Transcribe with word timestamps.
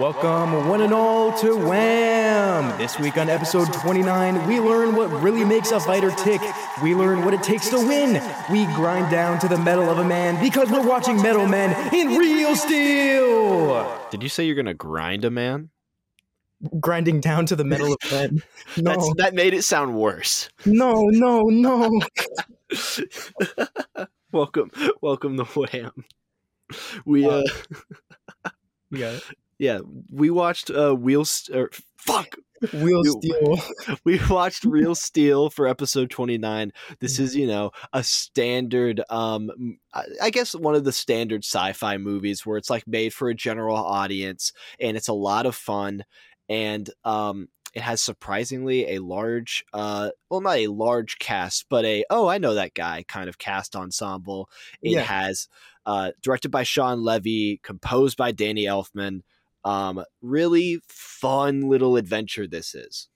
Welcome, 0.00 0.66
one 0.66 0.80
and 0.80 0.94
all, 0.94 1.30
to 1.40 1.54
WAM! 1.54 2.78
This 2.78 2.98
week 2.98 3.18
on 3.18 3.28
episode 3.28 3.70
29, 3.70 4.46
we 4.46 4.58
learn 4.58 4.96
what 4.96 5.10
really 5.20 5.44
makes 5.44 5.72
a 5.72 5.78
fighter 5.78 6.10
tick. 6.12 6.40
We 6.82 6.94
learn 6.94 7.22
what 7.22 7.34
it 7.34 7.42
takes 7.42 7.68
to 7.68 7.76
win. 7.76 8.14
We 8.50 8.64
grind 8.74 9.10
down 9.10 9.38
to 9.40 9.46
the 9.46 9.58
metal 9.58 9.90
of 9.90 9.98
a 9.98 10.04
man 10.04 10.42
because 10.42 10.70
we're 10.70 10.88
watching 10.88 11.20
Metal 11.20 11.46
Men 11.46 11.76
in 11.94 12.16
real 12.16 12.56
steel! 12.56 14.00
Did 14.10 14.22
you 14.22 14.30
say 14.30 14.46
you're 14.46 14.56
gonna 14.56 14.72
grind 14.72 15.26
a 15.26 15.30
man? 15.30 15.68
Grinding 16.80 17.20
down 17.20 17.44
to 17.44 17.54
the 17.54 17.64
metal 17.64 17.92
of 17.92 18.10
men. 18.10 18.42
No, 18.78 18.92
That's, 18.92 19.14
that 19.18 19.34
made 19.34 19.52
it 19.52 19.64
sound 19.64 19.94
worse. 19.94 20.48
no, 20.64 21.08
no, 21.10 21.42
no. 21.42 22.00
welcome, 24.32 24.70
welcome 25.02 25.36
to 25.36 25.44
WAM. 25.54 25.92
We 27.04 27.28
uh, 27.28 27.42
You 28.88 28.98
got 28.98 29.14
it. 29.16 29.24
Yeah, 29.60 29.80
we 30.10 30.30
watched 30.30 30.70
uh, 30.70 30.94
Wheel 30.94 31.26
St- 31.26 31.54
or 31.56 31.70
fuck. 31.98 32.34
Wheel 32.72 33.04
steel. 33.04 33.58
We 34.04 34.18
watched 34.28 34.64
Real 34.64 34.94
Steel 35.08 35.48
for 35.50 35.66
episode 35.66 36.10
29. 36.10 36.72
This 36.98 37.18
is, 37.18 37.34
you 37.36 37.46
know, 37.46 37.70
a 37.92 38.02
standard 38.02 39.02
um 39.10 39.50
I 39.94 40.04
I 40.22 40.30
guess 40.30 40.54
one 40.54 40.74
of 40.74 40.84
the 40.84 40.92
standard 40.92 41.44
sci-fi 41.44 41.96
movies 41.98 42.44
where 42.44 42.56
it's 42.56 42.70
like 42.70 42.86
made 42.86 43.12
for 43.14 43.28
a 43.28 43.34
general 43.34 43.76
audience 43.76 44.52
and 44.78 44.96
it's 44.96 45.08
a 45.08 45.14
lot 45.14 45.44
of 45.46 45.54
fun 45.54 46.04
and 46.48 46.88
um 47.04 47.48
it 47.74 47.80
has 47.82 48.00
surprisingly 48.02 48.94
a 48.94 48.98
large 48.98 49.64
uh 49.72 50.10
well 50.30 50.40
not 50.42 50.56
a 50.56 50.66
large 50.66 51.18
cast 51.18 51.64
but 51.70 51.84
a 51.86 52.04
oh 52.10 52.28
I 52.28 52.36
know 52.38 52.54
that 52.54 52.74
guy 52.74 53.04
kind 53.08 53.28
of 53.28 53.38
cast 53.38 53.74
ensemble. 53.76 54.50
It 54.82 54.92
Yeah. 54.92 55.02
has 55.02 55.48
uh 55.86 56.10
directed 56.22 56.50
by 56.50 56.62
Shawn 56.64 57.02
Levy, 57.02 57.58
composed 57.62 58.16
by 58.18 58.32
Danny 58.32 58.64
Elfman. 58.64 59.22
Um 59.64 60.04
really 60.22 60.80
fun 60.88 61.68
little 61.68 61.96
adventure 61.96 62.46
this 62.46 62.74
is 62.74 63.08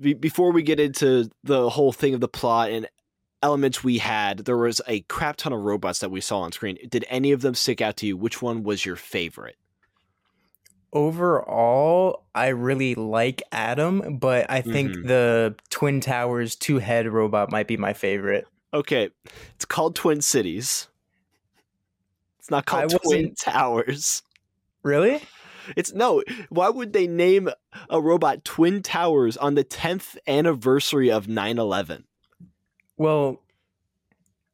be- 0.00 0.14
before 0.14 0.52
we 0.52 0.62
get 0.62 0.80
into 0.80 1.30
the 1.44 1.70
whole 1.70 1.92
thing 1.92 2.14
of 2.14 2.20
the 2.20 2.28
plot 2.28 2.70
and 2.70 2.88
elements 3.42 3.84
we 3.84 3.98
had, 3.98 4.40
there 4.44 4.56
was 4.56 4.80
a 4.88 5.00
crap 5.02 5.36
ton 5.36 5.52
of 5.52 5.60
robots 5.60 6.00
that 6.00 6.10
we 6.10 6.20
saw 6.20 6.40
on 6.40 6.52
screen. 6.52 6.76
Did 6.88 7.04
any 7.08 7.32
of 7.32 7.40
them 7.40 7.54
stick 7.54 7.80
out 7.80 7.96
to 7.98 8.06
you? 8.06 8.16
Which 8.16 8.42
one 8.42 8.62
was 8.64 8.84
your 8.84 8.96
favorite? 8.96 9.56
Overall, 10.92 12.24
I 12.34 12.48
really 12.48 12.94
like 12.94 13.42
Adam, 13.52 14.16
but 14.18 14.50
I 14.50 14.62
think 14.62 14.92
Mhm. 14.92 15.06
the 15.06 15.54
Twin 15.68 16.00
Towers 16.00 16.56
two 16.56 16.78
head 16.78 17.06
robot 17.06 17.52
might 17.52 17.66
be 17.68 17.76
my 17.76 17.92
favorite. 17.92 18.46
Okay, 18.72 19.10
it's 19.54 19.66
called 19.66 19.94
Twin 19.94 20.22
Cities. 20.22 20.88
It's 22.38 22.50
not 22.50 22.64
I 22.72 22.86
called 22.86 23.02
Twin 23.02 23.34
Towers. 23.34 24.22
Really? 24.82 25.22
It's 25.76 25.92
no. 25.92 26.22
Why 26.48 26.68
would 26.68 26.92
they 26.92 27.06
name 27.06 27.50
a 27.90 28.00
robot 28.00 28.44
Twin 28.44 28.82
Towers 28.82 29.36
on 29.36 29.54
the 29.54 29.64
10th 29.64 30.16
anniversary 30.26 31.10
of 31.10 31.26
9/11? 31.26 32.04
Well, 32.96 33.40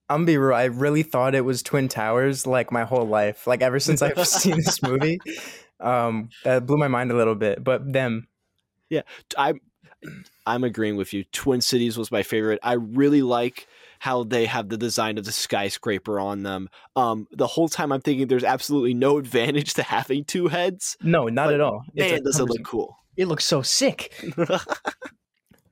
I'm 0.08 0.24
be 0.24 0.36
real. 0.36 0.56
I 0.56 0.64
really 0.64 1.02
thought 1.02 1.34
it 1.34 1.44
was 1.44 1.62
Twin 1.62 1.88
Towers 1.88 2.46
like 2.46 2.70
my 2.72 2.84
whole 2.84 3.06
life. 3.06 3.46
Like 3.46 3.62
ever 3.62 3.80
since 3.80 4.02
I've 4.02 4.26
seen 4.26 4.56
this 4.56 4.82
movie, 4.82 5.18
um, 5.80 6.28
that 6.44 6.66
blew 6.66 6.76
my 6.76 6.88
mind 6.88 7.10
a 7.10 7.16
little 7.16 7.34
bit. 7.34 7.62
But 7.62 7.92
them, 7.92 8.28
yeah, 8.90 9.02
I'm 9.38 9.60
I'm 10.46 10.64
agreeing 10.64 10.96
with 10.96 11.12
you. 11.12 11.24
Twin 11.32 11.60
Cities 11.60 11.96
was 11.96 12.10
my 12.10 12.22
favorite. 12.22 12.58
I 12.62 12.74
really 12.74 13.22
like 13.22 13.66
how 14.04 14.22
they 14.22 14.44
have 14.44 14.68
the 14.68 14.76
design 14.76 15.16
of 15.16 15.24
the 15.24 15.32
skyscraper 15.32 16.20
on 16.20 16.42
them. 16.42 16.68
Um, 16.94 17.26
the 17.32 17.46
whole 17.46 17.70
time 17.70 17.90
I'm 17.90 18.02
thinking 18.02 18.26
there's 18.26 18.44
absolutely 18.44 18.92
no 18.92 19.16
advantage 19.24 19.72
to 19.74 19.82
having 19.82 20.24
two 20.24 20.48
heads. 20.48 20.98
no, 21.02 21.28
not 21.28 21.54
at 21.54 21.62
all. 21.62 21.82
It's 21.94 22.12
Man, 22.12 22.22
does 22.22 22.38
it 22.38 22.44
look 22.44 22.62
cool. 22.64 22.98
It 23.16 23.28
looks 23.28 23.46
so 23.46 23.62
sick. 23.62 24.12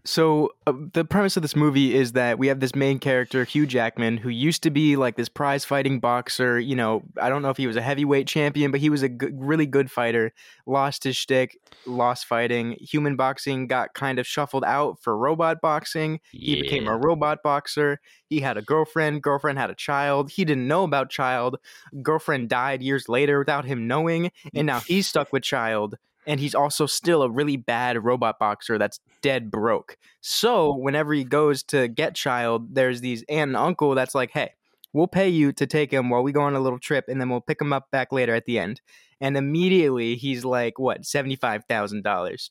So 0.04 0.50
uh, 0.66 0.72
the 0.92 1.04
premise 1.04 1.36
of 1.36 1.42
this 1.42 1.54
movie 1.54 1.94
is 1.94 2.12
that 2.12 2.36
we 2.36 2.48
have 2.48 2.58
this 2.58 2.74
main 2.74 2.98
character, 2.98 3.44
Hugh 3.44 3.66
Jackman, 3.66 4.16
who 4.16 4.30
used 4.30 4.64
to 4.64 4.70
be 4.70 4.96
like 4.96 5.16
this 5.16 5.28
prize 5.28 5.64
fighting 5.64 6.00
boxer. 6.00 6.58
You 6.58 6.74
know, 6.74 7.02
I 7.20 7.28
don't 7.28 7.42
know 7.42 7.50
if 7.50 7.56
he 7.56 7.68
was 7.68 7.76
a 7.76 7.82
heavyweight 7.82 8.26
champion, 8.26 8.72
but 8.72 8.80
he 8.80 8.90
was 8.90 9.04
a 9.04 9.10
really 9.32 9.66
good 9.66 9.92
fighter. 9.92 10.32
Lost 10.66 11.04
his 11.04 11.16
shtick, 11.16 11.56
lost 11.86 12.26
fighting. 12.26 12.76
Human 12.80 13.14
boxing 13.14 13.68
got 13.68 13.94
kind 13.94 14.18
of 14.18 14.26
shuffled 14.26 14.64
out 14.64 15.00
for 15.00 15.16
robot 15.16 15.60
boxing. 15.60 16.18
He 16.32 16.60
became 16.60 16.88
a 16.88 16.96
robot 16.96 17.38
boxer. 17.44 18.00
He 18.28 18.40
had 18.40 18.56
a 18.56 18.62
girlfriend. 18.62 19.22
Girlfriend 19.22 19.58
had 19.58 19.70
a 19.70 19.74
child. 19.74 20.30
He 20.30 20.44
didn't 20.44 20.66
know 20.66 20.82
about 20.82 21.10
child. 21.10 21.58
Girlfriend 22.02 22.48
died 22.48 22.82
years 22.82 23.08
later 23.08 23.38
without 23.38 23.66
him 23.66 23.86
knowing, 23.86 24.32
and 24.52 24.66
now 24.66 24.80
he's 24.80 25.06
stuck 25.06 25.32
with 25.32 25.44
child. 25.44 25.96
And 26.26 26.38
he's 26.38 26.54
also 26.54 26.86
still 26.86 27.22
a 27.22 27.30
really 27.30 27.56
bad 27.56 28.02
robot 28.02 28.38
boxer 28.38 28.78
that's 28.78 29.00
dead 29.22 29.50
broke. 29.50 29.96
So 30.20 30.76
whenever 30.76 31.12
he 31.12 31.24
goes 31.24 31.62
to 31.64 31.88
get 31.88 32.14
child, 32.14 32.74
there's 32.74 33.00
these 33.00 33.24
aunt 33.28 33.50
and 33.50 33.56
uncle 33.56 33.94
that's 33.94 34.14
like, 34.14 34.30
"Hey, 34.30 34.50
we'll 34.92 35.08
pay 35.08 35.28
you 35.28 35.52
to 35.52 35.66
take 35.66 35.92
him 35.92 36.10
while 36.10 36.22
we 36.22 36.32
go 36.32 36.42
on 36.42 36.54
a 36.54 36.60
little 36.60 36.78
trip, 36.78 37.06
and 37.08 37.20
then 37.20 37.28
we'll 37.28 37.40
pick 37.40 37.60
him 37.60 37.72
up 37.72 37.90
back 37.90 38.12
later 38.12 38.34
at 38.34 38.44
the 38.44 38.58
end." 38.58 38.80
And 39.20 39.36
immediately 39.36 40.16
he's 40.16 40.44
like, 40.44 40.78
"What, 40.78 41.04
seventy 41.04 41.36
five 41.36 41.64
thousand 41.68 42.02
dollars?" 42.02 42.50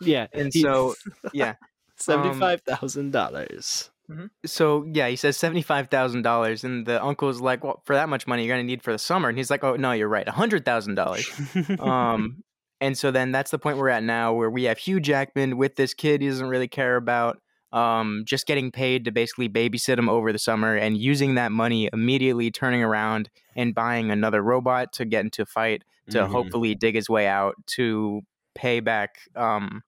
yeah, 0.00 0.26
And 0.32 0.52
so, 0.52 0.94
yeah. 1.32 1.54
seventy-five 1.96 2.62
thousand 2.62 3.12
dollars. 3.12 3.90
So 4.46 4.84
yeah, 4.92 5.08
he 5.08 5.16
says 5.16 5.36
seventy 5.36 5.62
five 5.62 5.88
thousand 5.88 6.22
dollars, 6.22 6.64
and 6.64 6.86
the 6.86 7.02
uncle's 7.02 7.40
like, 7.40 7.64
"Well, 7.64 7.82
for 7.84 7.94
that 7.94 8.08
much 8.08 8.26
money, 8.26 8.44
you're 8.44 8.54
gonna 8.54 8.64
need 8.64 8.82
for 8.82 8.92
the 8.92 8.98
summer." 8.98 9.28
And 9.28 9.38
he's 9.38 9.50
like, 9.50 9.64
"Oh 9.64 9.76
no, 9.76 9.92
you're 9.92 10.08
right, 10.08 10.26
a 10.28 10.32
hundred 10.32 10.64
thousand 10.64 10.96
dollars." 10.96 11.26
Um, 11.80 12.42
and 12.84 12.96
so 12.98 13.10
then 13.10 13.32
that's 13.32 13.50
the 13.50 13.58
point 13.58 13.78
we're 13.78 13.88
at 13.88 14.02
now, 14.02 14.32
where 14.32 14.50
we 14.50 14.64
have 14.64 14.78
Hugh 14.78 15.00
Jackman 15.00 15.56
with 15.56 15.76
this 15.76 15.94
kid 15.94 16.20
he 16.22 16.28
doesn't 16.28 16.46
really 16.48 16.68
care 16.68 16.96
about, 16.96 17.40
um, 17.72 18.22
just 18.26 18.46
getting 18.46 18.70
paid 18.70 19.04
to 19.06 19.10
basically 19.10 19.48
babysit 19.48 19.98
him 19.98 20.08
over 20.08 20.32
the 20.32 20.38
summer, 20.38 20.76
and 20.76 20.96
using 20.96 21.34
that 21.34 21.50
money 21.52 21.88
immediately 21.92 22.50
turning 22.50 22.82
around 22.82 23.30
and 23.56 23.74
buying 23.74 24.10
another 24.10 24.42
robot 24.42 24.92
to 24.94 25.04
get 25.04 25.24
into 25.24 25.42
a 25.42 25.46
fight 25.46 25.82
to 26.10 26.18
Mhm. 26.18 26.28
hopefully 26.28 26.74
dig 26.74 26.94
his 26.94 27.08
way 27.08 27.26
out 27.26 27.54
to 27.66 28.20
pay 28.54 28.78
back 28.80 29.16
um 29.34 29.82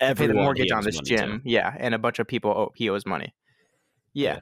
pay 0.00 0.12
the 0.14 0.34
mortgage 0.34 0.70
on 0.72 0.82
this 0.84 0.98
to. 0.98 1.04
gym. 1.04 1.42
Yeah, 1.44 1.74
and 1.78 1.94
a 1.94 1.98
bunch 1.98 2.18
of 2.18 2.26
people 2.26 2.50
owe, 2.50 2.72
he 2.74 2.88
owes 2.88 3.04
money. 3.06 3.34
Yeah. 4.14 4.40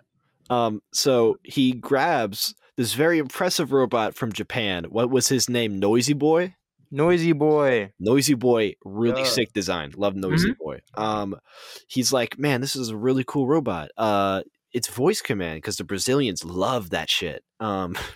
Um, 0.49 0.81
so 0.93 1.39
he 1.43 1.73
grabs 1.73 2.55
this 2.77 2.93
very 2.95 3.19
impressive 3.19 3.73
robot 3.73 4.15
from 4.15 4.33
Japan. 4.33 4.85
What 4.91 5.11
was 5.11 5.29
his 5.29 5.49
name? 5.49 5.79
Noisy 5.81 6.13
Boy. 6.13 6.55
Noisy 6.91 7.33
boy. 7.33 7.93
Noisy 7.99 8.35
Boy, 8.35 8.75
really 8.85 9.23
Yeah. 9.23 9.27
sick 9.29 9.53
design. 9.53 9.93
Love 9.97 10.15
Noisy 10.17 10.53
Boy. 10.53 10.81
Um, 10.95 11.37
he's 11.89 12.13
like, 12.13 12.39
man, 12.39 12.61
this 12.61 12.77
is 12.77 12.89
a 12.91 12.97
really 12.97 13.25
cool 13.27 13.47
robot. 13.47 13.91
Uh, 13.97 14.43
it's 14.73 14.89
voice 14.89 15.21
command 15.23 15.59
because 15.59 15.77
the 15.77 15.85
Brazilians 15.85 16.45
love 16.45 16.91
that 16.91 17.09
shit. 17.11 17.43
Um, 17.61 17.97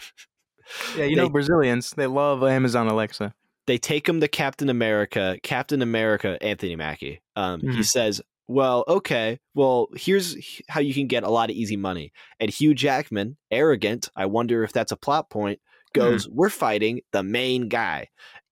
Yeah, 0.96 1.04
you 1.06 1.16
They- 1.16 1.22
know 1.22 1.28
Brazilians, 1.28 1.90
they 1.96 2.06
love 2.06 2.44
Amazon 2.44 2.86
Alexa. 2.86 3.34
they 3.66 3.76
take 3.78 4.08
him 4.08 4.20
to 4.20 4.28
Captain 4.28 4.68
America. 4.68 5.36
Captain 5.42 5.82
America, 5.82 6.38
Anthony 6.42 6.76
Mackie. 6.76 7.20
Um, 7.36 7.60
he 7.60 7.68
Mhm. 7.78 7.84
says, 7.84 8.20
"Well, 8.48 8.84
okay. 8.88 9.38
Well, 9.54 9.88
here's 9.96 10.36
how 10.68 10.80
you 10.80 10.94
can 10.94 11.06
get 11.08 11.22
a 11.24 11.28
lot 11.28 11.50
of 11.50 11.56
easy 11.56 11.76
money." 11.76 12.12
And 12.40 12.50
Hugh 12.50 12.74
Jackman, 12.74 13.36
arrogant, 13.50 14.08
I 14.16 14.26
wonder 14.26 14.62
if 14.64 14.72
that's 14.72 14.92
a 14.92 14.96
plot 14.96 15.28
point, 15.30 15.60
goes, 15.92 16.28
"We're 16.28 16.50
fighting 16.50 17.00
the 17.12 17.22
main 17.24 17.68
guy." 17.68 18.08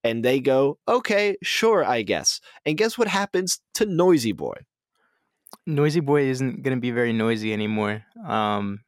And 0.09 0.25
they 0.25 0.41
go, 0.41 0.79
"Okay, 0.87 1.37
sure, 1.43 1.85
I 1.85 2.03
guess." 2.03 2.41
And 2.65 2.79
guess 2.79 2.97
what 2.99 3.09
happens 3.09 3.61
to 3.75 3.85
Noisy 3.87 4.33
Boy? 4.33 4.57
Noisy 5.67 6.01
boy 6.01 6.23
isn't 6.23 6.63
going 6.63 6.77
to 6.77 6.81
be 6.81 6.91
very 6.91 7.13
noisy 7.13 7.53
anymore. 7.53 8.05
Um 8.27 8.81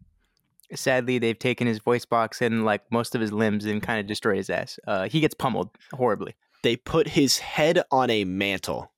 sadly 0.75 1.19
they've 1.19 1.39
taken 1.39 1.67
his 1.67 1.81
voice 1.81 2.05
box 2.05 2.41
and 2.41 2.65
like 2.65 2.83
most 2.93 3.15
of 3.15 3.21
his 3.21 3.33
limbs 3.33 3.65
and 3.65 3.83
kind 3.83 3.99
of 3.99 4.07
destroyed 4.07 4.37
his 4.37 4.51
ass. 4.51 4.79
Uh 4.87 5.09
he 5.09 5.21
gets 5.21 5.35
pummeled 5.35 5.71
horribly. 5.93 6.35
They 6.63 6.77
put 6.77 7.09
his 7.09 7.39
head 7.39 7.83
on 7.91 8.11
a 8.11 8.25
mantle. 8.25 8.91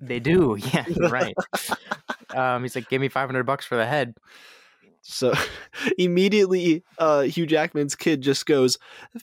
They 0.00 0.20
do. 0.20 0.56
Yeah, 0.72 0.86
right. 1.10 1.34
um 2.34 2.62
he's 2.62 2.74
like 2.74 2.88
give 2.88 3.00
me 3.00 3.08
500 3.08 3.44
bucks 3.44 3.64
for 3.66 3.76
the 3.76 3.86
head. 3.86 4.14
So 5.06 5.34
immediately, 5.98 6.82
uh, 6.98 7.22
Hugh 7.22 7.46
Jackman's 7.46 7.94
kid 7.94 8.22
just 8.22 8.46
goes, 8.46 8.78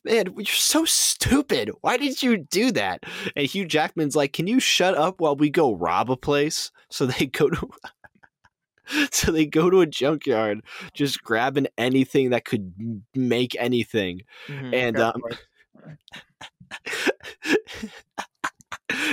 Man, 0.05 0.27
you're 0.37 0.45
so 0.45 0.85
stupid. 0.85 1.71
Why 1.81 1.97
did 1.97 2.21
you 2.21 2.37
do 2.37 2.71
that? 2.71 3.03
And 3.35 3.47
Hugh 3.47 3.65
Jackman's 3.65 4.15
like, 4.15 4.31
Can 4.31 4.47
you 4.47 4.59
shut 4.59 4.95
up 4.95 5.19
while 5.19 5.35
we 5.35 5.49
go 5.49 5.75
rob 5.75 6.09
a 6.09 6.17
place? 6.17 6.71
So 6.93 7.05
they 7.05 7.25
go 7.25 7.49
to. 7.49 7.69
So 9.11 9.31
they 9.31 9.45
go 9.45 9.69
to 9.69 9.79
a 9.79 9.85
junkyard, 9.85 10.59
just 10.93 11.23
grabbing 11.23 11.67
anything 11.77 12.31
that 12.31 12.43
could 12.43 12.73
make 13.15 13.55
anything. 13.57 14.23
And, 14.49 14.99
um, 14.99 15.21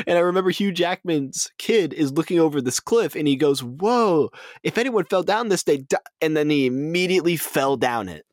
and 0.06 0.18
I 0.18 0.20
remember 0.20 0.50
Hugh 0.50 0.72
Jackman's 0.72 1.50
kid 1.58 1.92
is 1.92 2.12
looking 2.12 2.38
over 2.38 2.60
this 2.60 2.80
cliff 2.80 3.14
and 3.14 3.28
he 3.28 3.36
goes, 3.36 3.62
Whoa, 3.62 4.30
if 4.62 4.78
anyone 4.78 5.04
fell 5.04 5.22
down 5.22 5.48
this, 5.48 5.62
they. 5.62 5.84
And 6.20 6.36
then 6.36 6.50
he 6.50 6.66
immediately 6.66 7.36
fell 7.36 7.76
down 7.76 8.08
it. 8.08 8.24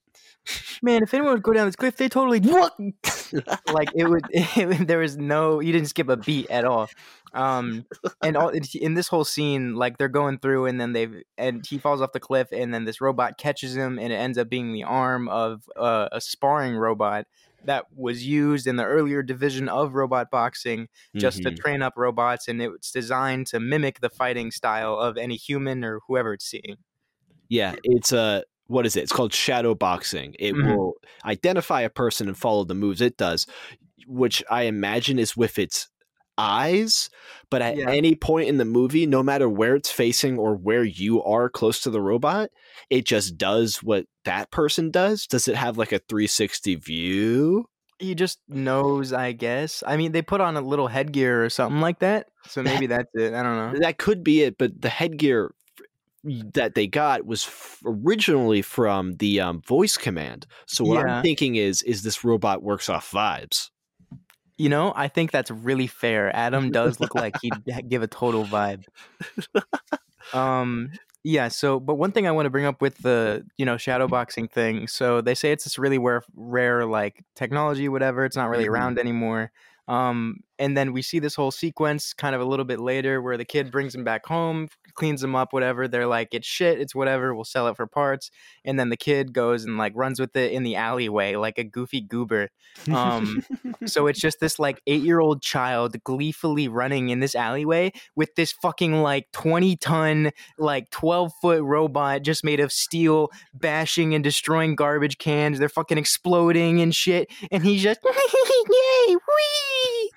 Man, 0.82 1.04
if 1.04 1.14
anyone 1.14 1.34
would 1.34 1.44
go 1.44 1.54
down 1.54 1.68
this 1.68 1.76
cliff, 1.76 1.98
they 1.98 2.10
totally 2.10 2.40
like 3.72 3.90
it 3.96 4.08
would. 4.10 4.26
It, 4.56 4.88
there 4.88 5.00
was 5.00 5.18
no, 5.18 5.60
you 5.60 5.72
didn't 5.72 5.90
skip 5.90 6.08
a 6.10 6.18
beat 6.18 6.50
at 6.50 6.66
all. 6.66 6.90
Um, 7.34 7.86
and 8.22 8.38
all 8.38 8.50
in 8.50 8.94
this 8.94 9.08
whole 9.08 9.26
scene, 9.26 9.76
like 9.76 9.98
they're 9.98 10.08
going 10.08 10.40
through, 10.40 10.68
and 10.68 10.80
then 10.80 10.94
they've 10.94 11.24
and 11.38 11.66
he 11.66 11.78
falls 11.78 12.02
off 12.02 12.14
the 12.14 12.20
cliff, 12.20 12.48
and 12.52 12.74
then 12.74 12.86
this 12.86 13.02
robot 13.02 13.38
catches 13.38 13.76
him, 13.76 14.00
and 14.00 14.14
it 14.14 14.16
ends 14.16 14.38
up 14.38 14.50
being 14.50 14.72
the 14.72 14.84
arm 14.84 15.28
of 15.28 15.64
uh, 15.76 16.08
a 16.12 16.22
sparring 16.22 16.76
robot 16.76 17.26
that 17.66 17.86
was 17.96 18.26
used 18.26 18.68
in 18.68 18.76
the 18.76 18.86
earlier 18.86 19.22
division 19.22 19.68
of 19.68 19.96
robot 19.96 20.30
boxing 20.32 20.88
just 21.16 21.40
mm-hmm. 21.40 21.56
to 21.56 21.62
train 21.62 21.82
up 21.82 21.94
robots, 21.98 22.48
and 22.48 22.62
it's 22.62 22.92
designed 22.92 23.48
to 23.48 23.60
mimic 23.60 24.00
the 24.00 24.10
fighting 24.10 24.52
style 24.52 24.98
of 24.98 25.18
any 25.18 25.36
human 25.36 25.84
or 25.84 26.00
whoever 26.08 26.34
it's 26.34 26.46
seeing. 26.46 26.78
Yeah, 27.50 27.76
it's 27.84 28.12
a 28.12 28.44
what 28.68 28.86
is 28.86 28.96
it? 28.96 29.04
It's 29.04 29.12
called 29.12 29.34
shadow 29.34 29.76
boxing. 29.76 30.36
It 30.40 30.54
mm-hmm. 30.54 30.76
will 30.76 30.94
identify 31.24 31.82
a 31.82 31.90
person 31.90 32.28
and 32.28 32.38
follow 32.38 32.64
the 32.64 32.76
moves 32.76 33.02
it 33.02 33.18
does, 33.18 33.46
which 34.08 34.44
I 34.50 34.64
imagine 34.64 35.20
is 35.20 35.38
with 35.38 35.60
its 35.60 35.90
eyes. 36.38 37.10
But 37.50 37.62
at 37.62 37.78
yeah. 37.78 37.90
any 37.90 38.16
point 38.16 38.50
in 38.50 38.58
the 38.58 38.66
movie, 38.66 39.06
no 39.06 39.24
matter 39.24 39.48
where 39.48 39.76
it's 39.76 39.92
facing 39.92 40.38
or 40.38 40.56
where 40.56 40.84
you 40.84 41.24
are 41.24 41.50
close 41.50 41.82
to 41.82 41.90
the 41.90 42.02
robot, 42.02 42.50
it 42.90 43.06
just 43.06 43.38
does 43.38 43.78
what 43.78 44.06
that 44.26 44.52
person 44.52 44.92
does. 44.92 45.28
Does 45.28 45.48
it 45.48 45.56
have 45.56 45.78
like 45.78 45.92
a 45.92 46.00
360 46.00 46.76
view? 46.76 47.66
He 48.00 48.14
just 48.14 48.40
knows, 48.50 49.14
I 49.14 49.32
guess. 49.32 49.82
I 49.88 49.96
mean, 49.96 50.12
they 50.12 50.22
put 50.22 50.42
on 50.42 50.58
a 50.58 50.62
little 50.62 50.88
headgear 50.88 51.46
or 51.46 51.50
something 51.50 51.80
like 51.80 52.00
that. 52.00 52.28
So 52.48 52.62
maybe 52.62 52.88
that's 52.88 53.10
it. 53.14 53.34
I 53.34 53.42
don't 53.42 53.74
know. 53.74 53.80
That 53.80 53.98
could 53.98 54.24
be 54.24 54.42
it, 54.42 54.58
but 54.58 54.82
the 54.82 54.90
headgear 54.90 55.54
that 56.54 56.76
they 56.76 56.88
got 56.88 57.26
was 57.26 57.46
f- 57.46 57.82
originally 57.86 58.62
from 58.62 59.14
the 59.14 59.40
um, 59.40 59.62
voice 59.62 59.98
command. 59.98 60.46
So 60.66 60.84
what 60.84 61.06
yeah. 61.06 61.18
I'm 61.18 61.24
thinking 61.24 61.56
is, 61.56 61.82
is 61.84 62.04
this 62.04 62.24
robot 62.24 62.64
works 62.64 62.90
off 62.90 63.12
vibes? 63.12 63.70
You 64.58 64.70
know, 64.70 64.94
I 64.96 65.08
think 65.08 65.32
that's 65.32 65.52
really 65.52 65.88
fair. 65.88 66.36
Adam 66.36 66.72
does 66.72 67.00
look 67.00 67.16
like 67.16 67.36
he'd 67.42 67.54
give 67.88 68.04
a 68.04 68.08
total 68.08 68.46
vibe. 68.46 68.84
Um, 70.34 70.92
yeah. 71.24 71.50
So, 71.50 71.80
but 71.80 71.96
one 71.96 72.12
thing 72.12 72.28
I 72.28 72.32
want 72.32 72.46
to 72.46 72.50
bring 72.50 72.66
up 72.66 72.82
with 72.82 72.98
the 72.98 73.46
you 73.58 73.66
know 73.66 73.76
shadowboxing 73.76 74.52
thing. 74.52 74.88
So 74.88 75.22
they 75.22 75.36
say 75.36 75.52
it's 75.52 75.64
this 75.64 75.78
really 75.78 75.98
rare, 75.98 76.24
rare 76.36 76.86
like 76.86 77.24
technology, 77.36 77.90
whatever. 77.90 78.26
It's 78.26 78.36
not 78.36 78.50
really 78.50 78.66
mm-hmm. 78.66 78.74
around 78.74 79.00
anymore. 79.00 79.52
Um, 79.88 80.42
and 80.60 80.78
then 80.78 80.94
we 80.94 81.02
see 81.02 81.20
this 81.20 81.36
whole 81.36 81.52
sequence 81.52 82.14
kind 82.14 82.36
of 82.36 82.42
a 82.42 82.46
little 82.46 82.66
bit 82.66 82.80
later 82.80 83.22
where 83.22 83.38
the 83.38 83.46
kid 83.46 83.72
brings 83.72 83.94
him 83.94 84.04
back 84.04 84.26
home, 84.26 84.70
cleans 84.94 85.24
him 85.24 85.36
up, 85.36 85.54
whatever. 85.54 85.88
They're 85.88 86.08
like, 86.08 86.30
it's 86.32 86.48
shit, 86.48 86.80
it's 86.80 86.96
whatever, 86.96 87.36
we'll 87.36 87.44
sell 87.44 87.68
it 87.68 87.76
for 87.76 87.88
parts. 87.88 88.32
And 88.64 88.80
then 88.80 88.90
the 88.90 88.98
kid 88.98 89.34
goes 89.34 89.66
and 89.66 89.78
like 89.78 89.94
runs 89.96 90.20
with 90.20 90.36
it 90.36 90.52
in 90.52 90.64
the 90.64 90.76
alleyway 90.76 91.36
like 91.36 91.58
a 91.58 91.64
goofy 91.64 92.02
goober. 92.02 92.50
Um, 92.92 93.44
so 93.86 94.08
it's 94.08 94.20
just 94.20 94.40
this 94.40 94.58
like 94.58 94.82
eight 94.88 95.04
year 95.04 95.20
old 95.20 95.42
child 95.42 96.02
gleefully 96.04 96.68
running 96.68 97.10
in 97.10 97.20
this 97.20 97.36
alleyway 97.36 97.92
with 98.16 98.36
this 98.36 98.52
fucking 98.52 99.02
like 99.02 99.32
20 99.34 99.76
ton, 99.78 100.32
like 100.58 100.90
12 100.92 101.34
foot 101.42 101.64
robot 101.64 102.22
just 102.22 102.44
made 102.44 102.60
of 102.60 102.72
steel 102.72 103.30
bashing 103.54 104.14
and 104.14 104.24
destroying 104.24 104.76
garbage 104.76 105.18
cans. 105.18 105.60
They're 105.60 105.70
fucking 105.70 105.98
exploding 105.98 106.82
and 106.82 106.96
shit. 106.96 107.30
And 107.52 107.64
he's 107.64 107.84
just, 107.84 108.00
yay, 108.06 109.16
wee! 109.16 110.12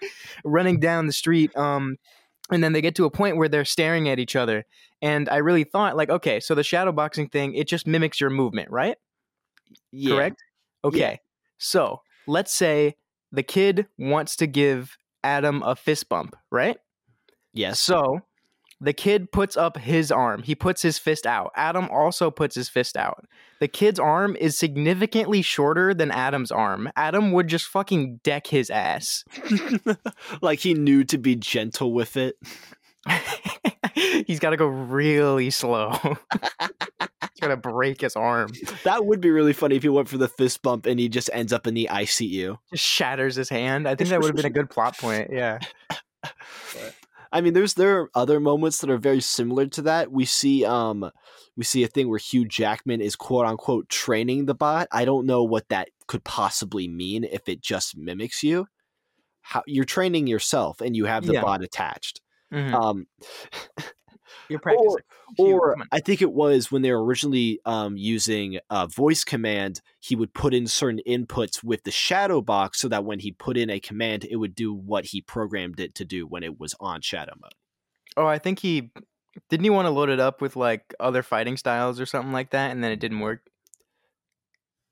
Running 0.45 0.81
down 0.81 1.07
the 1.07 1.13
street. 1.13 1.57
Um, 1.57 1.97
and 2.51 2.65
then 2.65 2.73
they 2.73 2.81
get 2.81 2.95
to 2.97 3.05
a 3.05 3.11
point 3.11 3.37
where 3.37 3.49
they're 3.49 3.65
staring 3.65 4.09
at 4.09 4.19
each 4.19 4.35
other. 4.35 4.65
And 5.03 5.29
I 5.29 5.37
really 5.37 5.65
thought, 5.65 5.97
like, 5.97 6.11
okay, 6.11 6.41
so 6.41 6.55
the 6.55 6.63
shadow 6.63 6.93
boxing 6.93 7.29
thing, 7.29 7.55
it 7.55 7.69
just 7.69 7.87
mimics 7.87 8.21
your 8.21 8.31
movement, 8.31 8.71
right? 8.71 8.97
Yeah. 9.93 10.15
Correct? 10.15 10.43
Okay. 10.85 10.99
Yeah. 10.99 11.17
So 11.59 12.03
let's 12.27 12.53
say 12.53 12.97
the 13.33 13.43
kid 13.43 13.87
wants 13.99 14.37
to 14.37 14.47
give 14.47 14.97
Adam 15.23 15.63
a 15.63 15.77
fist 15.77 16.09
bump, 16.09 16.37
right? 16.51 16.79
Yes. 17.53 17.81
So 17.81 18.21
the 18.81 18.93
kid 18.93 19.33
puts 19.33 19.57
up 19.57 19.77
his 19.77 20.13
arm. 20.13 20.43
He 20.43 20.55
puts 20.55 20.83
his 20.83 20.99
fist 20.99 21.27
out. 21.27 21.51
Adam 21.57 21.89
also 21.91 22.31
puts 22.31 22.55
his 22.55 22.69
fist 22.69 22.97
out. 22.97 23.27
The 23.61 23.69
kid's 23.69 23.99
arm 23.99 24.37
is 24.37 24.57
significantly 24.57 25.43
shorter 25.43 25.93
than 25.93 26.11
Adam's 26.11 26.53
arm. 26.53 26.91
Adam 26.95 27.33
would 27.33 27.49
just 27.49 27.67
fucking 27.67 28.21
deck 28.23 28.47
his 28.47 28.71
ass. 28.71 29.25
like 30.43 30.61
he 30.61 30.75
knew 30.75 31.05
to 31.05 31.19
be 31.19 31.35
gentle 31.35 31.93
with 31.93 32.17
it. 32.17 32.37
He's 33.95 34.39
got 34.39 34.51
to 34.51 34.57
go 34.57 34.67
really 34.67 35.51
slow. 35.51 35.93
He's 35.93 37.41
going 37.41 37.51
to 37.51 37.57
break 37.57 38.01
his 38.01 38.15
arm. 38.15 38.53
That 38.85 39.07
would 39.07 39.21
be 39.21 39.31
really 39.31 39.53
funny 39.53 39.77
if 39.77 39.83
he 39.83 39.89
went 39.89 40.09
for 40.09 40.19
the 40.19 40.29
fist 40.29 40.63
bump 40.63 40.87
and 40.87 41.01
he 41.01 41.09
just 41.09 41.31
ends 41.33 41.53
up 41.53 41.67
in 41.67 41.75
the 41.75 41.89
ICU. 41.91 42.59
Just 42.71 42.85
shatters 42.85 43.35
his 43.35 43.49
hand. 43.49 43.89
I 43.89 43.95
think 43.97 44.11
that 44.11 44.21
would 44.21 44.29
have 44.29 44.37
been 44.37 44.45
a 44.45 44.51
good 44.51 44.71
plot 44.71 44.97
point. 44.99 45.31
Yeah. 45.33 45.59
But. 46.23 46.95
I 47.33 47.41
mean, 47.41 47.53
there's 47.53 47.75
there 47.75 48.01
are 48.01 48.11
other 48.15 48.41
moments 48.41 48.79
that 48.79 48.91
are 48.91 48.99
very 48.99 49.21
similar 49.21 49.67
to 49.67 49.83
that. 49.83 50.11
We 50.11 50.25
see 50.25 50.65
um 50.65 51.11
we 51.57 51.65
see 51.65 51.83
a 51.83 51.89
thing 51.89 52.09
where 52.09 52.19
Hugh 52.19 52.47
Jackman 52.47 53.01
is 53.01 53.17
quote 53.17 53.47
unquote 53.47 53.89
training 53.89 54.47
the 54.47 54.55
bot. 54.55 54.89
I 54.93 55.05
don't 55.05 55.27
know 55.27 55.45
what 55.45 55.69
that 55.69 55.91
could 56.07 56.25
possibly 56.25 56.89
mean 56.89 57.25
if 57.25 57.49
it 57.49 57.61
just 57.61 57.97
mimics 57.97 58.43
you. 58.43 58.67
How 59.43 59.63
you're 59.67 59.85
training 59.85 60.27
yourself 60.27 60.81
and 60.81 60.97
you 60.97 61.07
have 61.07 61.27
the 61.27 61.35
yeah. 61.35 61.43
bot 61.43 61.63
attached. 61.63 62.21
Mm-hmm. 62.53 62.75
Um 62.75 63.07
You're 64.49 64.59
practicing. 64.59 65.03
Or, 65.39 65.73
or 65.73 65.77
I 65.93 66.01
think 66.01 66.23
it 66.23 66.33
was 66.33 66.71
when 66.71 66.83
they 66.83 66.93
were 66.93 67.05
originally 67.05 67.61
um, 67.65 67.97
using 67.97 68.59
uh, 68.71 68.87
voice 68.87 69.25
command, 69.25 69.81
he 70.01 70.17
would 70.17 70.35
put 70.35 70.55
in 70.55 70.67
certain 70.67 71.01
inputs 71.07 71.63
with 71.63 71.85
the 71.85 71.91
shadow 71.91 72.41
box 72.41 72.81
so 72.81 72.89
that 72.89 73.05
when 73.05 73.21
he 73.21 73.33
put 73.33 73.57
in 73.57 73.71
a 73.71 73.81
command, 73.81 74.25
it 74.25 74.37
would 74.37 74.55
do 74.55 74.73
what 74.73 75.07
he 75.07 75.21
programmed 75.21 75.81
it 75.81 75.95
to 75.97 76.05
do 76.05 76.27
when 76.27 76.43
it 76.43 76.59
was 76.59 76.75
on 76.81 77.01
shadow 77.01 77.35
mode. 77.41 77.53
Oh, 78.17 78.27
I 78.27 78.39
think 78.39 78.59
he 78.59 78.91
didn't 79.49 79.65
he 79.65 79.71
want 79.71 79.87
to 79.87 79.91
load 79.91 80.09
it 80.09 80.21
up 80.21 80.41
with 80.41 80.57
like 80.57 80.95
other 80.99 81.23
fighting 81.23 81.57
styles 81.57 82.01
or 82.01 82.07
something 82.07 82.33
like 82.33 82.51
that, 82.51 82.71
and 82.71 82.83
then 82.83 82.91
it 82.91 83.01
didn't 83.01 83.21
work 83.21 83.43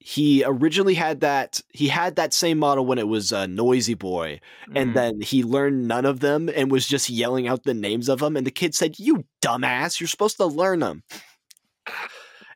he 0.08 0.44
originally 0.46 0.94
had 0.94 1.18
that 1.18 1.60
he 1.72 1.88
had 1.88 2.14
that 2.14 2.32
same 2.32 2.58
model 2.58 2.86
when 2.86 2.96
it 2.96 3.08
was 3.08 3.32
uh, 3.32 3.44
noisy 3.46 3.94
boy 3.94 4.40
and 4.72 4.90
mm. 4.90 4.94
then 4.94 5.20
he 5.20 5.42
learned 5.42 5.88
none 5.88 6.04
of 6.04 6.20
them 6.20 6.48
and 6.54 6.70
was 6.70 6.86
just 6.86 7.10
yelling 7.10 7.48
out 7.48 7.64
the 7.64 7.74
names 7.74 8.08
of 8.08 8.20
them 8.20 8.36
and 8.36 8.46
the 8.46 8.52
kid 8.52 8.72
said 8.72 9.00
you 9.00 9.24
dumbass 9.42 9.98
you're 9.98 10.06
supposed 10.06 10.36
to 10.36 10.46
learn 10.46 10.78
them 10.78 11.02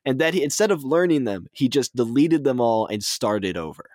and 0.04 0.20
then 0.20 0.32
he, 0.32 0.44
instead 0.44 0.70
of 0.70 0.84
learning 0.84 1.24
them 1.24 1.48
he 1.50 1.68
just 1.68 1.96
deleted 1.96 2.44
them 2.44 2.60
all 2.60 2.86
and 2.86 3.02
started 3.02 3.56
over. 3.56 3.90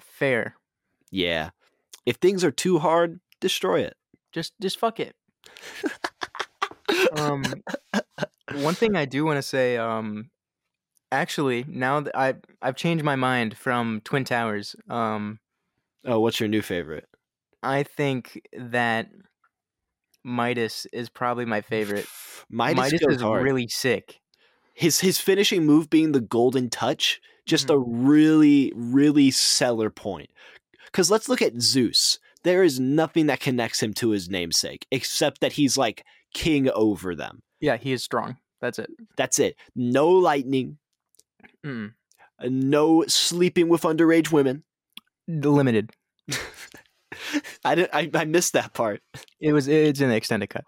Fair. 0.00 0.56
Yeah. 1.10 1.50
If 2.06 2.16
things 2.16 2.42
are 2.42 2.50
too 2.50 2.78
hard 2.78 3.20
destroy 3.38 3.80
it. 3.80 3.98
Just 4.32 4.54
just 4.62 4.78
fuck 4.78 4.98
it. 4.98 5.14
Um 7.18 7.44
one 8.54 8.74
thing 8.74 8.96
i 8.96 9.04
do 9.04 9.26
want 9.26 9.36
to 9.36 9.42
say 9.42 9.76
um 9.76 10.30
Actually, 11.10 11.64
now 11.68 12.00
that 12.00 12.16
I 12.16 12.34
I've 12.60 12.76
changed 12.76 13.04
my 13.04 13.16
mind 13.16 13.56
from 13.56 14.02
Twin 14.04 14.24
Towers. 14.24 14.76
Um, 14.90 15.38
oh, 16.04 16.20
what's 16.20 16.38
your 16.38 16.48
new 16.48 16.62
favorite? 16.62 17.06
I 17.62 17.82
think 17.82 18.42
that 18.52 19.08
Midas 20.22 20.86
is 20.92 21.08
probably 21.08 21.44
my 21.44 21.60
favorite. 21.60 22.06
Midas, 22.50 22.92
Midas 22.92 23.16
is 23.16 23.22
hard. 23.22 23.42
really 23.42 23.68
sick. 23.68 24.20
His 24.74 25.00
his 25.00 25.18
finishing 25.18 25.64
move 25.64 25.90
being 25.90 26.12
the 26.12 26.20
golden 26.20 26.68
touch, 26.68 27.20
just 27.46 27.68
mm-hmm. 27.68 27.76
a 27.76 28.08
really 28.08 28.72
really 28.76 29.30
seller 29.30 29.90
point. 29.90 30.30
Because 30.86 31.10
let's 31.10 31.28
look 31.28 31.42
at 31.42 31.60
Zeus. 31.60 32.18
There 32.44 32.62
is 32.62 32.78
nothing 32.78 33.26
that 33.26 33.40
connects 33.40 33.82
him 33.82 33.92
to 33.94 34.10
his 34.10 34.28
namesake 34.28 34.86
except 34.90 35.40
that 35.40 35.52
he's 35.52 35.76
like 35.76 36.04
king 36.32 36.70
over 36.70 37.14
them. 37.14 37.42
Yeah, 37.60 37.76
he 37.76 37.92
is 37.92 38.04
strong. 38.04 38.36
That's 38.60 38.78
it. 38.78 38.90
That's 39.16 39.38
it. 39.38 39.56
No 39.74 40.08
lightning, 40.08 40.78
Mm. 41.64 41.92
No 42.44 43.04
sleeping 43.06 43.68
with 43.68 43.82
underage 43.82 44.30
women. 44.30 44.64
Limited. 45.26 45.90
I 47.64 47.74
did, 47.74 47.90
I 47.92 48.10
I 48.14 48.24
missed 48.24 48.52
that 48.52 48.74
part. 48.74 49.02
It 49.40 49.52
was 49.52 49.68
it's 49.68 50.00
in 50.00 50.08
the 50.08 50.16
extended 50.16 50.50
cut. 50.50 50.64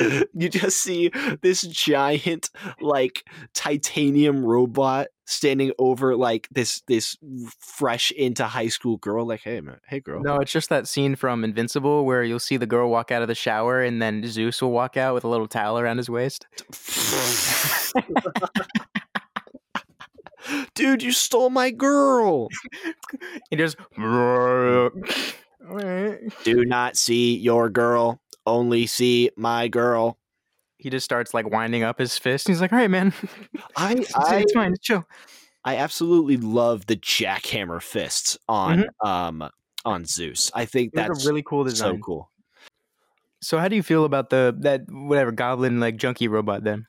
you 0.34 0.48
just 0.48 0.80
see 0.80 1.10
this 1.42 1.62
giant 1.62 2.50
like 2.80 3.24
titanium 3.54 4.44
robot 4.44 5.08
standing 5.26 5.72
over 5.78 6.16
like 6.16 6.48
this 6.50 6.82
this 6.88 7.16
fresh 7.58 8.10
into 8.12 8.44
high 8.44 8.68
school 8.68 8.96
girl 8.98 9.26
like 9.26 9.42
hey 9.42 9.60
man 9.60 9.78
hey 9.86 10.00
girl 10.00 10.22
no 10.22 10.36
it's 10.36 10.52
just 10.52 10.70
that 10.70 10.88
scene 10.88 11.16
from 11.16 11.44
invincible 11.44 12.04
where 12.04 12.22
you'll 12.22 12.38
see 12.38 12.56
the 12.56 12.66
girl 12.66 12.90
walk 12.90 13.10
out 13.10 13.22
of 13.22 13.28
the 13.28 13.34
shower 13.34 13.82
and 13.82 14.00
then 14.00 14.26
zeus 14.26 14.62
will 14.62 14.70
walk 14.70 14.96
out 14.96 15.14
with 15.14 15.24
a 15.24 15.28
little 15.28 15.48
towel 15.48 15.78
around 15.78 15.98
his 15.98 16.08
waist 16.08 16.46
dude, 20.74 21.02
you 21.02 21.12
stole 21.12 21.50
my 21.50 21.70
girl. 21.70 22.48
he 23.50 23.56
just 23.56 23.76
do 26.44 26.64
not 26.64 26.96
see 26.96 27.36
your 27.36 27.68
girl, 27.68 28.20
only 28.46 28.86
see 28.86 29.30
my 29.36 29.68
girl. 29.68 30.18
He 30.78 30.90
just 30.90 31.04
starts 31.04 31.34
like 31.34 31.50
winding 31.50 31.82
up 31.82 31.98
his 31.98 32.16
fist. 32.18 32.46
He's 32.46 32.60
like, 32.60 32.72
"All 32.72 32.78
right, 32.78 32.90
man, 32.90 33.12
I 33.76 33.94
it's, 33.94 34.14
I 34.16 34.36
it's 34.38 34.52
fine, 34.52 34.72
it's 34.72 34.80
chill." 34.80 35.06
I 35.64 35.76
absolutely 35.76 36.36
love 36.36 36.86
the 36.86 36.96
jackhammer 36.96 37.82
fists 37.82 38.38
on 38.48 38.78
Mm-hmm. 38.80 39.08
um 39.08 39.50
on 39.84 40.04
Zeus. 40.04 40.50
I 40.54 40.64
think 40.64 40.92
It 40.92 40.96
that's 40.96 41.24
a 41.24 41.28
really 41.28 41.42
cool 41.42 41.68
so 41.68 41.98
cool. 41.98 42.30
So, 43.40 43.58
how 43.58 43.68
do 43.68 43.76
you 43.76 43.82
feel 43.82 44.04
about 44.04 44.30
the 44.30 44.54
that 44.60 44.82
whatever 44.90 45.32
goblin 45.32 45.80
like 45.80 45.96
junkie 45.96 46.28
robot 46.28 46.64
then? 46.64 46.86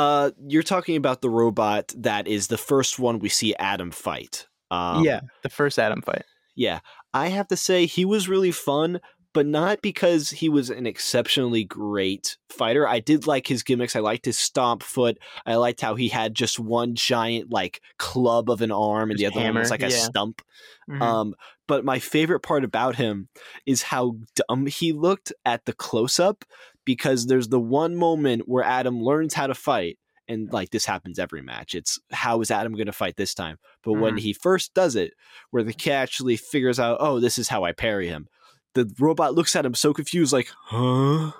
Uh, 0.00 0.30
you're 0.48 0.62
talking 0.62 0.96
about 0.96 1.20
the 1.20 1.28
robot 1.28 1.92
that 1.94 2.26
is 2.26 2.46
the 2.46 2.56
first 2.56 2.98
one 2.98 3.18
we 3.18 3.28
see 3.28 3.54
Adam 3.56 3.90
fight. 3.90 4.46
Um, 4.70 5.04
yeah, 5.04 5.20
the 5.42 5.50
first 5.50 5.78
Adam 5.78 6.00
fight. 6.00 6.24
yeah. 6.56 6.80
I 7.12 7.28
have 7.28 7.48
to 7.48 7.56
say 7.56 7.84
he 7.84 8.06
was 8.06 8.28
really 8.28 8.50
fun, 8.50 9.00
but 9.34 9.44
not 9.44 9.82
because 9.82 10.30
he 10.30 10.48
was 10.48 10.70
an 10.70 10.86
exceptionally 10.86 11.64
great 11.64 12.38
fighter. 12.48 12.88
I 12.88 13.00
did 13.00 13.26
like 13.26 13.46
his 13.46 13.62
gimmicks. 13.62 13.94
I 13.94 14.00
liked 14.00 14.24
his 14.24 14.38
stomp 14.38 14.82
foot. 14.82 15.18
I 15.44 15.56
liked 15.56 15.82
how 15.82 15.96
he 15.96 16.08
had 16.08 16.34
just 16.34 16.58
one 16.58 16.94
giant 16.94 17.52
like 17.52 17.82
club 17.98 18.48
of 18.48 18.62
an 18.62 18.72
arm, 18.72 19.10
and 19.10 19.18
the 19.18 19.26
other 19.26 19.42
one 19.42 19.54
was 19.54 19.70
like 19.70 19.82
a 19.82 19.90
yeah. 19.90 19.96
stump. 19.96 20.40
Mhm. 20.88 21.02
Um, 21.02 21.34
but 21.68 21.84
my 21.84 21.98
favorite 21.98 22.40
part 22.40 22.64
about 22.64 22.96
him 22.96 23.28
is 23.66 23.82
how 23.82 24.16
dumb 24.48 24.66
he 24.66 24.92
looked 24.92 25.32
at 25.44 25.66
the 25.66 25.72
close 25.72 26.18
up 26.18 26.44
because 26.84 27.26
there's 27.26 27.48
the 27.48 27.60
one 27.60 27.94
moment 27.96 28.42
where 28.48 28.64
Adam 28.64 29.02
learns 29.02 29.34
how 29.34 29.46
to 29.46 29.54
fight. 29.54 29.98
And 30.28 30.52
like 30.52 30.70
this 30.70 30.86
happens 30.86 31.18
every 31.18 31.42
match. 31.42 31.74
It's 31.74 31.98
how 32.12 32.40
is 32.40 32.52
Adam 32.52 32.74
going 32.74 32.86
to 32.86 32.92
fight 32.92 33.16
this 33.16 33.34
time? 33.34 33.58
But 33.82 33.94
when 33.94 34.14
Mhm. 34.14 34.20
he 34.20 34.32
first 34.32 34.72
does 34.74 34.94
it, 34.94 35.12
where 35.50 35.64
the 35.64 35.72
kid 35.72 35.90
actually 35.92 36.36
figures 36.36 36.78
out, 36.78 36.98
oh, 37.00 37.18
this 37.18 37.36
is 37.36 37.48
how 37.48 37.64
I 37.64 37.72
parry 37.72 38.06
him, 38.06 38.28
the 38.74 38.88
robot 39.00 39.34
looks 39.34 39.56
at 39.56 39.66
him 39.66 39.74
so 39.74 39.92
confused, 39.92 40.32
like, 40.32 40.48
huh? 40.66 41.32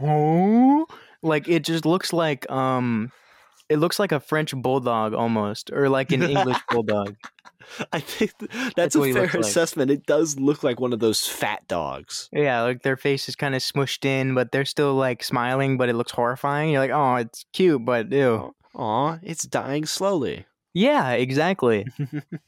Oh, 0.00 0.86
like 1.22 1.48
it 1.48 1.64
just 1.64 1.84
looks 1.84 2.12
like 2.12 2.48
um, 2.50 3.10
it 3.68 3.78
looks 3.78 3.98
like 3.98 4.12
a 4.12 4.20
French 4.20 4.54
bulldog 4.54 5.14
almost, 5.14 5.70
or 5.72 5.88
like 5.88 6.12
an 6.12 6.22
English 6.22 6.58
bulldog. 6.70 7.16
I 7.92 7.98
think 7.98 8.32
that's, 8.38 8.74
That's 8.76 8.94
a 8.94 9.00
fair 9.02 9.12
looks 9.22 9.34
like. 9.34 9.42
assessment. 9.42 9.90
It 9.90 10.06
does 10.06 10.38
look 10.38 10.62
like 10.62 10.78
one 10.78 10.92
of 10.92 11.00
those 11.00 11.26
fat 11.26 11.66
dogs. 11.66 12.28
Yeah, 12.32 12.62
like 12.62 12.82
their 12.82 12.96
face 12.96 13.28
is 13.28 13.34
kind 13.34 13.56
of 13.56 13.62
smushed 13.62 14.04
in, 14.04 14.34
but 14.34 14.52
they're 14.52 14.64
still 14.64 14.94
like 14.94 15.24
smiling, 15.24 15.76
but 15.76 15.88
it 15.88 15.94
looks 15.94 16.12
horrifying. 16.12 16.70
You're 16.70 16.80
like, 16.80 16.92
oh, 16.92 17.16
it's 17.16 17.44
cute, 17.52 17.84
but 17.84 18.12
ew. 18.12 18.54
Aw, 18.76 19.18
it's 19.22 19.42
dying 19.44 19.84
slowly. 19.86 20.46
Yeah, 20.74 21.12
exactly. 21.12 21.86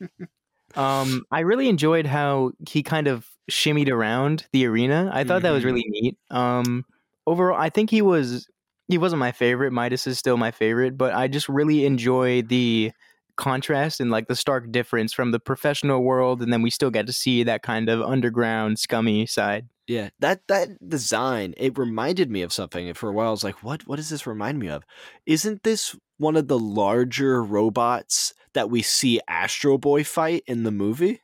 Um, 0.77 1.25
I 1.31 1.41
really 1.41 1.69
enjoyed 1.69 2.07
how 2.07 2.53
he 2.69 2.83
kind 2.83 3.09
of 3.09 3.27
shimmied 3.51 3.89
around 3.91 4.47
the 4.53 4.67
arena. 4.67 5.11
I 5.13 5.25
thought 5.25 5.41
that 5.43 5.51
was 5.51 5.63
Mhm. 5.63 5.67
really 5.67 5.85
neat. 5.89 6.19
Um, 6.31 6.85
overall, 7.27 7.59
I 7.59 7.71
think 7.71 7.89
he 7.91 8.03
was 8.03 8.47
he 8.89 8.99
wasn't 8.99 9.21
my 9.21 9.33
favorite. 9.33 9.73
Midas 9.73 10.07
is 10.07 10.19
still 10.19 10.37
my 10.37 10.51
favorite, 10.51 10.97
but 10.99 11.15
I 11.15 11.29
just 11.29 11.49
really 11.49 11.85
enjoy 11.85 12.43
the 12.43 12.93
contrast 13.37 14.01
and 14.01 14.11
like 14.11 14.27
the 14.27 14.35
stark 14.35 14.71
difference 14.73 15.13
from 15.13 15.31
the 15.31 15.39
professional 15.41 16.03
world, 16.03 16.43
and 16.43 16.53
then 16.53 16.63
we 16.63 16.71
still 16.71 16.91
get 16.91 17.07
to 17.07 17.13
see 17.13 17.45
that 17.45 17.63
kind 17.63 17.89
of 17.89 18.03
underground, 18.03 18.79
scummy 18.79 19.27
side. 19.27 19.69
Yeah, 19.87 20.11
that 20.19 20.41
that 20.49 20.69
design 20.87 21.55
it 21.57 21.79
reminded 21.79 22.31
me 22.31 22.43
of 22.43 22.53
something. 22.53 22.93
For 22.95 23.09
a 23.09 23.13
while, 23.13 23.29
I 23.29 23.31
was 23.31 23.45
like, 23.45 23.63
"What? 23.63 23.87
What 23.87 23.97
does 23.97 24.11
this 24.11 24.27
remind 24.27 24.59
me 24.59 24.69
of? 24.69 24.85
Isn't 25.27 25.63
this 25.63 25.97
one 26.19 26.37
of 26.37 26.49
the 26.49 26.59
larger 26.59 27.43
robots 27.43 28.35
that 28.55 28.71
we 28.71 28.83
see 28.83 29.21
Astro 29.29 29.79
Boy 29.79 30.05
fight 30.05 30.43
in 30.47 30.65
the 30.65 30.71
movie? 30.73 31.23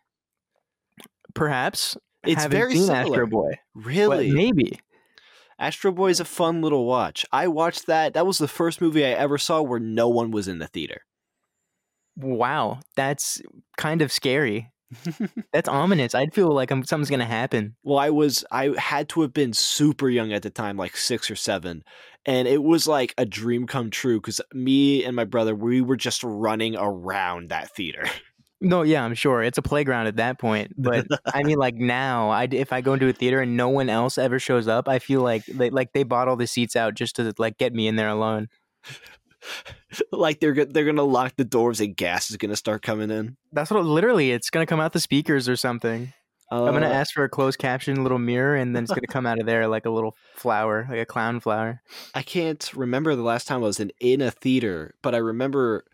Perhaps 1.35 1.97
It's 2.25 2.47
very 2.47 2.76
similar. 2.76 2.97
Astro 2.97 3.26
Boy, 3.26 3.50
but 3.75 3.85
Really, 3.87 4.30
maybe. 4.33 4.80
Astro 5.58 5.92
Boy 5.92 6.11
is 6.11 6.20
a 6.20 6.25
fun 6.25 6.62
little 6.62 6.84
watch. 6.87 7.25
I 7.32 7.49
watched 7.49 7.87
that. 7.87 8.14
That 8.14 8.26
was 8.26 8.38
the 8.38 8.49
first 8.49 8.80
movie 8.80 9.04
I 9.04 9.11
ever 9.11 9.38
saw 9.38 9.62
where 9.62 9.80
no 9.80 10.08
one 10.08 10.30
was 10.30 10.49
in 10.49 10.58
the 10.58 10.66
theater. 10.66 11.02
Wow, 12.16 12.80
that's 12.96 13.42
kind 13.76 14.02
of 14.02 14.12
scary. 14.12 14.70
That's 15.52 15.68
ominous. 15.68 16.14
I'd 16.14 16.34
feel 16.34 16.52
like 16.52 16.70
I'm, 16.70 16.84
something's 16.84 17.11
gonna 17.11 17.25
happen. 17.25 17.75
Well, 17.82 17.99
I 17.99 18.11
was 18.11 18.44
I 18.50 18.75
had 18.78 19.08
to 19.11 19.23
have 19.23 19.32
been 19.32 19.52
super 19.52 20.08
young 20.08 20.32
at 20.32 20.42
the 20.42 20.50
time, 20.50 20.76
like 20.76 20.96
six 20.96 21.30
or 21.30 21.37
seven, 21.37 21.82
and 22.26 22.46
it 22.46 22.62
was 22.62 22.87
like 22.87 23.14
a 23.18 23.25
dream 23.25 23.66
come 23.66 23.90
true 23.90 24.20
because 24.20 24.40
me 24.52 25.04
and 25.04 25.16
my 25.16 25.25
brother 25.25 25.54
we 25.54 25.80
were 25.80 25.96
just 25.96 26.23
running 26.23 26.76
around 26.76 27.50
that 27.50 27.75
theater. 27.75 28.04
No, 28.61 28.82
yeah, 28.82 29.04
I'm 29.04 29.14
sure 29.14 29.42
it's 29.42 29.58
a 29.58 29.62
playground 29.62 30.06
at 30.06 30.16
that 30.16 30.38
point. 30.38 30.73
But 30.76 31.06
I 31.26 31.42
mean, 31.42 31.58
like 31.58 31.75
now, 31.75 32.30
I 32.30 32.49
if 32.50 32.73
I 32.73 32.80
go 32.80 32.94
into 32.94 33.08
a 33.08 33.12
theater 33.12 33.40
and 33.40 33.56
no 33.56 33.68
one 33.68 33.90
else 33.90 34.16
ever 34.16 34.38
shows 34.38 34.68
up, 34.68 34.88
I 34.88 34.99
feel 34.99 35.20
like 35.23 35.44
they, 35.46 35.70
like 35.70 35.92
they 35.92 36.02
bought 36.02 36.28
all 36.28 36.37
the 36.37 36.46
seats 36.46 36.76
out 36.76 36.94
just 36.94 37.16
to 37.16 37.34
like 37.38 37.58
get 37.58 37.75
me 37.75 37.88
in 37.88 37.96
there 37.96 38.08
alone. 38.08 38.49
like 40.12 40.40
they're 40.40 40.64
they're 40.64 40.84
gonna 40.84 41.02
lock 41.02 41.34
the 41.37 41.44
doors 41.44 41.80
and 41.80 41.96
gas 41.96 42.30
is 42.30 42.37
gonna 42.37 42.56
start 42.56 42.82
coming 42.82 43.11
in. 43.11 43.37
That's 43.52 43.70
what 43.70 43.84
literally 43.84 44.30
it's 44.30 44.50
gonna 44.50 44.66
come 44.66 44.80
out 44.80 44.92
the 44.92 45.00
speakers 45.00 45.49
or 45.49 45.56
something. 45.56 46.12
Uh, 46.50 46.64
I'm 46.64 46.75
gonna 46.75 46.87
ask 46.87 47.12
for 47.12 47.25
a 47.25 47.28
closed 47.28 47.58
caption 47.58 48.02
little 48.02 48.18
mirror, 48.18 48.54
and 48.54 48.75
then 48.76 48.84
it's 48.84 48.92
gonna 48.92 49.06
come 49.08 49.26
out 49.26 49.40
of 49.40 49.46
there 49.46 49.66
like 49.66 49.87
a 49.87 49.90
little 49.90 50.16
flower, 50.37 50.87
like 50.88 51.00
a 51.00 51.06
clown 51.06 51.40
flower. 51.40 51.82
I 52.14 52.23
can't 52.23 52.73
remember 52.75 53.16
the 53.16 53.23
last 53.23 53.49
time 53.49 53.58
I 53.58 53.66
was 53.66 53.80
in 53.80 53.92
in 54.00 54.20
a 54.20 54.30
theater, 54.30 54.94
but 55.02 55.14
I 55.14 55.18
remember 55.18 55.84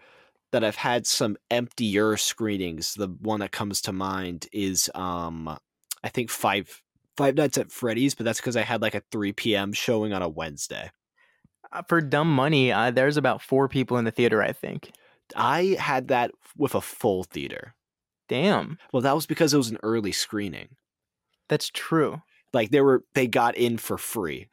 that 0.53 0.65
I've 0.65 0.77
had 0.77 1.07
some 1.07 1.37
emptier 1.51 2.17
screenings. 2.17 2.95
The 2.95 3.09
one 3.09 3.41
that 3.41 3.53
comes 3.53 3.81
to 3.83 3.93
mind 3.93 4.47
is 4.53 4.91
um 4.95 5.49
I 6.03 6.09
think 6.09 6.31
five 6.31 6.83
Five 7.17 7.35
Nights 7.35 7.59
at 7.59 7.71
Freddy's, 7.73 8.15
but 8.15 8.25
that's 8.25 8.41
because 8.41 8.57
I 8.57 8.63
had 8.63 8.81
like 8.81 8.95
a 8.95 9.03
3 9.13 9.33
p.m. 9.33 9.73
showing 9.75 10.15
on 10.15 10.23
a 10.23 10.29
Wednesday. 10.29 10.91
Uh, 11.71 11.83
For 11.87 12.01
dumb 12.01 12.35
money, 12.35 12.73
uh, 12.73 12.93
there's 12.93 13.19
about 13.19 13.43
four 13.43 13.69
people 13.69 13.99
in 13.99 14.07
the 14.07 14.11
theater. 14.11 14.43
I 14.43 14.53
think. 14.53 14.91
I 15.37 15.77
had 15.79 16.09
that 16.09 16.31
with 16.57 16.75
a 16.75 16.81
full 16.81 17.25
theater. 17.25 17.75
Damn, 18.29 18.79
Well, 18.93 19.03
that 19.03 19.15
was 19.15 19.27
because 19.27 19.53
it 19.53 19.59
was 19.59 19.69
an 19.71 19.79
early 19.83 20.13
screening. 20.13 20.69
that's 21.49 21.69
true. 21.69 22.23
Like 22.55 22.71
they 22.71 22.81
were 22.81 23.05
they 23.15 23.27
got 23.27 23.55
in 23.57 23.77
for 23.77 23.99
free. 23.99 24.49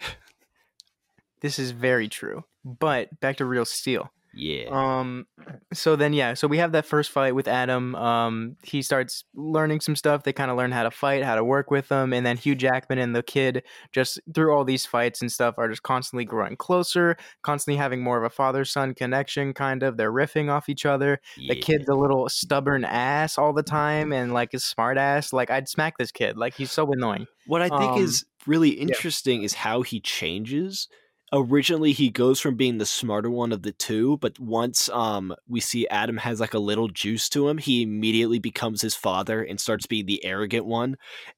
This 1.42 1.60
is 1.60 1.72
very 1.72 2.10
true. 2.10 2.44
But 2.66 3.20
back 3.20 3.38
to 3.38 3.46
Real 3.46 3.66
Steel. 3.66 4.12
Yeah. 4.38 4.70
Um 4.70 5.26
so 5.74 5.96
then 5.96 6.14
yeah, 6.14 6.36
so 6.36 6.48
we 6.48 6.60
have 6.60 6.72
that 6.74 6.86
first 6.86 7.12
fight 7.12 7.34
with 7.34 7.48
Adam. 7.48 7.96
Um 7.96 8.56
he 8.64 8.82
starts 8.82 9.24
learning 9.36 9.82
some 9.82 9.96
stuff. 9.96 10.24
They 10.24 10.34
kind 10.34 10.52
of 10.52 10.58
learn 10.58 10.72
how 10.72 10.84
to 10.84 10.92
fight, 10.92 11.24
how 11.24 11.36
to 11.36 11.44
work 11.44 11.72
with 11.72 11.88
them, 11.88 12.14
and 12.14 12.26
then 12.26 12.38
Hugh 12.38 12.56
Jackman 12.56 13.00
and 13.00 13.16
the 13.16 13.24
kid 13.24 13.64
just 13.92 14.20
through 14.34 14.54
all 14.54 14.64
these 14.64 14.86
fights 14.86 15.22
and 15.22 15.32
stuff 15.32 15.56
are 15.58 15.68
just 15.68 15.84
constantly 15.84 16.24
growing 16.26 16.56
closer, 16.56 17.18
constantly 17.42 17.78
having 17.78 18.04
more 18.04 18.18
of 18.18 18.24
a 18.24 18.30
father-son 18.30 18.94
connection 18.94 19.54
kind 19.54 19.82
of. 19.82 19.98
They're 19.98 20.14
riffing 20.14 20.52
off 20.52 20.70
each 20.70 20.86
other. 20.86 21.20
The 21.36 21.56
yeah. 21.56 21.62
kid's 21.62 21.90
a 21.90 21.96
little 21.96 22.30
stubborn 22.30 22.86
ass 22.86 23.38
all 23.38 23.54
the 23.54 23.64
time 23.64 24.14
and 24.14 24.34
like 24.34 24.54
a 24.54 24.60
smart 24.60 24.98
ass. 24.98 25.34
Like 25.34 25.50
I'd 25.50 25.68
smack 25.68 25.98
this 25.98 26.12
kid. 26.12 26.38
Like 26.38 26.54
he's 26.54 26.72
so 26.72 26.92
annoying. 26.92 27.26
What 27.48 27.62
I 27.62 27.70
think 27.70 27.94
Um, 27.94 28.04
is 28.04 28.26
really 28.46 28.70
interesting 28.70 29.44
is 29.44 29.54
how 29.54 29.82
he 29.82 30.00
changes. 30.00 30.88
Originally, 31.34 31.92
he 31.92 32.10
goes 32.10 32.40
from 32.40 32.56
being 32.56 32.78
the 32.78 32.86
smarter 32.86 33.30
one 33.30 33.52
of 33.52 33.62
the 33.62 33.74
two, 33.74 34.18
but 34.18 34.40
once 34.40 34.88
um 34.90 35.36
we 35.48 35.60
see 35.60 35.88
Adam 35.90 36.18
has 36.18 36.40
like 36.40 36.54
a 36.54 36.60
little 36.60 36.88
juice 36.88 37.28
to 37.30 37.50
him, 37.50 37.58
he 37.58 37.82
immediately 37.82 38.40
becomes 38.40 38.82
his 38.82 38.96
father 38.96 39.44
and 39.44 39.60
starts 39.60 39.86
being 39.86 40.06
the 40.06 40.24
arrogant 40.24 40.66
one. 40.66 40.96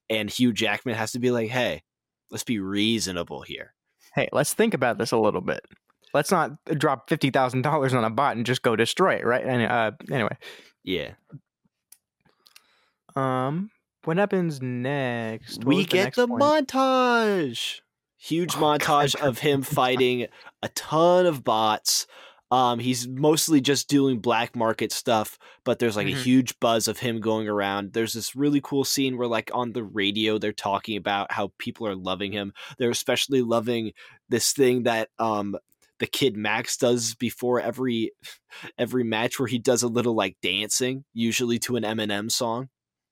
And 0.10 0.30
Hugh 0.30 0.54
Jackman 0.54 0.94
has 0.96 1.12
to 1.14 1.20
be 1.20 1.32
like, 1.32 1.50
"Hey, 1.50 1.82
let's 2.30 2.44
be 2.44 2.60
reasonable 2.60 3.42
here." 3.42 3.74
Hey, 4.14 4.30
let's 4.32 4.54
think 4.54 4.76
about 4.76 5.00
this 5.00 5.12
a 5.12 5.18
little 5.18 5.42
bit. 5.42 5.62
Let's 6.14 6.30
not 6.30 6.52
drop 6.66 7.10
fifty 7.10 7.32
thousand 7.32 7.64
dollars 7.64 7.94
on 7.96 8.04
a 8.04 8.10
bot 8.12 8.38
and 8.38 8.46
just 8.46 8.62
go 8.62 8.76
destroy 8.76 9.16
it, 9.16 9.26
right? 9.26 9.44
And 9.44 9.64
uh, 9.64 9.92
anyway, 10.12 10.38
Yeah, 10.84 11.14
um, 13.16 13.72
what 14.04 14.18
happens 14.18 14.62
next? 14.62 15.58
What 15.64 15.68
we 15.76 15.86
get 15.86 16.04
next 16.06 16.16
the 16.18 16.28
point? 16.28 16.44
montage. 16.44 17.82
Huge 18.20 18.56
Oh, 18.56 18.60
God. 18.60 18.82
montage 18.82 19.16
of 19.16 19.40
him 19.40 19.62
fighting 19.62 20.28
a 20.62 20.70
ton 20.70 21.26
of 21.26 21.44
bots. 21.44 22.06
Um, 22.52 22.80
he's 22.80 23.08
mostly 23.08 23.62
just 23.62 23.88
doing 23.88 24.20
black 24.20 24.56
market 24.56 24.92
stuff, 24.92 25.38
but 25.64 25.80
there's 25.80 25.96
like 25.96 26.08
a 26.08 26.12
Mhm. 26.12 26.24
huge 26.24 26.60
buzz 26.60 26.88
of 26.88 27.00
him 27.00 27.22
going 27.22 27.48
around. 27.48 27.94
There's 27.94 28.14
this 28.14 28.36
really 28.36 28.60
cool 28.62 28.84
scene 28.84 29.18
where, 29.18 29.28
like, 29.28 29.52
on 29.54 29.74
the 29.74 29.84
radio, 29.84 30.38
they're 30.40 30.52
talking 30.52 30.98
about 30.98 31.32
how 31.32 31.54
people 31.60 31.88
are 31.88 31.96
loving 31.96 32.32
him. 32.32 32.54
They're 32.80 32.90
especially 32.90 33.42
loving 33.44 33.94
this 34.30 34.52
thing 34.52 34.84
that 34.84 35.10
um 35.20 35.58
the 36.00 36.08
kid 36.08 36.36
Max 36.38 36.78
does 36.78 37.14
before 37.16 37.60
every 37.62 38.12
every 38.80 39.04
match, 39.04 39.40
where 39.40 39.48
he 39.48 39.60
does 39.60 39.84
a 39.84 39.88
little 39.88 40.16
like 40.16 40.38
dancing, 40.42 41.06
usually 41.14 41.60
to 41.60 41.76
an 41.76 41.84
Eminem 41.84 42.32
song. 42.32 42.70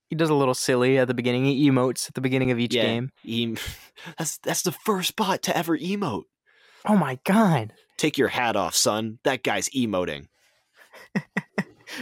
He 0.10 0.16
does 0.16 0.30
a 0.30 0.34
little 0.36 0.54
silly 0.54 0.98
at 0.98 1.08
the 1.08 1.14
beginning. 1.14 1.46
He 1.46 1.70
emotes 1.70 2.08
at 2.08 2.14
the 2.14 2.22
beginning 2.22 2.52
of 2.52 2.60
each 2.60 2.74
Yeah. 2.76 2.84
game. 2.84 3.12
He, 3.24 3.58
that's 4.18 4.38
that's 4.40 4.62
the 4.62 4.72
first 4.72 5.16
bot 5.16 5.42
to 5.44 5.56
ever 5.58 5.78
emote. 5.78 6.24
Oh 6.86 6.96
my 6.96 7.20
god! 7.26 7.74
Take 7.98 8.18
your 8.18 8.30
hat 8.30 8.56
off, 8.56 8.76
son. 8.76 9.20
That 9.24 9.44
guy's 9.44 9.70
emoting. 9.70 10.28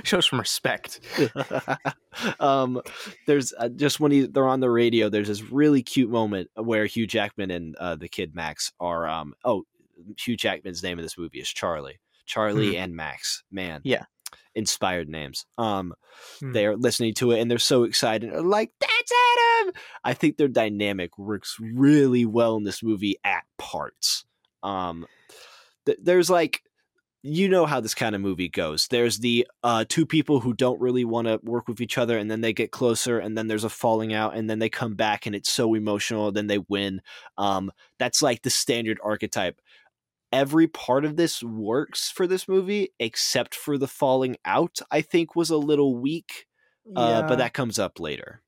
Show 0.03 0.19
some 0.19 0.39
respect. 0.39 0.99
um, 2.39 2.81
there's 3.27 3.53
uh, 3.57 3.69
just 3.69 3.99
when 3.99 4.11
he, 4.11 4.25
they're 4.25 4.47
on 4.47 4.59
the 4.59 4.69
radio. 4.69 5.09
There's 5.09 5.27
this 5.27 5.43
really 5.51 5.83
cute 5.83 6.09
moment 6.09 6.49
where 6.55 6.85
Hugh 6.85 7.05
Jackman 7.07 7.51
and 7.51 7.75
uh, 7.77 7.95
the 7.95 8.07
kid 8.09 8.33
Max 8.35 8.71
are. 8.79 9.07
Um, 9.07 9.33
oh, 9.43 9.63
Hugh 10.19 10.35
Jackman's 10.37 10.81
name 10.83 10.97
in 10.97 11.03
this 11.05 11.17
movie 11.17 11.39
is 11.39 11.47
Charlie. 11.49 11.99
Charlie 12.25 12.73
Mhm. 12.73 12.77
and 12.79 12.95
Max. 12.95 13.43
Man. 13.51 13.81
Yeah. 13.83 14.05
Inspired 14.55 15.09
names. 15.09 15.45
Um 15.57 15.93
Mhm. 16.41 16.53
they're 16.53 16.77
listening 16.77 17.13
to 17.15 17.31
it 17.31 17.39
and 17.41 17.51
they're 17.51 17.59
so 17.59 17.83
excited. 17.83 18.31
They're 18.31 18.41
like, 18.41 18.71
that's 18.79 19.11
Adam. 19.61 19.73
I 20.03 20.13
think 20.13 20.37
their 20.37 20.47
dynamic 20.47 21.17
works 21.17 21.57
really 21.59 22.25
well 22.25 22.55
in 22.55 22.63
this 22.63 22.81
movie 22.81 23.17
at 23.23 23.43
parts. 23.57 24.25
Um 24.63 25.05
th- 25.85 25.99
there's 26.01 26.29
like 26.29 26.61
you 27.27 27.49
know 27.49 27.65
how 27.65 27.79
this 27.79 27.95
kind 27.95 28.13
of 28.13 28.21
movie 28.21 28.47
goes. 28.49 28.87
There's 28.87 29.17
the 29.17 29.47
uh, 29.63 29.83
two 29.89 30.05
people 30.05 30.41
who 30.41 30.53
don't 30.53 30.79
really 30.79 31.05
want 31.05 31.27
to 31.27 31.39
work 31.41 31.67
with 31.67 31.81
each 31.81 31.97
other, 31.97 32.19
and 32.19 32.29
then 32.29 32.41
they 32.41 32.53
get 32.53 32.69
closer, 32.69 33.17
and 33.17 33.35
then 33.35 33.47
there's 33.47 33.63
a 33.63 33.69
falling 33.69 34.13
out, 34.13 34.37
and 34.37 34.47
then 34.47 34.59
they 34.59 34.69
come 34.69 34.93
back, 34.93 35.25
and 35.25 35.35
it's 35.35 35.51
so 35.51 35.73
emotional. 35.73 36.31
Then 36.31 36.45
they 36.45 36.59
win. 36.69 37.01
Um, 37.39 37.71
that's 37.97 38.21
like 38.21 38.43
the 38.43 38.51
standard 38.51 38.99
archetype. 39.03 39.59
Every 40.35 40.67
part 40.67 41.05
of 41.05 41.15
this 41.15 41.41
works 41.41 42.11
for 42.11 42.27
this 42.27 42.47
movie, 42.47 42.89
except 42.99 43.55
for 43.55 43.77
the 43.77 43.87
falling 43.87 44.35
out. 44.43 44.79
I 44.91 45.01
think 45.01 45.35
was 45.35 45.49
a 45.49 45.57
little 45.57 45.95
weak, 45.97 46.47
uh, 46.95 47.23
but 47.23 47.37
that 47.37 47.53
comes 47.53 47.79
up 47.79 47.99
later. 47.99 48.41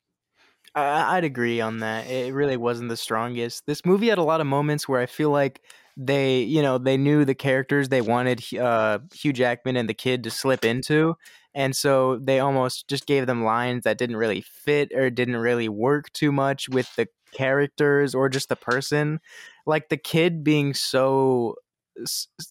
I, 0.76 1.18
I'd 1.18 1.24
agree 1.24 1.62
on 1.62 1.80
that. 1.80 2.08
It 2.08 2.34
really 2.34 2.58
wasn't 2.58 2.90
the 2.90 2.98
strongest. 2.98 3.66
This 3.66 3.86
movie 3.86 4.10
had 4.10 4.18
a 4.18 4.24
lot 4.24 4.42
of 4.42 4.48
moments 4.48 4.88
where 4.88 5.02
I 5.02 5.06
feel 5.06 5.30
like 5.30 5.62
they, 5.96 6.42
you 6.42 6.62
know, 6.62 6.78
they 6.78 6.98
knew 6.98 7.26
the 7.26 7.36
characters 7.36 7.90
they 7.90 8.02
wanted 8.02 8.44
uh, 8.56 9.00
Hugh 9.14 9.34
Jackman 9.34 9.78
and 9.78 9.90
the 9.90 9.94
kid 9.94 10.24
to 10.24 10.30
slip 10.30 10.64
into, 10.66 11.16
and 11.56 11.76
so 11.76 12.18
they 12.20 12.40
almost 12.40 12.88
just 12.88 13.08
gave 13.08 13.26
them 13.26 13.44
lines 13.44 13.84
that 13.84 13.98
didn't 13.98 14.18
really 14.18 14.42
fit 14.42 14.92
or 14.94 15.10
didn't 15.10 15.38
really 15.38 15.70
work 15.70 16.12
too 16.14 16.32
much 16.32 16.70
with 16.70 16.94
the 16.96 17.08
characters 17.34 18.14
or 18.14 18.30
just 18.30 18.50
the 18.50 18.56
person. 18.56 19.20
Like 19.66 19.90
the 19.90 19.98
kid 19.98 20.44
being 20.44 20.74
so 20.74 21.56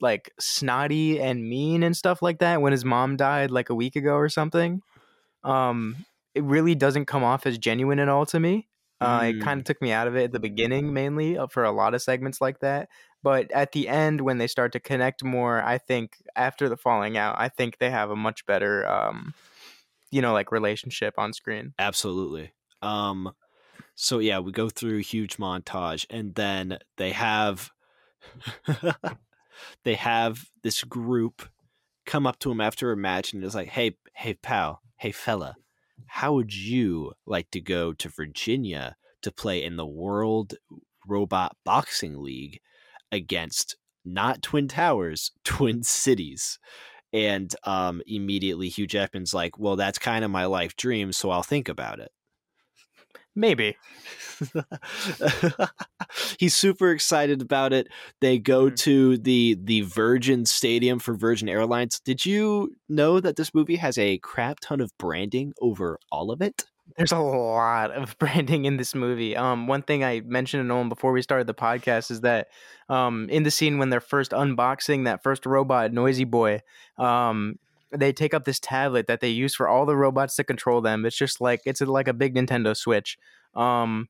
like 0.00 0.32
snotty 0.40 1.20
and 1.20 1.48
mean 1.48 1.82
and 1.82 1.96
stuff 1.96 2.22
like 2.22 2.38
that 2.40 2.60
when 2.62 2.72
his 2.72 2.84
mom 2.84 3.16
died 3.16 3.50
like 3.50 3.70
a 3.70 3.74
week 3.74 3.96
ago 3.96 4.14
or 4.16 4.28
something. 4.28 4.82
Um, 5.44 6.06
it 6.34 6.44
really 6.44 6.74
doesn't 6.74 7.06
come 7.06 7.24
off 7.24 7.46
as 7.46 7.58
genuine 7.58 7.98
at 7.98 8.08
all 8.08 8.26
to 8.26 8.40
me. 8.40 8.68
Uh, 9.00 9.26
It 9.30 9.34
Mm. 9.34 9.40
kind 9.40 9.60
of 9.60 9.64
took 9.64 9.80
me 9.82 9.92
out 9.92 10.08
of 10.08 10.16
it 10.16 10.24
at 10.24 10.32
the 10.32 10.40
beginning, 10.40 10.92
mainly 10.92 11.36
uh, 11.38 11.46
for 11.48 11.64
a 11.64 11.72
lot 11.72 11.94
of 11.94 12.02
segments 12.02 12.40
like 12.40 12.60
that. 12.60 12.88
But 13.22 13.50
at 13.52 13.72
the 13.72 13.88
end, 13.88 14.20
when 14.22 14.38
they 14.38 14.46
start 14.46 14.72
to 14.72 14.80
connect 14.80 15.22
more, 15.24 15.62
I 15.62 15.78
think 15.78 16.16
after 16.36 16.68
the 16.68 16.76
falling 16.76 17.16
out, 17.18 17.36
I 17.38 17.48
think 17.48 17.78
they 17.78 17.90
have 17.90 18.10
a 18.10 18.16
much 18.16 18.46
better, 18.46 18.86
um, 18.88 19.34
you 20.10 20.22
know, 20.22 20.32
like 20.32 20.52
relationship 20.52 21.14
on 21.18 21.32
screen. 21.32 21.74
Absolutely. 21.78 22.52
Um 22.82 23.34
so 23.96 24.18
yeah, 24.20 24.40
we 24.40 24.52
go 24.52 24.70
through 24.70 24.98
a 24.98 25.02
huge 25.02 25.38
montage 25.38 26.06
and 26.10 26.34
then 26.34 26.78
they 26.98 27.12
have 27.12 27.70
they 29.84 29.94
have 29.94 30.46
this 30.62 30.82
group 30.84 31.48
come 32.04 32.26
up 32.26 32.38
to 32.40 32.50
him 32.50 32.60
after 32.60 32.92
a 32.92 32.96
match 32.96 33.32
and 33.32 33.42
is 33.44 33.54
like, 33.54 33.68
"Hey, 33.68 33.96
hey 34.14 34.34
pal, 34.34 34.82
hey 34.96 35.12
fella, 35.12 35.56
how 36.06 36.34
would 36.34 36.54
you 36.54 37.12
like 37.26 37.50
to 37.50 37.60
go 37.60 37.92
to 37.92 38.08
Virginia 38.08 38.96
to 39.22 39.32
play 39.32 39.62
in 39.62 39.76
the 39.76 39.86
World 39.86 40.54
Robot 41.06 41.56
Boxing 41.64 42.22
League 42.22 42.60
against 43.12 43.76
not 44.04 44.42
Twin 44.42 44.68
Towers, 44.68 45.32
Twin 45.44 45.82
Cities?" 45.82 46.58
And 47.12 47.54
um, 47.64 48.02
immediately 48.06 48.68
Hugh 48.68 48.86
Jackman's 48.86 49.34
like, 49.34 49.58
"Well, 49.58 49.76
that's 49.76 49.98
kind 49.98 50.24
of 50.24 50.30
my 50.30 50.46
life 50.46 50.76
dream, 50.76 51.12
so 51.12 51.30
I'll 51.30 51.42
think 51.42 51.68
about 51.68 52.00
it." 52.00 52.10
Maybe. 53.36 53.76
He's 56.38 56.54
super 56.54 56.90
excited 56.90 57.42
about 57.42 57.72
it. 57.72 57.88
They 58.20 58.38
go 58.38 58.70
Mhm. 58.70 58.76
to 58.78 59.18
the 59.18 59.56
the 59.62 59.82
Virgin 59.82 60.46
Stadium 60.46 60.98
for 60.98 61.14
Virgin 61.14 61.48
Airlines. 61.48 62.00
Did 62.00 62.24
you 62.24 62.74
know 62.88 63.20
that 63.20 63.36
this 63.36 63.54
movie 63.54 63.76
has 63.76 63.98
a 63.98 64.18
crap 64.18 64.60
ton 64.60 64.80
of 64.80 64.96
branding 64.98 65.52
over 65.60 65.98
all 66.10 66.30
of 66.30 66.40
it? 66.40 66.64
There's 66.96 67.12
a 67.12 67.18
lot 67.18 67.90
of 67.90 68.16
branding 68.18 68.64
in 68.64 68.76
this 68.76 68.94
movie. 68.94 69.36
Um, 69.36 69.66
one 69.66 69.82
thing 69.82 70.04
I 70.04 70.20
mentioned 70.20 70.62
to 70.62 70.66
Nolan 70.66 70.88
before 70.88 71.12
we 71.12 71.20
started 71.22 71.46
the 71.46 71.54
podcast 71.54 72.10
is 72.10 72.20
that 72.22 72.48
um, 72.88 73.28
in 73.28 73.42
the 73.42 73.50
scene 73.50 73.78
when 73.78 73.90
they're 73.90 74.00
first 74.00 74.30
unboxing 74.30 75.04
that 75.04 75.22
first 75.22 75.44
robot, 75.46 75.92
Noisy 75.92 76.24
Boy, 76.24 76.62
um, 76.96 77.58
they 77.92 78.12
take 78.12 78.34
up 78.34 78.44
this 78.44 78.60
tablet 78.60 79.06
that 79.06 79.20
they 79.20 79.28
use 79.28 79.54
for 79.54 79.68
all 79.68 79.86
the 79.86 79.96
robots 79.96 80.36
to 80.36 80.44
control 80.44 80.80
them. 80.80 81.04
It's 81.04 81.16
just 81.16 81.40
like 81.40 81.60
it's 81.64 81.80
like 81.80 82.08
a 82.08 82.14
big 82.14 82.34
Nintendo 82.34 82.76
Switch. 82.76 83.18
Um, 83.54 84.08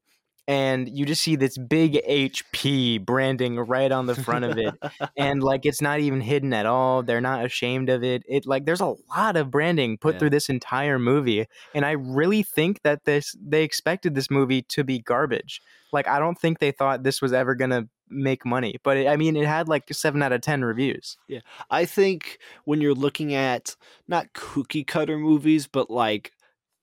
and 0.49 0.89
you 0.89 1.05
just 1.07 1.23
see 1.23 1.35
this 1.37 1.59
big 1.59 1.95
HP 2.09 3.05
branding 3.05 3.57
right 3.59 3.91
on 3.91 4.07
the 4.07 4.15
front 4.15 4.45
of 4.45 4.57
it 4.59 4.75
and 5.17 5.43
like 5.43 5.67
it's 5.67 5.83
not 5.83 5.99
even 6.01 6.21
hidden 6.21 6.53
at 6.53 6.67
all 6.67 7.03
they're 7.03 7.21
not 7.21 7.45
ashamed 7.45 7.89
of 7.89 8.05
it 8.05 8.23
it 8.29 8.47
like 8.47 8.65
there's 8.65 8.81
a 8.81 8.95
lot 9.17 9.37
of 9.37 9.51
branding 9.51 9.99
put 9.99 10.15
Yeah. 10.15 10.19
through 10.21 10.31
this 10.31 10.49
entire 10.49 10.99
movie 10.99 11.47
and 11.75 11.85
i 11.85 11.93
really 11.93 12.43
think 12.43 12.83
that 12.83 13.05
this 13.05 13.35
they 13.45 13.65
expected 13.65 14.15
this 14.15 14.31
movie 14.31 14.62
to 14.62 14.85
be 14.85 15.01
garbage 15.01 15.61
like 15.93 16.07
i 16.07 16.19
don't 16.19 16.39
think 16.39 16.61
they 16.61 16.71
thought 16.71 17.03
this 17.03 17.21
was 17.21 17.33
ever 17.33 17.55
gonna 17.55 17.89
make 18.09 18.45
money 18.45 18.77
but 18.83 18.97
it, 18.97 19.09
i 19.09 19.16
mean 19.16 19.37
it 19.37 19.47
had 19.47 19.69
like 19.69 19.92
7 19.92 20.23
out 20.23 20.33
of 20.33 20.40
10 20.40 20.64
reviews 20.64 21.16
Yeah, 21.29 21.40
I 21.71 21.85
think 21.85 22.38
when 22.64 22.81
you're 22.81 22.95
looking 22.95 23.35
at 23.35 23.77
not 24.09 24.33
cookie 24.33 24.85
cutter 24.85 25.19
movies, 25.19 25.66
but 25.66 25.90
like 25.90 26.33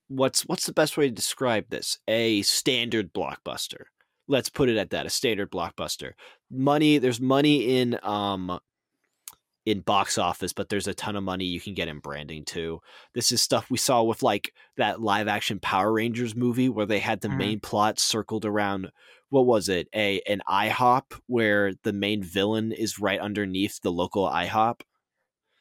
what's 0.07 0.41
what's 0.43 0.65
the 0.65 0.73
best 0.73 0.97
way 0.97 1.07
to 1.09 1.15
describe 1.15 1.69
this? 1.69 1.97
A 2.07 2.41
standard 2.43 3.13
blockbuster. 3.13 3.85
Let's 4.27 4.49
put 4.49 4.69
it 4.69 4.77
at 4.77 4.89
that, 4.91 5.05
a 5.05 5.09
standard 5.09 5.51
blockbuster. 5.51 6.13
Money, 6.51 6.97
there's 6.97 7.19
money 7.19 7.79
in 7.79 7.99
um 8.03 8.59
in 9.65 9.79
box 9.81 10.17
office, 10.17 10.51
but 10.53 10.69
there's 10.69 10.87
a 10.87 10.93
ton 10.93 11.15
of 11.15 11.23
money 11.23 11.45
you 11.45 11.59
can 11.61 11.73
get 11.73 11.87
in 11.87 11.99
branding 11.99 12.43
too. 12.45 12.79
This 13.13 13.31
is 13.31 13.41
stuff 13.41 13.69
we 13.71 13.77
saw 13.77 14.03
with 14.03 14.21
like 14.21 14.53
that 14.77 15.01
live 15.01 15.27
action 15.27 15.59
Power 15.59 15.91
Rangers 15.93 16.35
movie 16.35 16.69
where 16.69 16.85
they 16.85 16.99
had 16.99 17.21
the 17.21 17.29
Mhm. 17.29 17.37
main 17.37 17.59
plot 17.59 17.99
circled 17.99 18.45
around 18.45 18.91
what 19.29 19.45
was 19.47 19.67
it? 19.69 19.87
A 19.95 20.21
an 20.27 20.41
IHOP 20.47 21.19
where 21.27 21.73
the 21.83 21.93
main 21.93 22.21
villain 22.21 22.71
is 22.71 22.99
right 22.99 23.19
underneath 23.19 23.81
the 23.81 23.91
local 23.91 24.27
IHOP. 24.27 24.81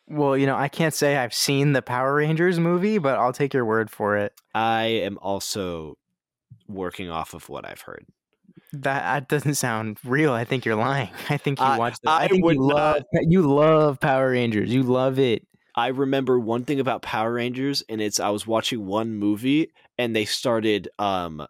well 0.09 0.37
you 0.37 0.47
know 0.47 0.57
i 0.57 0.69
can't 0.69 0.93
say 0.95 1.17
i've 1.17 1.33
seen 1.33 1.73
the 1.75 1.81
power 1.81 2.17
rangers 2.17 2.59
movie 2.59 2.99
but 2.99 3.17
i'll 3.21 3.33
take 3.33 3.55
your 3.55 3.65
word 3.65 3.89
for 3.89 4.17
it 4.17 4.33
I 4.53 4.83
am 4.87 5.17
also 5.23 5.97
working 6.69 7.09
off 7.09 7.35
of 7.35 7.49
what 7.49 7.65
I've 7.67 7.81
heard. 7.83 8.05
That, 8.73 9.03
that 9.03 9.29
doesn't 9.29 9.55
sound 9.55 9.99
real 10.05 10.33
i 10.33 10.45
think 10.45 10.65
you're 10.65 10.75
lying 10.77 11.09
i 11.29 11.37
think 11.37 11.59
you 11.61 11.65
I- 11.65 11.79
watched 11.79 12.01
it 12.03 12.09
i, 12.09 12.25
I 12.25 12.29
think 12.29 12.45
would 12.45 12.57
you 12.57 12.63
love 12.63 13.03
you 13.23 13.43
love 13.43 14.01
power 14.01 14.31
rangers 14.31 14.73
you 14.73 14.83
love 14.83 15.19
it 15.19 15.47
I 15.75 15.87
remember 15.87 16.39
one 16.39 16.67
thing 16.67 16.81
about 16.81 17.01
Power 17.01 17.33
Rangers, 17.33 17.83
and 17.89 18.03
it's 18.03 18.21
I 18.21 18.29
was 18.29 18.47
watching 18.47 18.85
one 18.85 19.15
movie 19.15 19.73
and 19.97 20.15
they 20.15 20.27
started 20.27 20.91
um 20.99 21.47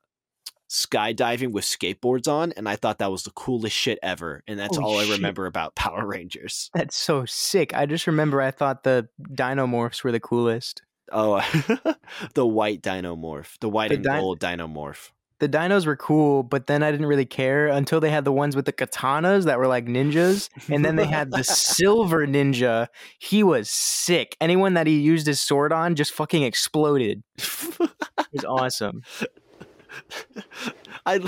skydiving 0.70 1.50
with 1.52 1.64
skateboards 1.64 2.28
on, 2.28 2.52
and 2.52 2.68
I 2.68 2.76
thought 2.76 2.98
that 2.98 3.10
was 3.10 3.24
the 3.24 3.30
coolest 3.32 3.76
shit 3.76 3.98
ever. 4.00 4.42
And 4.46 4.58
that's 4.60 4.76
Holy 4.76 4.86
all 4.94 4.98
I 5.00 5.04
shit. 5.06 5.16
remember 5.16 5.46
about 5.46 5.74
Power 5.76 6.06
Rangers. 6.06 6.70
That's 6.74 6.96
so 6.96 7.24
sick. 7.24 7.74
I 7.74 7.86
just 7.86 8.06
remember 8.06 8.40
I 8.40 8.52
thought 8.52 8.84
the 8.84 9.08
Dinomorphs 9.20 10.04
were 10.04 10.12
the 10.12 10.20
coolest. 10.20 10.82
Oh, 11.10 11.40
the 12.34 12.46
white 12.46 12.80
Dinomorph, 12.80 13.58
the 13.60 13.68
white 13.68 13.88
The 13.88 13.96
and 13.96 14.04
di- 14.04 14.18
gold 14.20 14.38
Dinomorph. 14.40 15.10
The 15.42 15.48
dinos 15.48 15.86
were 15.86 15.96
cool, 15.96 16.44
but 16.44 16.68
then 16.68 16.84
I 16.84 16.92
didn't 16.92 17.06
really 17.06 17.24
care 17.24 17.66
until 17.66 17.98
they 17.98 18.10
had 18.10 18.24
the 18.24 18.30
ones 18.30 18.54
with 18.54 18.64
the 18.64 18.72
katanas 18.72 19.44
that 19.46 19.58
were 19.58 19.66
like 19.66 19.86
ninjas. 19.86 20.48
And 20.72 20.84
then 20.84 20.94
they 20.94 21.04
had 21.04 21.32
the 21.32 21.42
silver 21.42 22.28
ninja. 22.28 22.86
He 23.18 23.42
was 23.42 23.68
sick. 23.68 24.36
Anyone 24.40 24.74
that 24.74 24.86
he 24.86 25.00
used 25.00 25.26
his 25.26 25.40
sword 25.40 25.72
on 25.72 25.96
just 25.96 26.12
fucking 26.12 26.44
exploded. 26.44 27.24
It 27.38 27.90
was 28.32 28.44
awesome. 28.44 29.02
I 31.06 31.18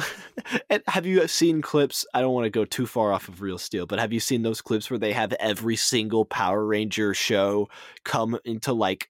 and 0.70 0.81
have 0.87 1.07
you 1.07 1.27
seen 1.27 1.61
clips? 1.61 2.07
I 2.14 2.20
don't 2.20 2.33
want 2.33 2.44
to 2.44 2.50
go 2.50 2.64
too 2.64 2.87
far 2.87 3.12
off 3.12 3.29
of 3.29 3.42
Real 3.42 3.59
Steel, 3.59 3.85
but 3.85 3.98
have 3.98 4.12
you 4.12 4.20
seen 4.20 4.42
those 4.42 4.61
clips 4.61 4.90
where 4.90 4.98
they 4.98 5.12
have 5.12 5.33
every 5.40 5.74
single 5.74 6.24
Power 6.24 6.64
Ranger 6.64 7.14
show 7.14 7.68
come 8.05 8.38
into 8.44 8.72
like 8.72 9.09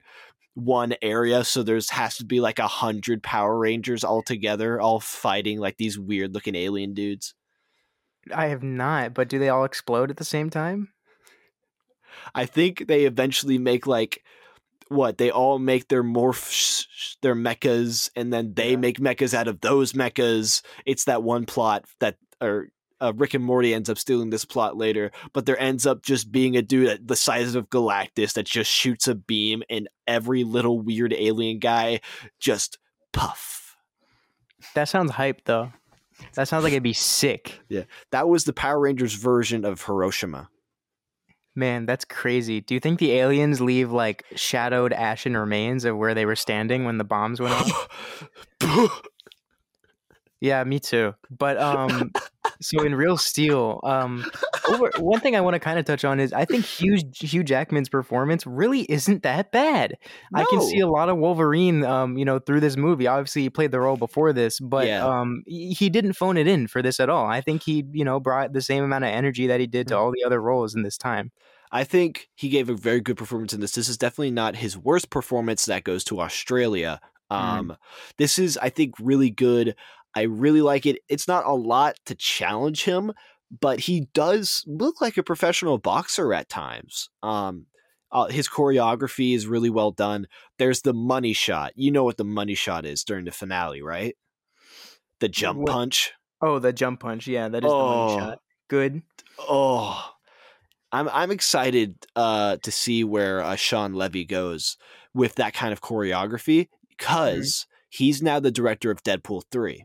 one 0.54 0.94
area? 1.02 1.44
So 1.44 1.62
there's 1.62 1.90
has 1.90 2.16
to 2.18 2.24
be 2.24 2.40
like 2.40 2.58
a 2.58 2.68
hundred 2.68 3.22
Power 3.22 3.58
Rangers 3.58 4.04
all 4.04 4.22
together, 4.22 4.80
all 4.80 5.00
fighting 5.00 5.58
like 5.58 5.76
these 5.76 5.98
weird 5.98 6.34
looking 6.34 6.54
alien 6.54 6.94
dudes. 6.94 7.34
I 8.34 8.46
have 8.48 8.62
not, 8.62 9.14
but 9.14 9.28
do 9.30 9.38
they 9.38 9.48
all 9.48 9.64
explode 9.64 10.10
at 10.10 10.18
the 10.18 10.24
same 10.24 10.50
time? 10.50 10.92
I 12.34 12.46
think 12.46 12.86
they 12.86 13.04
eventually 13.04 13.58
make 13.58 13.86
like 13.86 14.24
what 14.88 15.18
they 15.18 15.30
all 15.30 15.58
make 15.58 15.88
their 15.88 16.04
morphs 16.04 16.86
their 17.22 17.34
mechas 17.34 18.10
and 18.16 18.32
then 18.32 18.54
they 18.54 18.72
Yeah. 18.72 18.76
make 18.76 18.98
mechas 18.98 19.34
out 19.34 19.48
of 19.48 19.60
those 19.60 19.94
mechas 19.94 20.62
it's 20.84 21.04
that 21.04 21.22
one 21.22 21.46
plot 21.46 21.86
that 22.00 22.18
or 22.40 22.68
uh, 23.04 23.12
Rick 23.14 23.34
and 23.34 23.44
Morty 23.44 23.74
ends 23.74 23.90
up 23.90 23.98
stealing 23.98 24.30
this 24.30 24.44
plot 24.44 24.76
later, 24.76 25.10
but 25.32 25.44
there 25.44 25.60
ends 25.60 25.86
up 25.86 26.02
just 26.02 26.32
being 26.32 26.56
a 26.56 26.62
dude 26.62 26.88
at 26.88 27.06
the 27.06 27.16
size 27.16 27.54
of 27.54 27.68
Galactus 27.68 28.32
that 28.32 28.46
just 28.46 28.70
shoots 28.70 29.06
a 29.06 29.14
beam, 29.14 29.62
and 29.68 29.88
every 30.06 30.42
little 30.42 30.80
weird 30.80 31.12
alien 31.12 31.58
guy 31.58 32.00
just 32.40 32.78
puff. 33.12 33.76
That 34.74 34.88
sounds 34.88 35.12
hype 35.12 35.42
though. 35.44 35.72
That 36.34 36.48
sounds 36.48 36.64
like 36.64 36.72
it'd 36.72 36.82
be 36.82 36.94
sick. 36.94 37.60
Yeah, 37.68 37.84
that 38.10 38.28
was 38.28 38.44
the 38.44 38.52
Power 38.52 38.80
Rangers 38.80 39.14
version 39.14 39.64
of 39.64 39.82
Hiroshima. 39.82 40.48
Man, 41.56 41.86
that's 41.86 42.04
crazy. 42.04 42.60
Do 42.60 42.74
you 42.74 42.80
think 42.80 42.98
the 42.98 43.12
aliens 43.12 43.60
leave 43.60 43.92
like 43.92 44.24
shadowed 44.34 44.92
ashen 44.92 45.36
remains 45.36 45.84
of 45.84 45.96
where 45.96 46.14
they 46.14 46.26
were 46.26 46.34
standing 46.34 46.84
when 46.84 46.98
the 46.98 47.04
bombs 47.04 47.40
went 47.40 47.54
off? 47.54 49.00
Yeah, 50.44 50.62
me 50.64 50.78
too. 50.78 51.14
But 51.30 51.56
um, 51.56 52.12
so 52.60 52.82
in 52.84 52.94
Real 52.94 53.16
Steel, 53.16 53.80
um, 53.82 54.26
over, 54.68 54.90
one 54.98 55.18
thing 55.20 55.34
I 55.34 55.40
want 55.40 55.54
to 55.54 55.58
kind 55.58 55.78
of 55.78 55.86
touch 55.86 56.04
on 56.04 56.20
is 56.20 56.34
I 56.34 56.44
think 56.44 56.66
Hugh 56.66 56.98
Hugh 57.14 57.42
Jackman's 57.42 57.88
performance 57.88 58.46
really 58.46 58.82
isn't 58.82 59.22
that 59.22 59.52
bad. 59.52 59.94
I 60.34 60.44
can 60.44 60.60
see 60.60 60.80
a 60.80 60.86
lot 60.86 61.08
of 61.08 61.16
Wolverine, 61.16 61.82
um, 61.82 62.18
you 62.18 62.26
know, 62.26 62.40
through 62.40 62.60
this 62.60 62.76
movie. 62.76 63.06
Obviously, 63.06 63.40
he 63.40 63.48
played 63.48 63.70
the 63.70 63.80
role 63.80 63.96
before 63.96 64.34
this, 64.34 64.60
but 64.60 64.86
Yeah. 64.86 65.06
um, 65.06 65.44
he 65.46 65.72
he 65.72 65.88
didn't 65.88 66.12
phone 66.12 66.36
it 66.36 66.46
in 66.46 66.66
for 66.66 66.82
this 66.82 67.00
at 67.00 67.08
all. 67.08 67.24
I 67.24 67.40
think 67.40 67.62
he, 67.62 67.82
you 67.92 68.04
know, 68.04 68.20
brought 68.20 68.52
the 68.52 68.60
same 68.60 68.84
amount 68.84 69.04
of 69.04 69.10
energy 69.12 69.46
that 69.46 69.60
he 69.60 69.66
did 69.66 69.88
to 69.88 69.96
all 69.96 70.12
the 70.12 70.24
other 70.26 70.42
roles 70.42 70.74
in 70.74 70.82
this 70.82 70.98
time. 70.98 71.32
I 71.72 71.84
think 71.84 72.28
he 72.34 72.50
gave 72.50 72.68
a 72.68 72.74
very 72.74 73.00
good 73.00 73.16
performance 73.16 73.54
in 73.54 73.60
this. 73.60 73.72
This 73.72 73.88
is 73.88 73.96
definitely 73.96 74.32
not 74.32 74.56
his 74.56 74.76
worst 74.76 75.08
performance. 75.08 75.64
That 75.64 75.84
goes 75.84 76.04
to 76.04 76.20
Australia. 76.20 77.00
Um, 77.30 77.76
This 78.18 78.38
is, 78.38 78.58
I 78.58 78.68
think, 78.68 78.94
really 79.00 79.30
good. 79.30 79.74
I 80.16 80.22
really 80.22 80.62
like 80.62 80.86
it. 80.86 80.98
It's 81.08 81.26
not 81.28 81.46
a 81.46 81.52
lot 81.52 81.96
to 82.06 82.14
challenge 82.14 82.84
him, 82.84 83.12
but 83.60 83.80
he 83.80 84.08
does 84.14 84.62
look 84.66 85.00
like 85.00 85.16
a 85.16 85.22
professional 85.22 85.78
boxer 85.78 86.32
at 86.32 86.48
times. 86.48 87.08
Um, 87.22 87.66
uh, 88.12 88.26
his 88.26 88.48
choreography 88.48 89.34
is 89.34 89.46
really 89.46 89.70
well 89.70 89.90
done. 89.90 90.26
There's 90.58 90.82
the 90.82 90.94
money 90.94 91.32
shot. 91.32 91.72
You 91.74 91.90
know 91.90 92.04
what 92.04 92.16
the 92.16 92.24
money 92.24 92.54
shot 92.54 92.86
is 92.86 93.02
during 93.02 93.24
the 93.24 93.32
finale, 93.32 93.82
right? 93.82 94.14
The 95.20 95.28
jump 95.28 95.60
What- 95.60 95.72
punch. 95.72 96.12
Oh, 96.40 96.58
the 96.58 96.72
jump 96.72 97.00
punch. 97.00 97.26
Yeah, 97.26 97.48
that 97.48 97.64
is 97.64 97.68
the 97.70 97.74
Oh. 97.74 98.06
money 98.08 98.20
shot. 98.20 98.38
Good. 98.68 99.02
Oh, 99.38 100.10
I'm 100.92 101.08
I'm 101.08 101.30
excited 101.30 101.96
uh, 102.14 102.56
to 102.62 102.70
see 102.70 103.02
where 103.02 103.40
uh, 103.40 103.56
Shawn 103.56 103.94
Levy 103.94 104.24
goes 104.24 104.76
with 105.12 105.34
that 105.36 105.54
kind 105.54 105.72
of 105.72 105.80
choreography 105.80 106.68
because 106.88 107.66
he's 107.88 108.22
now 108.22 108.38
the 108.40 108.50
director 108.52 108.90
of 108.90 109.02
Deadpool 109.02 109.42
three. 109.50 109.84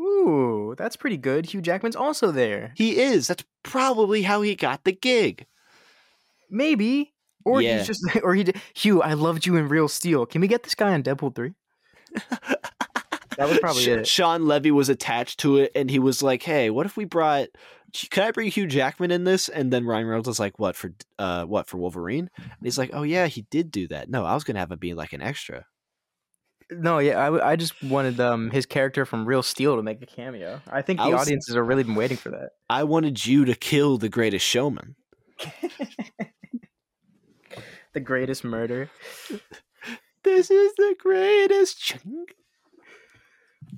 Ooh, 0.00 0.74
that's 0.78 0.96
pretty 0.96 1.18
good. 1.18 1.46
Hugh 1.46 1.60
Jackman's 1.60 1.96
also 1.96 2.30
there. 2.30 2.72
He 2.76 2.98
is. 2.98 3.26
That's 3.26 3.44
probably 3.62 4.22
how 4.22 4.40
he 4.42 4.54
got 4.56 4.84
the 4.84 4.92
gig. 4.92 5.46
Maybe. 6.50 7.12
Or 7.44 7.60
Yeah. 7.60 7.78
he's 7.78 7.86
just 7.86 8.04
or 8.22 8.34
he 8.34 8.44
did 8.44 8.60
Hugh, 8.74 9.02
I 9.02 9.12
loved 9.14 9.46
you 9.46 9.56
in 9.56 9.68
Real 9.68 9.88
Steel. 9.88 10.26
Can 10.26 10.40
we 10.40 10.48
get 10.48 10.62
this 10.62 10.74
guy 10.74 10.92
on 10.94 11.02
Deadpool 11.02 11.34
3? 11.36 11.52
That 13.36 13.48
was 13.48 13.58
probably 13.58 13.84
it. 13.84 14.06
Shawn 14.06 14.46
Levy 14.46 14.70
was 14.70 14.88
attached 14.90 15.40
to 15.40 15.58
it, 15.58 15.72
and 15.74 15.90
he 15.90 15.98
was 15.98 16.22
like, 16.22 16.42
"Hey, 16.42 16.68
what 16.68 16.84
if 16.84 16.96
we 16.96 17.04
brought? 17.06 17.48
Can 18.10 18.24
I 18.24 18.30
bring 18.32 18.50
Hugh 18.50 18.66
Jackman 18.66 19.10
in 19.10 19.24
this?" 19.24 19.48
And 19.48 19.72
then 19.72 19.86
Ryan 19.86 20.06
Reynolds 20.08 20.28
was 20.28 20.40
like, 20.40 20.58
"What 20.58 20.76
for? 20.76 20.92
Uh, 21.18 21.44
what 21.46 21.66
for 21.66 21.78
Wolverine?" 21.78 22.28
And 22.36 22.46
he's 22.62 22.76
like, 22.76 22.90
"Oh 22.92 23.02
yeah, 23.02 23.28
he 23.28 23.42
did 23.50 23.70
do 23.70 23.88
that. 23.88 24.10
No, 24.10 24.26
I 24.26 24.34
was 24.34 24.44
gonna 24.44 24.58
have 24.58 24.72
him 24.72 24.78
be 24.78 24.92
like 24.92 25.12
an 25.14 25.22
extra." 25.22 25.64
No, 26.70 26.98
yeah, 26.98 27.18
I, 27.18 27.50
I 27.52 27.56
just 27.56 27.82
wanted 27.82 28.20
um 28.20 28.50
his 28.50 28.66
character 28.66 29.04
from 29.04 29.26
Real 29.26 29.42
Steel 29.42 29.76
to 29.76 29.82
make 29.82 30.00
a 30.02 30.06
cameo. 30.06 30.60
I 30.70 30.82
think 30.82 30.98
the 30.98 31.04
I 31.04 31.08
was- 31.08 31.22
audiences 31.22 31.56
are 31.56 31.64
really 31.64 31.82
been 31.82 31.94
waiting 31.96 32.16
for 32.16 32.30
that. 32.30 32.50
I 32.68 32.84
wanted 32.84 33.24
you 33.26 33.44
to 33.46 33.54
kill 33.54 33.98
the 33.98 34.08
Greatest 34.08 34.46
Showman. 34.46 34.94
The 37.92 38.00
greatest 38.00 38.44
murder. 38.44 38.88
This 40.22 40.50
is 40.50 40.74
the 40.76 40.94
greatest. 40.98 41.96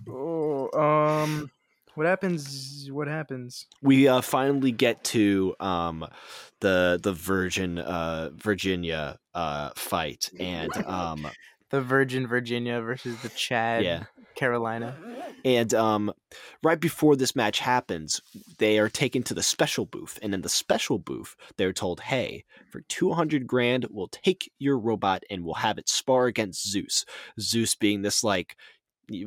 Oh, 0.08 0.68
um 0.76 1.50
what 1.94 2.06
happens 2.06 2.88
what 2.90 3.06
happens? 3.06 3.66
We 3.80 4.08
uh, 4.08 4.22
finally 4.22 4.72
get 4.72 5.04
to 5.04 5.54
um, 5.60 6.06
the 6.60 6.98
the 7.02 7.12
Virgin 7.12 7.78
uh, 7.78 8.30
Virginia 8.34 9.18
uh, 9.34 9.70
fight, 9.76 10.30
and 10.40 10.74
um, 10.86 11.28
The 11.72 11.80
Virgin 11.80 12.26
Virginia 12.26 12.80
versus 12.82 13.20
the 13.22 13.30
Chad 13.30 13.82
yeah, 13.82 14.04
Carolina. 14.34 14.94
and 15.44 15.72
um, 15.72 16.12
right 16.62 16.78
before 16.78 17.16
this 17.16 17.34
match 17.34 17.60
happens, 17.60 18.20
they 18.58 18.78
are 18.78 18.90
taken 18.90 19.22
to 19.24 19.34
the 19.34 19.42
special 19.42 19.86
booth, 19.86 20.18
and 20.22 20.34
in 20.34 20.42
the 20.42 20.50
special 20.50 20.98
booth, 20.98 21.34
they're 21.56 21.72
told, 21.72 22.00
"Hey, 22.00 22.44
for 22.70 22.82
two 22.82 23.14
hundred 23.14 23.46
grand, 23.46 23.86
we'll 23.90 24.08
take 24.08 24.52
your 24.58 24.78
robot 24.78 25.24
and 25.30 25.44
we'll 25.44 25.54
have 25.54 25.78
it 25.78 25.88
spar 25.88 26.26
against 26.26 26.70
Zeus." 26.70 27.06
Zeus 27.40 27.74
being 27.74 28.02
this 28.02 28.22
like 28.22 28.56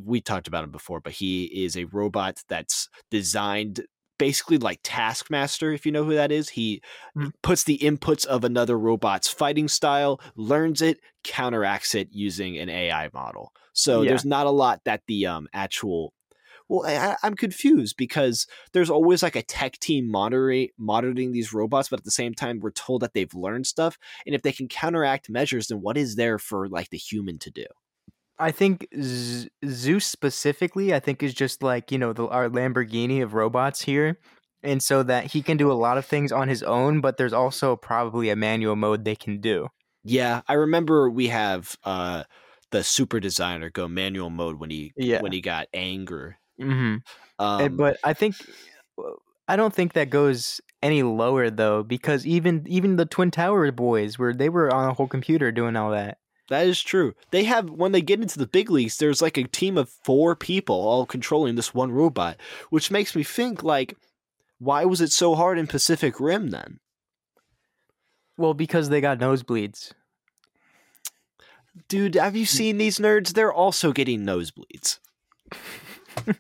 we 0.04 0.22
talked 0.22 0.48
about 0.48 0.64
him 0.64 0.72
before, 0.72 1.00
but 1.00 1.14
he 1.14 1.46
is 1.46 1.76
a 1.76 1.86
robot 1.86 2.44
that's 2.48 2.90
designed 3.12 3.86
basically 4.18 4.58
like 4.58 4.80
Taskmaster, 4.84 5.72
if 5.72 5.86
you 5.86 5.92
know 5.92 6.04
who 6.04 6.16
that 6.16 6.32
is. 6.32 6.50
He 6.50 6.82
Mm. 7.16 7.32
puts 7.44 7.64
the 7.64 7.78
inputs 7.80 8.26
of 8.26 8.44
another 8.44 8.78
robot's 8.78 9.30
fighting 9.30 9.68
style, 9.68 10.20
learns 10.36 10.82
it, 10.82 11.00
counteracts 11.24 11.96
it 11.96 12.10
using 12.12 12.58
an 12.58 12.70
AI 12.70 13.10
model. 13.14 13.54
So 13.74 14.02
Yeah. 14.02 14.10
there's 14.10 14.26
not 14.26 14.48
a 14.48 14.52
lot 14.52 14.82
that 14.86 15.04
the 15.08 15.26
um 15.28 15.48
actual 15.54 16.14
well, 16.70 16.86
I, 16.88 17.16
I'm 17.24 17.36
confused 17.36 17.96
because 17.98 18.48
there's 18.74 18.90
always 18.90 19.22
like 19.24 19.36
a 19.36 19.44
tech 19.44 19.80
team 19.80 20.10
monitoring 20.10 20.70
monitoring 20.78 21.32
these 21.32 21.54
robots, 21.54 21.90
but 21.90 22.00
at 22.00 22.06
the 22.06 22.12
same 22.12 22.34
time, 22.34 22.60
we're 22.60 22.72
told 22.72 23.02
that 23.02 23.14
they've 23.14 23.34
learned 23.34 23.68
stuff, 23.68 23.98
and 24.26 24.36
if 24.36 24.42
they 24.42 24.52
can 24.52 24.68
counteract 24.68 25.30
measures, 25.30 25.68
then 25.68 25.82
what 25.82 25.98
is 25.98 26.16
there 26.16 26.40
for 26.40 26.68
like 26.70 26.90
the 26.90 26.98
human 26.98 27.40
to 27.40 27.52
do? 27.52 27.66
I 28.38 28.52
think 28.52 28.88
Z- 29.02 29.50
Zeus 29.66 30.06
specifically, 30.06 30.94
I 30.94 31.00
think 31.00 31.24
is 31.24 31.34
just 31.34 31.64
like 31.64 31.92
you 31.92 31.98
know 31.98 32.14
the 32.14 32.28
our 32.28 32.50
Lamborghini 32.50 33.24
of 33.24 33.34
robots 33.34 33.82
here, 33.82 34.20
and 34.64 34.82
so 34.84 35.04
that 35.04 35.32
he 35.32 35.42
can 35.42 35.58
do 35.58 35.72
a 35.72 35.74
lot 35.74 35.98
of 35.98 36.06
things 36.06 36.32
on 36.32 36.48
his 36.48 36.64
own, 36.64 37.02
but 37.02 37.18
there's 37.18 37.34
also 37.34 37.76
probably 37.76 38.30
a 38.30 38.36
manual 38.36 38.76
mode 38.76 39.06
they 39.06 39.16
can 39.16 39.40
do. 39.40 39.68
Yeah, 40.04 40.42
I 40.48 40.54
remember 40.54 41.10
we 41.10 41.28
have 41.30 41.76
uh 41.84 42.24
the 42.72 42.84
super 42.84 43.20
designer 43.20 43.70
go 43.70 43.88
manual 43.88 44.30
mode 44.30 44.60
when 44.60 44.70
he 44.70 44.92
Yeah. 44.98 45.22
when 45.22 45.32
he 45.32 45.42
got 45.42 45.68
anger. 45.74 46.38
Mm-hmm. 46.60 46.98
Um, 47.40 47.78
but 47.78 47.98
I 48.04 48.14
think 48.14 48.36
I 49.48 49.56
don't 49.56 49.74
think 49.74 49.94
that 49.94 50.10
goes 50.10 50.60
any 50.82 51.04
lower 51.04 51.50
though, 51.50 51.84
because 51.84 52.26
even 52.26 52.66
even 52.68 52.96
the 52.96 53.06
Twin 53.06 53.32
Tower 53.32 53.72
boys 53.72 54.18
were 54.18 54.34
they 54.34 54.50
were 54.50 54.74
on 54.74 54.90
a 54.90 54.94
whole 54.94 55.08
computer 55.08 55.52
doing 55.52 55.76
all 55.76 55.92
that. 55.92 56.18
That 56.50 56.68
is 56.68 56.82
true. 56.82 57.14
They 57.32 57.44
have 57.46 57.70
when 57.70 57.92
they 57.92 58.02
get 58.02 58.22
into 58.22 58.40
the 58.40 58.48
big 58.48 58.70
leagues, 58.70 58.98
there's 58.98 59.22
like 59.22 59.38
a 59.38 59.44
team 59.48 59.78
of 59.78 59.90
four 59.90 60.36
people 60.36 60.76
all 60.76 61.06
controlling 61.06 61.56
this 61.56 61.74
one 61.74 61.92
robot, 61.92 62.38
which 62.70 62.92
makes 62.92 63.16
me 63.16 63.24
think 63.24 63.64
like, 63.64 63.98
why 64.60 64.86
was 64.86 65.02
it 65.02 65.12
so 65.12 65.36
hard 65.36 65.58
in 65.58 65.68
Pacific 65.68 66.20
Rim 66.20 66.50
then? 66.50 66.80
Well, 68.38 68.54
because 68.54 68.90
they 68.90 69.02
got 69.02 69.20
nosebleeds. 69.20 69.94
Dude, 71.90 72.16
have 72.16 72.36
you 72.36 72.46
seen 72.46 72.78
these 72.78 73.00
nerds? 73.00 73.34
They're 73.34 73.54
also 73.54 73.92
getting 73.92 74.22
nosebleeds. 74.26 75.00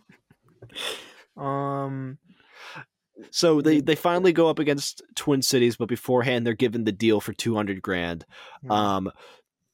Um, 1.38 2.18
So 3.32 3.62
they, 3.62 3.82
they 3.82 3.96
finally 3.96 4.32
go 4.34 4.50
up 4.50 4.60
against 4.60 5.02
Twin 5.16 5.42
Cities, 5.42 5.76
but 5.78 5.88
beforehand 5.90 6.46
they're 6.46 6.54
given 6.54 6.84
the 6.86 6.92
deal 6.92 7.20
for 7.20 7.34
two 7.34 7.56
hundred 7.56 7.82
grand. 7.82 8.26
Hmm. 8.64 8.72
Um, 8.72 9.12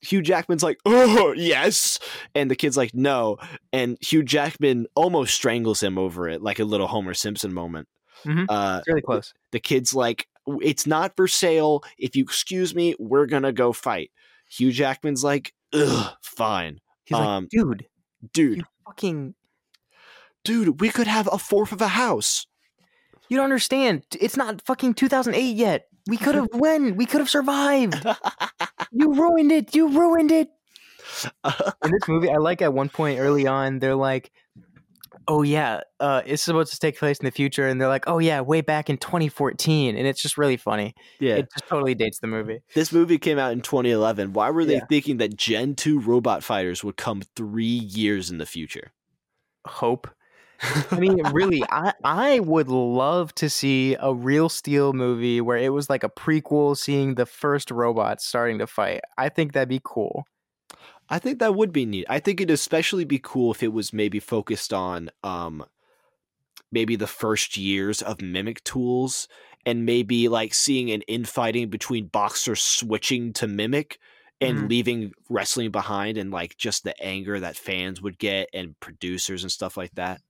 Hugh 0.02 0.22
Jackman's 0.22 0.64
like, 0.64 0.80
"Oh 0.86 1.34
yes," 1.34 2.00
and 2.34 2.50
the 2.50 2.56
kid's 2.56 2.78
like, 2.78 2.94
"No," 2.94 3.38
and 3.72 3.98
Hugh 4.02 4.24
Jackman 4.24 4.88
almost 4.96 5.34
strangles 5.34 5.82
him 5.82 5.98
over 5.98 6.28
it, 6.28 6.42
like 6.42 6.60
a 6.60 6.66
little 6.66 6.88
Homer 6.88 7.14
Simpson 7.14 7.54
moment. 7.54 7.88
Mhm. 8.26 8.46
Uh, 8.50 8.82
really 8.88 9.02
close. 9.02 9.34
the 9.52 9.60
kid's 9.60 9.94
like, 9.94 10.28
"It's 10.62 10.86
not 10.88 11.16
for 11.16 11.28
sale. 11.28 11.84
If 11.98 12.16
you 12.16 12.24
excuse 12.24 12.74
me, 12.76 12.96
we're 13.00 13.28
gonna 13.28 13.52
go 13.54 13.74
fight." 13.74 14.12
Hugh 14.50 14.72
Jackman's 14.72 15.24
like, 15.24 15.54
"Ugh, 15.74 16.14
fine, 16.22 16.80
He's 17.06 17.18
um, 17.18 17.44
like, 17.44 17.50
dude, 17.50 17.86
dude, 18.34 18.64
fucking, 18.86 19.36
dude, 20.44 20.82
we 20.82 20.90
could 20.90 21.08
have 21.08 21.30
a 21.32 21.38
fourth 21.38 21.72
of 21.72 21.82
a 21.82 21.90
house." 21.90 22.48
you 23.30 23.38
don't 23.38 23.46
understand. 23.46 24.04
It's 24.20 24.36
not 24.36 24.62
fucking 24.64 24.94
2008 24.96 25.56
yet. 25.56 25.88
We 26.08 26.18
could 26.18 26.36
have 26.36 26.48
won. 26.54 26.96
We 26.96 27.06
could 27.06 27.20
have 27.20 27.30
survived. 27.30 28.06
You 28.92 29.14
ruined 29.14 29.52
it. 29.52 29.76
You 29.76 29.88
ruined 29.90 30.32
it. 30.32 30.50
in 31.46 31.92
this 31.92 32.08
movie, 32.08 32.30
I 32.30 32.38
like 32.38 32.62
at 32.62 32.74
one 32.74 32.90
point 32.90 33.20
early 33.20 33.48
on, 33.48 33.80
they're 33.80 33.96
like, 33.96 34.32
"Oh 35.28 35.42
yeah, 35.42 35.82
uh, 36.00 36.22
it's 36.26 36.42
supposed 36.44 36.72
to 36.74 36.80
take 36.80 36.98
place 36.98 37.20
in 37.20 37.26
the 37.26 37.32
future," 37.32 37.68
and 37.68 37.80
they're 37.82 37.88
like, 37.88 38.06
"Oh 38.08 38.20
yeah, 38.20 38.42
way 38.42 38.62
back 38.62 38.90
in 38.90 38.98
2014," 38.98 39.96
and 39.98 40.08
it's 40.08 40.22
just 40.22 40.38
really 40.38 40.58
funny. 40.58 40.94
yeah, 41.20 41.36
It 41.38 41.48
just 41.54 41.68
totally 41.68 41.96
dates 41.96 42.20
the 42.20 42.28
movie. 42.28 42.62
This 42.76 42.92
movie 42.92 43.18
came 43.18 43.40
out 43.40 43.52
in 43.52 43.62
2011. 43.62 44.34
Why 44.34 44.50
were 44.52 44.66
they 44.66 44.76
Yeah. 44.76 44.86
thinking 44.90 45.18
that 45.18 45.36
Gen 45.36 45.76
2 45.76 46.00
robot 46.00 46.44
fighters 46.44 46.84
would 46.84 46.98
come 46.98 47.22
three 47.36 47.66
years 47.66 48.30
in 48.32 48.38
the 48.38 48.46
future? 48.46 48.92
Hope. 49.68 50.08
I 50.64 51.00
mean, 51.00 51.26
really, 51.26 51.66
I 51.70 51.94
I 52.04 52.40
would 52.40 52.68
love 52.68 53.34
to 53.36 53.50
see 53.50 53.96
a 54.00 54.14
real 54.14 54.50
Steel 54.50 54.94
movie 54.94 55.42
where 55.42 55.58
it 55.58 55.70
was 55.74 55.90
like 55.90 56.04
a 56.04 56.10
prequel, 56.10 56.78
seeing 56.78 57.16
the 57.16 57.26
first 57.26 57.72
robots 57.72 58.26
starting 58.26 58.60
to 58.60 58.68
fight. 58.68 59.02
I 59.18 59.30
think 59.30 59.54
that'd 59.54 59.70
be 59.70 59.82
cool. 59.84 60.26
I 61.10 61.20
think 61.20 61.40
that 61.40 61.56
would 61.56 61.72
be 61.74 61.86
neat. 61.86 62.06
I 62.10 62.20
think 62.20 62.40
it'd 62.40 62.54
especially 62.54 63.06
be 63.06 63.20
cool 63.20 63.52
if 63.52 63.62
it 63.64 63.74
was 63.74 63.94
maybe 63.94 64.20
focused 64.20 64.74
on 64.74 65.10
um 65.24 65.66
maybe 66.72 66.96
the 66.96 67.08
first 67.08 67.58
years 67.58 68.02
of 68.02 68.22
mimic 68.22 68.64
tools 68.64 69.28
and 69.66 69.86
maybe 69.86 70.28
like 70.28 70.54
seeing 70.54 70.92
an 70.92 71.02
infighting 71.04 71.70
between 71.70 72.08
boxers 72.08 72.62
switching 72.62 73.34
to 73.34 73.48
mimic 73.48 74.00
and 74.40 74.62
Mhm. 74.62 74.70
leaving 74.70 75.12
wrestling 75.30 75.70
behind 75.72 76.18
and 76.18 76.32
like 76.32 76.58
just 76.58 76.84
the 76.84 77.00
anger 77.04 77.40
that 77.40 77.56
fans 77.58 78.02
would 78.02 78.18
get 78.18 78.50
and 78.54 78.80
producers 78.80 79.44
and 79.44 79.52
stuff 79.52 79.78
like 79.78 79.92
that. 79.96 80.22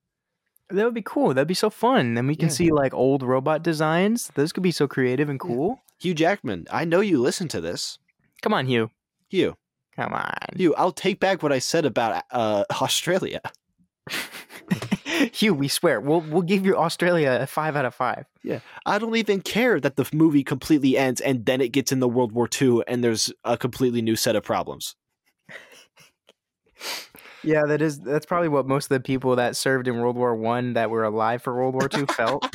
That 0.73 0.86
would 0.86 0.93
be 0.93 1.01
cool. 1.03 1.34
That'd 1.34 1.47
be 1.47 1.53
so 1.53 1.69
fun. 1.69 2.13
Then 2.15 2.27
we 2.27 2.36
can 2.36 2.47
Yeah. 2.49 2.53
see 2.55 2.71
like 2.71 2.93
old 2.93 3.23
robot 3.23 3.63
designs. 3.63 4.31
Those 4.36 4.51
could 4.53 4.63
be 4.63 4.71
so 4.71 4.88
creative 4.88 5.29
and 5.29 5.39
cool. 5.39 5.81
Hugh 5.99 6.13
Jackman, 6.13 6.65
I 6.71 6.86
know 6.86 6.99
you 7.01 7.19
listen 7.21 7.47
to 7.49 7.62
this. 7.62 7.99
Come 8.41 8.53
on, 8.53 8.65
Hugh. 8.65 8.89
Hugh, 9.29 9.55
Come 9.95 10.13
on. 10.13 10.34
Hugh, 10.55 10.73
I'll 10.75 10.91
take 10.91 11.19
back 11.19 11.43
what 11.43 11.51
I 11.51 11.60
said 11.60 11.86
about 11.86 12.23
uh, 12.31 12.63
Australia. 12.81 13.41
Hugh, 15.34 15.53
we 15.53 15.67
swear. 15.67 16.01
We'll 16.01 16.21
we'll 16.21 16.41
give 16.41 16.65
you 16.65 16.75
Australia 16.75 17.38
a 17.41 17.45
five 17.45 17.75
out 17.75 17.86
of 17.86 17.93
five. 17.93 18.25
Yeah. 18.43 18.60
I 18.86 18.97
don't 18.97 19.15
even 19.15 19.41
care 19.41 19.79
that 19.79 19.95
the 19.95 20.10
movie 20.13 20.43
completely 20.43 20.97
ends 20.97 21.21
and 21.21 21.45
then 21.45 21.62
it 21.62 21.69
gets 21.71 21.91
into 21.91 22.07
World 22.07 22.31
War 22.31 22.49
II 22.60 22.81
and 22.88 23.03
there's 23.03 23.31
a 23.43 23.55
completely 23.57 24.01
new 24.01 24.15
set 24.15 24.36
of 24.36 24.43
problems. 24.43 24.95
Yeah, 27.43 27.63
that 27.65 27.82
is 27.82 27.99
that's 27.99 28.25
probably 28.25 28.49
what 28.49 28.67
most 28.67 28.86
of 28.86 28.89
the 28.89 28.99
people 28.99 29.36
that 29.38 29.56
served 29.56 29.88
in 29.88 29.99
World 29.99 30.15
War 30.15 30.36
One 30.36 30.73
that 30.73 30.89
were 30.89 31.04
alive 31.04 31.41
for 31.41 31.56
World 31.56 31.73
War 31.73 31.89
Two 31.89 32.06
felt. 32.08 32.45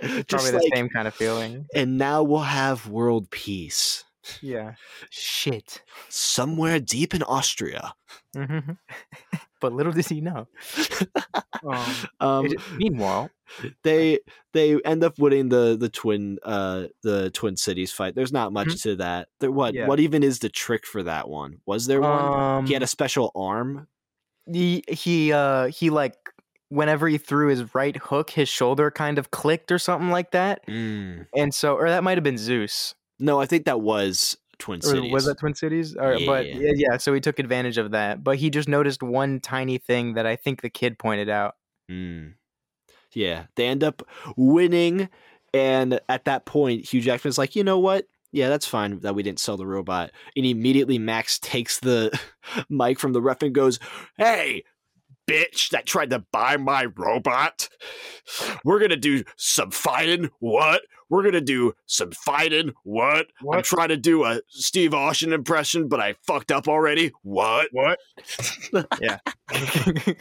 It's 0.00 0.24
probably 0.32 0.50
the 0.52 0.70
same 0.74 0.88
kind 0.88 1.06
of 1.08 1.14
feeling. 1.14 1.66
and 1.74 1.98
now 1.98 2.22
we'll 2.22 2.40
have 2.40 2.86
world 2.88 3.30
peace 3.30 4.04
Yeah. 4.40 4.74
Shit. 5.10 5.82
somewhere 6.08 6.78
deep 6.80 7.14
in 7.14 7.22
Austria. 7.24 7.94
Mhm. 8.36 8.78
but 9.60 9.72
little 9.72 9.92
does 9.92 10.08
he 10.08 10.20
know. 10.20 10.46
Um, 11.64 11.94
Um, 12.18 12.48
meanwhile, 12.76 13.30
they 13.84 14.18
they 14.52 14.80
end 14.82 15.04
up 15.04 15.18
winning 15.20 15.48
the 15.48 15.76
the 15.78 15.88
twin 15.88 16.38
uh 16.42 16.86
the 17.04 17.30
twin 17.30 17.56
cities 17.56 17.92
fight. 17.92 18.16
There's 18.16 18.32
not 18.32 18.52
much 18.52 18.82
to 18.82 18.96
that. 18.96 19.28
There, 19.38 19.50
what 19.52 19.72
Mm-hmm. 19.72 19.78
Yeah. 19.82 19.86
what 19.86 20.00
even 20.00 20.24
is 20.24 20.40
the 20.40 20.48
trick 20.48 20.84
for 20.84 21.04
that 21.04 21.28
one? 21.28 21.58
Was 21.66 21.86
there 21.86 22.00
one? 22.00 22.10
um, 22.24 22.66
he 22.66 22.72
had 22.72 22.82
a 22.82 22.86
special 22.88 23.30
arm. 23.36 23.86
He 24.50 24.82
he 24.88 25.32
uh 25.32 25.68
he 25.68 25.90
like 25.90 26.14
whenever 26.68 27.06
he 27.08 27.18
threw 27.18 27.48
his 27.48 27.74
right 27.74 27.96
hook, 27.96 28.30
his 28.30 28.48
shoulder 28.48 28.90
kind 28.90 29.18
of 29.18 29.30
clicked 29.30 29.70
or 29.70 29.78
something 29.78 30.10
like 30.10 30.30
that, 30.32 30.66
Mm. 30.66 31.26
and 31.36 31.54
so 31.54 31.74
or 31.76 31.88
that 31.88 32.02
might 32.02 32.16
have 32.16 32.24
been 32.24 32.38
Zeus. 32.38 32.94
No, 33.18 33.40
I 33.40 33.46
think 33.46 33.66
that 33.66 33.80
was 33.80 34.36
Twin 34.58 34.78
Or 34.80 34.82
Cities. 34.88 35.12
was 35.12 35.26
that 35.26 35.38
Twin 35.38 35.54
Cities? 35.54 35.94
Or, 35.96 36.18
But 36.26 36.46
Yeah. 36.46 36.56
yeah, 36.56 36.72
yeah, 36.74 36.96
so 36.96 37.12
he 37.12 37.20
took 37.20 37.38
advantage 37.38 37.78
of 37.78 37.90
that. 37.92 38.24
But 38.24 38.38
he 38.38 38.48
just 38.50 38.68
noticed 38.68 39.02
one 39.02 39.38
tiny 39.40 39.78
thing 39.78 40.14
that 40.14 40.24
I 40.26 40.34
think 40.36 40.62
the 40.62 40.70
kid 40.70 40.98
pointed 40.98 41.28
out. 41.28 41.56
Mm. 41.90 42.34
Yeah, 43.12 43.44
they 43.56 43.66
end 43.66 43.84
up 43.84 44.02
winning, 44.36 45.08
and 45.52 46.00
at 46.08 46.24
that 46.24 46.46
point, 46.46 46.86
Hugh 46.90 47.00
Jackman's 47.02 47.36
like, 47.38 47.54
you 47.54 47.62
know 47.64 47.78
what? 47.78 48.06
Yeah, 48.32 48.48
that's 48.48 48.66
fine 48.66 48.98
that 49.00 49.14
we 49.14 49.22
didn't 49.22 49.40
sell 49.40 49.56
the 49.56 49.66
robot. 49.66 50.10
And 50.34 50.46
immediately, 50.46 50.98
Max 50.98 51.38
takes 51.38 51.78
the 51.80 52.18
mic 52.68 52.98
from 52.98 53.12
the 53.12 53.20
ref 53.20 53.42
and 53.42 53.54
goes, 53.54 53.78
"Hey, 54.16 54.64
bitch, 55.26 55.70
that 55.70 55.86
tried 55.86 56.10
to 56.10 56.24
buy 56.32 56.56
my 56.56 56.86
robot. 56.96 57.68
We're 58.64 58.80
gonna 58.80 58.96
do 58.96 59.24
some 59.36 59.70
fighting. 59.70 60.30
What? 60.40 60.82
We're 61.08 61.22
gonna 61.22 61.40
do 61.40 61.74
some 61.86 62.12
fighting. 62.12 62.72
What? 62.84 63.26
I'm 63.52 63.62
trying 63.62 63.88
to 63.88 63.96
do 63.96 64.24
a 64.24 64.40
Steve 64.48 64.94
Austin 64.94 65.32
impression, 65.32 65.88
but 65.88 66.00
I 66.00 66.14
fucked 66.26 66.50
up 66.50 66.68
already. 66.68 67.12
What? 67.22 67.68
What? 67.72 67.98
yeah. 69.00 69.18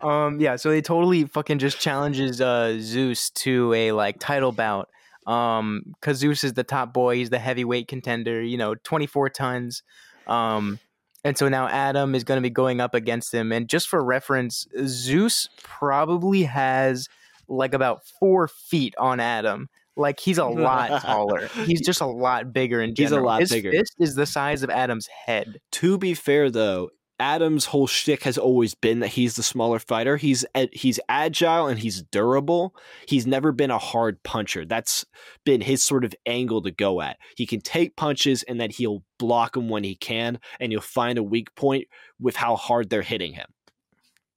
um 0.00 0.40
yeah, 0.40 0.56
so 0.56 0.70
they 0.70 0.80
totally 0.80 1.24
fucking 1.24 1.58
just 1.58 1.78
challenges 1.80 2.40
uh 2.40 2.78
Zeus 2.80 3.30
to 3.30 3.72
a 3.74 3.92
like 3.92 4.18
title 4.18 4.52
bout. 4.52 4.88
Um 5.26 5.94
Zeus 6.12 6.44
is 6.44 6.52
the 6.54 6.64
top 6.64 6.92
boy, 6.92 7.16
he's 7.16 7.30
the 7.30 7.38
heavyweight 7.38 7.88
contender, 7.88 8.42
you 8.42 8.56
know, 8.56 8.74
24 8.74 9.28
tons. 9.30 9.82
Um 10.26 10.78
and 11.24 11.36
so 11.36 11.48
now 11.48 11.66
Adam 11.66 12.14
is 12.14 12.22
going 12.22 12.36
to 12.38 12.42
be 12.42 12.50
going 12.50 12.80
up 12.80 12.94
against 12.94 13.34
him 13.34 13.50
and 13.50 13.68
just 13.68 13.88
for 13.88 14.02
reference, 14.04 14.66
Zeus 14.86 15.48
probably 15.62 16.44
has 16.44 17.08
like 17.48 17.74
about 17.74 18.04
4 18.20 18.46
feet 18.48 18.94
on 18.98 19.18
Adam. 19.20 19.68
Like 19.96 20.20
he's 20.20 20.38
a 20.38 20.44
lot 20.44 21.00
taller. 21.02 21.46
He's 21.64 21.80
just 21.80 22.02
a 22.02 22.06
lot 22.06 22.52
bigger 22.52 22.82
in 22.82 22.90
He's 22.90 22.98
a 22.98 23.02
general. 23.14 23.24
lot 23.26 23.40
His 23.40 23.50
bigger. 23.50 23.70
fist 23.72 23.94
is 23.98 24.14
the 24.14 24.26
size 24.26 24.62
of 24.62 24.68
Adam's 24.68 25.06
head. 25.06 25.58
to 25.72 25.96
be 25.96 26.12
fair 26.12 26.50
though 26.50 26.90
adam's 27.18 27.66
whole 27.66 27.86
shtick 27.86 28.22
has 28.24 28.38
always 28.38 28.74
been 28.74 29.00
that 29.00 29.08
he's 29.08 29.36
the 29.36 29.42
smaller 29.42 29.78
fighter. 29.78 30.16
He's 30.16 30.44
he's 30.72 31.00
agile 31.08 31.66
and 31.66 31.78
he's 31.78 32.02
durable. 32.02 32.74
He's 33.06 33.26
never 33.26 33.52
been 33.52 33.70
a 33.70 33.78
hard 33.78 34.22
puncher. 34.22 34.64
That's 34.64 35.04
been 35.44 35.60
his 35.60 35.82
sort 35.82 36.04
of 36.04 36.14
angle 36.26 36.62
to 36.62 36.70
go 36.70 37.00
at. 37.00 37.18
He 37.36 37.46
can 37.46 37.60
take 37.60 37.96
punches 37.96 38.42
and 38.44 38.60
then 38.60 38.70
he'll 38.70 39.02
block 39.18 39.54
them 39.54 39.68
when 39.68 39.84
he 39.84 39.94
can 39.94 40.38
and 40.60 40.72
you'll 40.72 40.80
find 40.82 41.18
a 41.18 41.22
weak 41.22 41.54
point 41.54 41.88
with 42.20 42.36
how 42.36 42.56
hard 42.56 42.90
they're 42.90 43.02
hitting 43.02 43.32
him. 43.32 43.48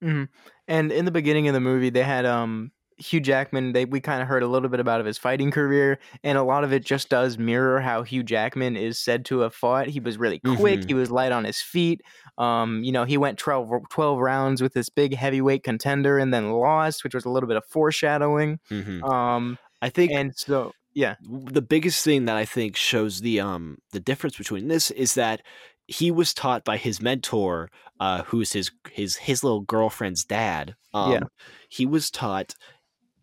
Hmm 0.02 0.24
And 0.68 0.92
in 0.92 1.06
the 1.06 1.12
beginning 1.12 1.48
of 1.48 1.54
the 1.54 1.60
movie, 1.60 1.89
they 1.89 2.04
had 2.04 2.26
um 2.26 2.72
Hugh 3.00 3.20
Jackman. 3.22 3.72
They 3.74 3.86
we 3.86 4.00
kind 4.02 4.22
of 4.22 4.28
heard 4.28 4.44
a 4.44 4.48
little 4.48 4.70
bit 4.70 4.80
about 4.80 5.00
of 5.00 5.06
his 5.06 5.18
fighting 5.18 5.52
career, 5.52 6.00
and 6.24 6.38
a 6.38 6.44
lot 6.44 6.64
of 6.64 6.74
it 6.74 6.84
just 6.86 7.10
does 7.10 7.38
mirror 7.38 7.80
how 7.82 8.04
Hugh 8.04 8.24
Jackman 8.24 8.76
is 8.76 9.00
said 9.00 9.26
to 9.26 9.40
have 9.40 9.54
fought. 9.56 9.88
He 9.88 10.00
was 10.00 10.18
really 10.18 10.40
quick. 10.40 10.82
Mhm. 10.82 10.88
He 10.88 10.94
was 10.94 11.10
light 11.12 11.32
on 11.32 11.44
his 11.46 11.62
feet. 11.62 12.02
Um, 12.38 12.84
you 12.84 12.92
know, 12.92 13.06
he 13.06 13.18
went 13.18 13.38
12, 13.40 13.70
12 13.90 14.20
rounds 14.20 14.62
with 14.62 14.74
this 14.74 14.90
big 14.90 15.16
heavyweight 15.16 15.64
contender, 15.64 16.18
and 16.18 16.34
then 16.34 16.52
lost, 16.52 17.04
which 17.04 17.14
was 17.16 17.26
a 17.26 17.30
little 17.30 17.48
bit 17.48 17.58
of 17.58 17.66
foreshadowing. 17.66 18.60
Um, 19.04 19.58
i 19.82 19.90
think 19.90 20.12
and 20.12 20.36
so 20.36 20.74
yeah, 20.94 21.16
the 21.24 21.62
biggest 21.62 22.04
thing 22.04 22.26
that 22.26 22.36
I 22.36 22.44
think 22.46 22.76
shows 22.76 23.22
the 23.22 23.40
um 23.40 23.78
the 23.94 24.00
difference 24.00 24.38
between 24.38 24.68
this 24.68 24.92
is 24.92 25.14
that 25.14 25.42
he 25.88 26.12
was 26.12 26.34
taught 26.34 26.66
by 26.66 26.78
his 26.78 27.02
mentor, 27.02 27.70
uh, 28.00 28.24
who's 28.24 28.52
his 28.54 28.72
his 28.92 29.16
his 29.16 29.44
little 29.44 29.62
girlfriend's 29.62 30.26
dad. 30.26 30.76
Um, 30.94 31.12
Yeah. 31.14 31.20
he 31.70 31.86
was 31.86 32.12
taught 32.12 32.54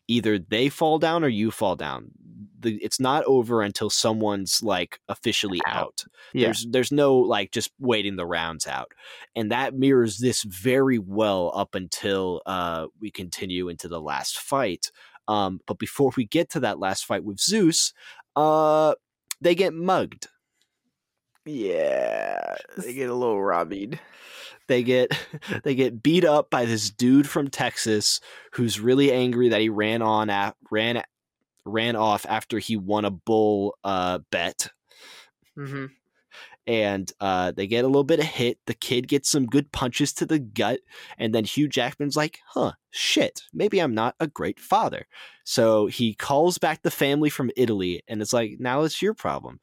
either 0.08 0.38
they 0.38 0.68
fall 0.68 0.98
down 0.98 1.24
or 1.24 1.28
you 1.28 1.50
fall 1.50 1.76
down. 1.76 2.10
The, 2.58 2.76
it's 2.76 2.98
not 2.98 3.22
over 3.24 3.60
until 3.62 3.90
someone's 3.90 4.62
like 4.62 4.98
officially 5.08 5.60
Out. 5.66 5.76
out. 5.76 6.04
yeah, 6.32 6.46
There's 6.46 6.66
there's 6.70 6.92
no 6.92 7.16
like 7.16 7.52
just 7.52 7.70
waiting 7.78 8.16
the 8.16 8.26
rounds 8.26 8.66
out, 8.66 8.92
and 9.36 9.50
that 9.52 9.74
mirrors 9.74 10.18
this 10.18 10.42
very 10.42 10.98
well 10.98 11.52
up 11.54 11.74
until 11.74 12.40
uh, 12.46 12.86
we 13.00 13.10
continue 13.10 13.68
into 13.68 13.88
the 13.88 14.00
last 14.00 14.38
fight. 14.38 14.90
Um, 15.28 15.60
but 15.66 15.78
before 15.78 16.12
we 16.16 16.24
get 16.24 16.50
to 16.50 16.60
that 16.60 16.78
last 16.78 17.04
fight 17.04 17.24
with 17.24 17.38
Zeus, 17.40 17.92
uh, 18.36 18.94
they 19.40 19.54
get 19.54 19.74
mugged. 19.74 20.28
yeah. 21.44 22.56
They 22.78 22.94
get 22.94 23.10
a 23.10 23.14
little 23.14 23.36
robbied. 23.38 23.98
They 24.68 24.82
get 24.82 25.12
they 25.64 25.74
get 25.74 26.02
beat 26.02 26.24
up 26.24 26.50
by 26.50 26.64
this 26.64 26.90
dude 26.90 27.28
from 27.28 27.48
Texas 27.48 28.20
who's 28.52 28.80
really 28.80 29.12
angry 29.12 29.48
that 29.50 29.60
he 29.60 29.68
ran 29.68 30.02
on 30.02 30.30
at, 30.30 30.56
ran 30.70 31.02
ran 31.64 31.96
off 31.96 32.24
after 32.28 32.58
he 32.58 32.76
won 32.76 33.04
a 33.04 33.10
bull 33.10 33.76
uh, 33.84 34.20
bet. 34.30 34.68
Mm-hmm. 35.58 35.86
and 36.66 37.10
uh, 37.18 37.50
they 37.52 37.66
get 37.66 37.84
a 37.84 37.86
little 37.86 38.04
bit 38.04 38.18
of 38.18 38.26
hit. 38.26 38.58
The 38.66 38.74
kid 38.74 39.08
gets 39.08 39.30
some 39.30 39.46
good 39.46 39.72
punches 39.72 40.12
to 40.14 40.26
the 40.26 40.38
gut, 40.38 40.80
and 41.16 41.34
then 41.34 41.44
Hugh 41.44 41.66
Jackman's 41.68 42.16
like, 42.16 42.40
"Huh, 42.48 42.72
shit, 42.90 43.42
maybe 43.54 43.78
I'm 43.80 43.94
not 43.94 44.16
a 44.20 44.26
great 44.26 44.60
father." 44.60 45.06
So 45.44 45.86
he 45.86 46.12
calls 46.12 46.58
back 46.58 46.82
the 46.82 46.90
family 46.90 47.30
from 47.30 47.50
Italy, 47.56 48.02
and 48.06 48.20
it's 48.20 48.32
like, 48.34 48.56
"Now 48.58 48.82
it's 48.82 49.00
your 49.00 49.14
problem." 49.14 49.60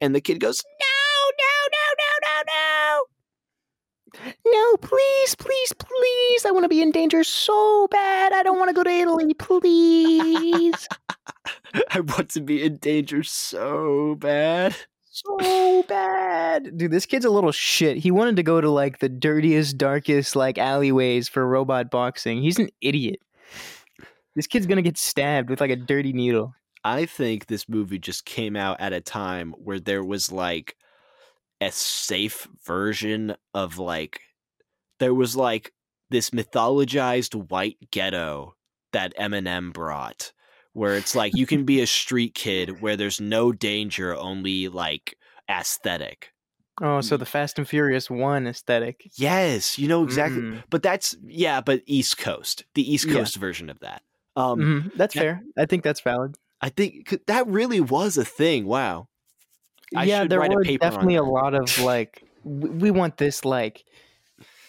And 0.00 0.14
the 0.14 0.20
kid 0.20 0.38
goes, 0.38 0.62
"No, 0.80 0.91
no, 4.14 4.20
no, 4.20 4.26
no." 4.26 4.32
No, 4.46 4.76
please, 4.76 5.34
please, 5.34 5.72
please. 5.72 6.46
I 6.46 6.50
want 6.50 6.64
to 6.64 6.68
be 6.68 6.82
in 6.82 6.90
danger 6.90 7.24
so 7.24 7.88
bad. 7.90 8.32
I 8.32 8.42
don't 8.42 8.58
want 8.58 8.68
to 8.68 8.74
go 8.74 8.82
to 8.82 8.90
Italy, 8.90 9.34
please. 9.34 10.88
I 11.90 12.00
want 12.00 12.30
to 12.30 12.40
be 12.40 12.62
in 12.62 12.76
danger 12.76 13.22
so 13.22 14.16
bad. 14.18 14.76
so 15.10 15.82
bad. 15.88 16.76
Dude, 16.76 16.90
this 16.90 17.06
kid's 17.06 17.24
a 17.24 17.30
little 17.30 17.52
shit. 17.52 17.96
He 17.98 18.10
wanted 18.10 18.36
to 18.36 18.42
go 18.42 18.60
to 18.60 18.70
like 18.70 18.98
the 18.98 19.08
dirtiest, 19.08 19.78
darkest 19.78 20.36
like 20.36 20.58
alleyways 20.58 21.28
for 21.28 21.46
robot 21.46 21.90
boxing. 21.90 22.42
He's 22.42 22.58
an 22.58 22.70
idiot. 22.80 23.20
This 24.34 24.46
kid's 24.46 24.66
gonna 24.66 24.82
get 24.82 24.96
stabbed 24.98 25.50
with 25.50 25.60
like 25.60 25.70
a 25.70 25.76
dirty 25.76 26.12
needle. 26.12 26.54
I 26.84 27.06
think 27.06 27.46
this 27.46 27.68
movie 27.68 27.98
just 27.98 28.24
came 28.24 28.56
out 28.56 28.80
at 28.80 28.92
a 28.92 29.00
time 29.00 29.54
where 29.58 29.78
there 29.78 30.02
was 30.02 30.32
like 30.32 30.76
a 31.62 31.72
safe 31.72 32.48
version 32.64 33.34
of 33.54 33.78
like 33.78 34.20
there 34.98 35.14
was 35.14 35.36
like 35.36 35.72
this 36.10 36.30
mythologized 36.30 37.50
white 37.50 37.76
ghetto 37.90 38.54
that 38.92 39.16
Eminem 39.16 39.72
brought 39.72 40.32
where 40.74 40.96
it's 40.96 41.14
like 41.14 41.34
you 41.34 41.46
can 41.46 41.64
be 41.64 41.80
a 41.80 41.86
street 41.86 42.34
kid 42.34 42.80
where 42.80 42.96
there's 42.96 43.20
no 43.20 43.52
danger 43.52 44.14
only 44.16 44.68
like 44.68 45.16
aesthetic. 45.50 46.32
Oh, 46.80 47.02
so 47.02 47.18
the 47.18 47.26
Fast 47.26 47.58
and 47.58 47.68
Furious 47.68 48.08
one 48.08 48.46
aesthetic. 48.46 49.10
Yes, 49.16 49.78
you 49.78 49.86
know 49.88 50.02
exactly 50.04 50.40
Mm. 50.42 50.62
but 50.70 50.82
that's 50.82 51.14
yeah, 51.26 51.60
but 51.60 51.82
East 51.86 52.16
Coast. 52.18 52.64
The 52.74 52.90
East 52.90 53.06
Yeah. 53.06 53.14
Coast 53.14 53.36
version 53.36 53.68
of 53.68 53.78
that. 53.80 54.02
Um, 54.36 54.58
Mhm, 54.60 54.96
That's 54.96 55.14
yeah. 55.14 55.20
fair. 55.22 55.42
I 55.58 55.66
think 55.66 55.82
that's 55.84 56.00
valid. 56.00 56.36
I 56.62 56.70
think 56.70 57.14
that 57.26 57.46
really 57.46 57.80
was 57.80 58.16
a 58.16 58.24
thing. 58.24 58.64
Wow. 58.66 59.08
I 59.96 60.04
yeah, 60.04 60.24
there 60.24 60.40
were 60.40 60.64
definitely 60.64 61.16
a 61.16 61.22
lot 61.22 61.54
of 61.54 61.78
like, 61.78 62.22
we, 62.44 62.90
want 62.90 63.18
this 63.18 63.44
like 63.44 63.84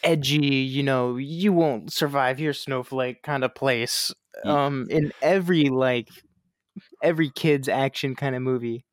edgy, 0.04 0.46
you 0.48 0.84
know, 0.84 1.18
you 1.18 1.54
won't 1.54 1.92
survive 1.92 2.38
here, 2.38 2.54
snowflake 2.54 3.24
kind 3.24 3.44
of 3.44 3.56
place. 3.56 4.14
Um, 4.46 4.88
in 4.90 5.12
every 5.22 5.70
like 5.70 6.10
every 7.02 7.30
kid's 7.30 7.70
action 7.70 8.16
kind 8.16 8.36
of 8.36 8.42
movie. 8.42 8.86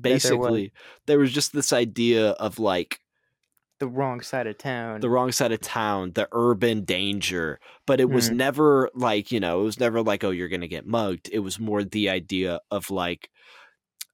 Basically, 0.00 0.72
there 1.06 1.18
was 1.18 1.32
just 1.32 1.52
this 1.52 1.72
idea 1.72 2.30
of 2.30 2.58
like 2.58 3.00
the 3.80 3.88
wrong 3.88 4.20
side 4.20 4.46
of 4.46 4.56
town. 4.58 5.00
the 5.00 5.10
wrong 5.10 5.32
side 5.32 5.52
of 5.52 5.60
town, 5.60 6.12
the 6.14 6.28
urban 6.32 6.84
danger, 6.84 7.60
but 7.86 8.00
it 8.00 8.08
was 8.10 8.30
Mhm. 8.30 8.36
never 8.36 8.90
like, 8.94 9.30
you 9.32 9.40
know, 9.40 9.60
it 9.60 9.64
was 9.64 9.80
never 9.80 10.02
like, 10.02 10.24
oh, 10.24 10.30
you're 10.30 10.48
going 10.48 10.60
to 10.60 10.68
get 10.68 10.86
mugged. 10.86 11.28
It 11.32 11.40
was 11.40 11.58
more 11.58 11.84
the 11.84 12.08
idea 12.08 12.60
of 12.70 12.90
like, 12.90 13.30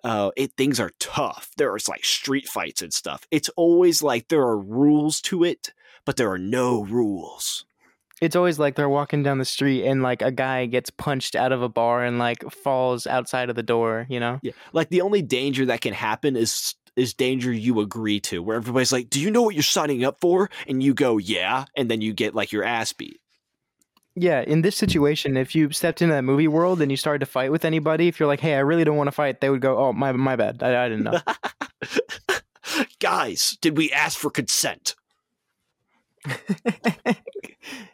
uh, 0.04 0.30
it 0.36 0.52
things 0.56 0.80
are 0.80 0.90
tough. 0.98 1.50
There's 1.56 1.88
like 1.88 2.04
street 2.04 2.48
fights 2.48 2.82
and 2.82 2.92
stuff. 2.92 3.26
It's 3.30 3.48
always 3.50 4.02
like 4.02 4.28
there 4.28 4.42
are 4.42 4.58
rules 4.58 5.20
to 5.22 5.44
it, 5.44 5.72
but 6.04 6.16
there 6.16 6.30
are 6.30 6.38
no 6.38 6.84
rules. 6.84 7.64
it's 8.20 8.36
always 8.36 8.58
like 8.58 8.74
they're 8.74 8.88
walking 8.88 9.22
down 9.22 9.38
the 9.38 9.44
street 9.46 9.84
and 9.86 10.02
like 10.02 10.20
a 10.22 10.30
guy 10.30 10.66
gets 10.66 10.90
punched 10.90 11.34
out 11.34 11.52
of 11.52 11.62
a 11.62 11.68
bar 11.70 12.04
and 12.04 12.18
like 12.18 12.42
falls 12.50 13.06
outside 13.06 13.48
of 13.48 13.56
the 13.56 13.62
door, 13.62 14.06
you 14.10 14.20
know? 14.20 14.38
Yeah. 14.42 14.52
Like 14.74 14.90
the 14.90 15.00
only 15.00 15.22
danger 15.22 15.64
that 15.66 15.80
can 15.80 15.94
happen 15.94 16.36
is 16.36 16.74
is 16.96 17.14
danger 17.14 17.52
you 17.52 17.80
agree 17.80 18.20
to, 18.20 18.42
where 18.42 18.56
everybody's 18.56 18.92
like, 18.92 19.08
"Do 19.10 19.20
you 19.20 19.30
know 19.30 19.42
what 19.42 19.54
you're 19.54 19.62
signing 19.62 20.04
up 20.04 20.20
for?" 20.20 20.50
And 20.66 20.82
you 20.82 20.92
go, 20.92 21.18
"Yeah," 21.18 21.64
and 21.76 21.88
then 21.90 22.00
you 22.02 22.12
get 22.12 22.34
like 22.34 22.52
your 22.52 22.64
ass 22.64 22.92
beat. 22.92 23.19
Yeah, 24.16 24.42
in 24.42 24.62
this 24.62 24.76
situation, 24.76 25.36
if 25.36 25.54
you 25.54 25.70
stepped 25.70 26.02
into 26.02 26.14
that 26.14 26.24
movie 26.24 26.48
world 26.48 26.82
and 26.82 26.90
you 26.90 26.96
started 26.96 27.20
to 27.20 27.26
fight 27.26 27.52
with 27.52 27.64
anybody, 27.64 28.08
if 28.08 28.18
you're 28.18 28.26
like, 28.26 28.40
"Hey, 28.40 28.54
I 28.54 28.60
really 28.60 28.84
don't 28.84 28.96
want 28.96 29.08
to 29.08 29.12
fight," 29.12 29.40
they 29.40 29.50
would 29.50 29.60
go, 29.60 29.78
"Oh, 29.78 29.92
my 29.92 30.12
my 30.12 30.36
bad. 30.36 30.62
I, 30.62 30.84
I 30.84 30.88
didn't 30.88 31.04
know." 31.04 31.20
Guys, 33.00 33.56
did 33.60 33.76
we 33.76 33.90
ask 33.92 34.18
for 34.18 34.30
consent? 34.30 34.94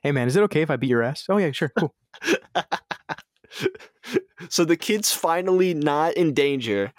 hey, 0.02 0.12
man, 0.12 0.26
is 0.26 0.36
it 0.36 0.42
okay 0.44 0.62
if 0.62 0.70
I 0.70 0.76
beat 0.76 0.90
your 0.90 1.02
ass? 1.02 1.26
Oh 1.28 1.36
yeah, 1.36 1.52
sure, 1.52 1.70
cool. 1.78 1.94
so 4.48 4.64
the 4.64 4.76
kid's 4.76 5.12
finally 5.12 5.74
not 5.74 6.14
in 6.14 6.34
danger, 6.34 6.92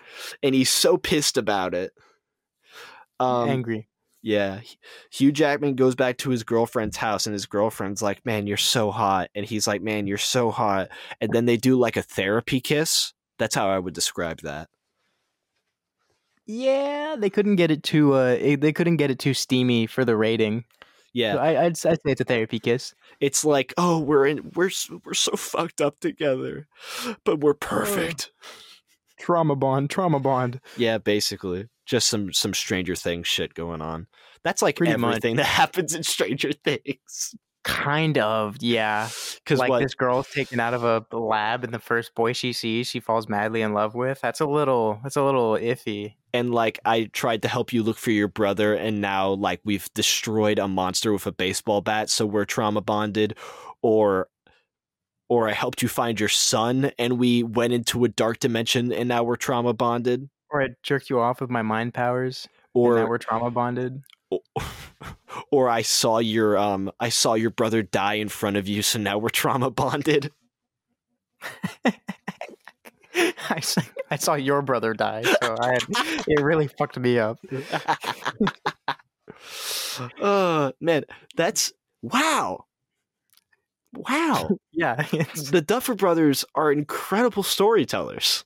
and 0.43 0.53
he's 0.53 0.69
so 0.69 0.97
pissed 0.97 1.37
about 1.37 1.73
it. 1.73 1.91
Um, 3.19 3.49
Angry. 3.49 3.87
Yeah, 4.27 4.59
Hugh 5.09 5.31
Jackman 5.31 5.75
goes 5.75 5.95
back 5.95 6.17
to 6.17 6.29
his 6.29 6.43
girlfriend's 6.43 6.97
house, 6.97 7.27
and 7.27 7.33
his 7.33 7.45
girlfriend's 7.45 8.01
like, 8.01 8.25
"Man, 8.25 8.45
you're 8.45 8.57
so 8.57 8.91
hot," 8.91 9.29
and 9.33 9.45
he's 9.45 9.67
like, 9.67 9.81
"Man, 9.81 10.05
you're 10.05 10.17
so 10.17 10.51
hot," 10.51 10.89
and 11.21 11.31
then 11.31 11.45
they 11.45 11.55
do 11.55 11.79
like 11.79 11.95
a 11.95 12.01
therapy 12.01 12.59
kiss. 12.59 13.13
That's 13.39 13.55
how 13.55 13.69
I 13.69 13.79
would 13.79 13.93
describe 13.93 14.41
that. 14.41 14.67
Yeah, 16.45 17.15
they 17.17 17.29
couldn't 17.29 17.55
get 17.55 17.71
it 17.71 17.83
too. 17.83 18.15
Uh, 18.15 18.35
eh, 18.37 18.57
they 18.59 18.73
couldn't 18.73 18.97
get 18.97 19.11
it 19.11 19.19
too 19.19 19.33
steamy 19.33 19.87
for 19.87 20.03
the 20.03 20.17
rating. 20.17 20.65
Yeah, 21.13 21.35
So 21.35 21.39
I, 21.39 21.49
I'd, 21.49 21.65
I'd 21.67 21.77
say 21.77 21.97
it's 22.03 22.19
a 22.19 22.25
therapy 22.25 22.59
kiss. 22.59 22.93
it's 23.21 23.45
like, 23.45 23.73
oh, 23.77 23.99
we're 23.99 24.27
in, 24.27 24.51
we're 24.55 24.71
we're 25.05 25.13
so 25.13 25.37
fucked 25.37 25.79
up 25.79 26.01
together, 26.01 26.67
but 27.23 27.39
we're 27.39 27.53
perfect. 27.53 28.31
Trauma 29.19 29.55
bond, 29.55 29.89
trauma 29.89 30.19
bond. 30.19 30.59
Yeah, 30.77 30.97
basically, 30.97 31.67
just 31.85 32.07
some 32.07 32.31
some 32.33 32.53
Stranger 32.53 32.95
Things 32.95 33.27
shit 33.27 33.53
going 33.53 33.81
on. 33.81 34.07
That's 34.43 34.61
like 34.61 34.75
Pretty 34.77 34.95
much. 34.97 35.09
everything 35.09 35.35
that 35.37 35.45
happens 35.45 35.93
in 35.95 36.03
Stranger 36.03 36.51
Things. 36.51 37.35
Kind 37.63 38.17
of, 38.17 38.55
yeah. 38.61 39.09
Because 39.43 39.59
Like 39.59 39.69
what? 39.69 39.81
this 39.81 39.93
girl's 39.93 40.29
taken 40.29 40.57
out 40.59 40.73
of 40.73 40.85
a 40.85 41.05
lab, 41.17 41.65
and 41.65 41.73
the 41.73 41.79
first 41.79 42.15
boy 42.15 42.31
she 42.31 42.53
sees, 42.53 42.87
she 42.87 43.01
falls 43.01 43.27
madly 43.27 43.61
in 43.61 43.73
love 43.73 43.93
with. 43.93 44.21
That's 44.21 44.39
a 44.39 44.45
little. 44.45 44.99
That's 45.03 45.17
a 45.17 45.23
little 45.23 45.53
iffy. 45.55 46.13
and 46.33 46.53
like 46.53 46.79
I 46.85 47.05
tried 47.11 47.41
to 47.41 47.49
help 47.49 47.73
you 47.73 47.83
look 47.83 47.97
for 47.97 48.11
your 48.11 48.29
brother, 48.29 48.73
and 48.73 49.01
now 49.01 49.31
like 49.31 49.59
we've 49.65 49.91
destroyed 49.93 50.59
a 50.59 50.67
monster 50.69 51.11
with 51.11 51.25
a 51.27 51.31
baseball 51.33 51.81
bat, 51.81 52.09
so 52.09 52.25
we're 52.25 52.45
trauma 52.45 52.79
bonded, 52.81 53.35
or. 53.81 54.29
Or 55.29 55.49
I 55.49 55.53
helped 55.53 55.81
you 55.81 55.89
find 55.89 56.19
your 56.19 56.29
son, 56.29 56.91
and 56.97 57.19
we 57.19 57.43
went 57.43 57.73
into 57.73 58.05
a 58.05 58.07
dark 58.07 58.39
dimension, 58.39 58.93
and 58.93 59.09
now 59.09 59.23
we're 59.23 59.35
trauma 59.35 59.73
bonded. 59.73 60.29
Or 60.49 60.63
I 60.63 60.69
jerked 60.83 61.09
you 61.09 61.19
off 61.19 61.41
with 61.41 61.49
my 61.49 61.61
mind 61.61 61.93
powers, 61.93 62.47
or 62.73 62.95
and 62.95 63.03
now 63.03 63.09
we're 63.09 63.17
trauma 63.17 63.51
bonded. 63.51 64.01
or 65.51 65.69
I 65.69 65.81
saw 65.81 66.19
your 66.19 66.57
um 66.57 66.91
I 66.99 67.09
saw 67.09 67.33
your 67.33 67.49
brother 67.49 67.81
die 67.83 68.15
in 68.15 68.29
front 68.29 68.57
of 68.57 68.67
you, 68.67 68.81
so 68.81 68.99
now 68.99 69.17
we're 69.17 69.29
trauma 69.29 69.69
bonded. 69.69 70.31
I 73.49 73.59
saw, 73.61 73.81
I 74.11 74.15
saw 74.17 74.35
your 74.35 74.61
brother 74.61 74.93
die, 74.93 75.23
so 75.23 75.55
I 75.59 75.77
it 76.27 76.41
really 76.41 76.67
fucked 76.67 76.99
me 76.99 77.19
up. 77.19 77.39
uh 80.21 80.71
man, 80.79 81.03
that's 81.35 81.73
wow. 82.01 82.65
Wow. 83.93 84.49
Yeah, 84.71 84.95
the 85.51 85.63
Duffer 85.65 85.95
Brothers 85.95 86.45
are 86.53 86.71
incredible 86.71 87.41
storytellers. 87.41 88.45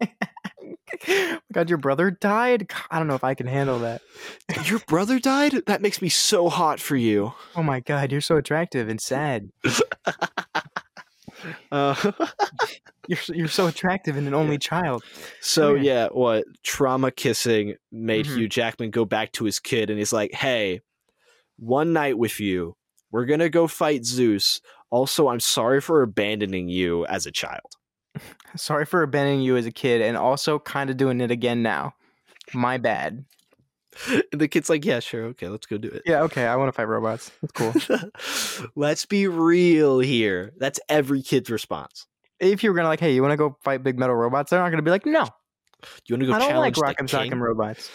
God, 1.52 1.70
your 1.70 1.78
brother 1.78 2.10
died. 2.10 2.70
I 2.90 2.98
don't 2.98 3.08
know 3.08 3.14
if 3.14 3.24
I 3.24 3.32
can 3.34 3.46
handle 3.46 3.78
that. 3.78 4.02
Your 4.66 4.80
brother 4.80 5.18
died? 5.18 5.54
That 5.66 5.80
makes 5.80 6.02
me 6.02 6.10
so 6.10 6.50
hot 6.50 6.78
for 6.78 6.94
you. 6.96 7.32
Oh 7.56 7.62
my 7.62 7.80
God, 7.80 8.12
you're 8.12 8.20
so 8.20 8.36
attractive 8.36 8.88
and 8.90 9.00
sad. 9.00 9.48
Uh, 11.72 11.94
You're 13.08 13.18
you're 13.28 13.48
so 13.48 13.66
attractive 13.66 14.16
and 14.16 14.28
an 14.28 14.34
only 14.34 14.58
child. 14.58 15.02
so 15.40 15.74
yeah, 15.74 16.08
what 16.12 16.44
trauma 16.62 17.10
kissing 17.10 17.74
made 17.90 18.26
Mhm. 18.26 18.36
Hugh 18.36 18.48
Jackman 18.48 18.90
go 18.90 19.04
back 19.04 19.32
to 19.32 19.44
his 19.44 19.58
kid 19.58 19.88
and 19.90 19.98
he's 19.98 20.12
like, 20.12 20.32
"Hey, 20.34 20.80
one 21.58 21.92
night 21.92 22.16
with 22.18 22.38
you. 22.38 22.76
We're 23.12 23.26
going 23.26 23.40
to 23.40 23.48
go 23.50 23.66
fight 23.68 24.04
Zeus. 24.04 24.60
Also, 24.90 25.28
I'm 25.28 25.40
sorry 25.40 25.80
for 25.80 26.02
abandoning 26.02 26.68
you 26.68 27.06
as 27.06 27.26
a 27.26 27.30
child." 27.30 27.76
Sorry 28.56 28.84
for 28.84 29.02
abandoning 29.02 29.40
you 29.40 29.56
as 29.56 29.64
a 29.64 29.70
kid, 29.72 30.02
and 30.02 30.16
also 30.18 30.58
kind 30.58 30.90
of 30.90 30.98
doing 30.98 31.20
it 31.22 31.30
again 31.30 31.62
now. 31.62 31.94
My 32.52 32.76
bad. 32.76 33.24
And 34.08 34.22
the 34.40 34.48
kid's 34.48 34.68
like, 34.68 34.84
"Yeah, 34.84 35.00
sure. 35.00 35.24
Okay, 35.28 35.48
let's 35.48 35.64
go 35.64 35.78
do 35.78 35.88
it." 35.88 36.02
Yeah, 36.04 36.22
okay. 36.24 36.46
I 36.46 36.56
want 36.56 36.68
to 36.68 36.72
fight 36.72 36.88
robots. 36.88 37.30
That's 37.40 37.52
cool. 37.54 38.70
Let's 38.76 39.06
be 39.06 39.28
real 39.28 39.98
here. 40.00 40.52
That's 40.58 40.78
every 40.90 41.22
kid's 41.22 41.50
response. 41.50 42.06
if 42.40 42.62
you 42.62 42.70
were 42.70 42.76
gonna 42.76 42.88
like, 42.88 43.00
hey, 43.00 43.14
you 43.14 43.22
want 43.22 43.32
to 43.32 43.36
go 43.38 43.56
fight 43.64 43.82
big 43.82 43.98
metal 43.98 44.14
robots? 44.16 44.50
They're 44.50 44.60
not 44.60 44.68
gonna 44.70 44.82
be 44.82 44.90
like, 44.90 45.06
no, 45.06 45.26
You 46.06 46.14
want 46.16 46.20
to 46.22 46.26
go 46.26 46.32
I 46.34 46.38
don't 46.38 46.56
like 46.56 46.74
Rock'em? 46.74 47.08
Sock'em 47.08 47.40
robots. 47.40 47.90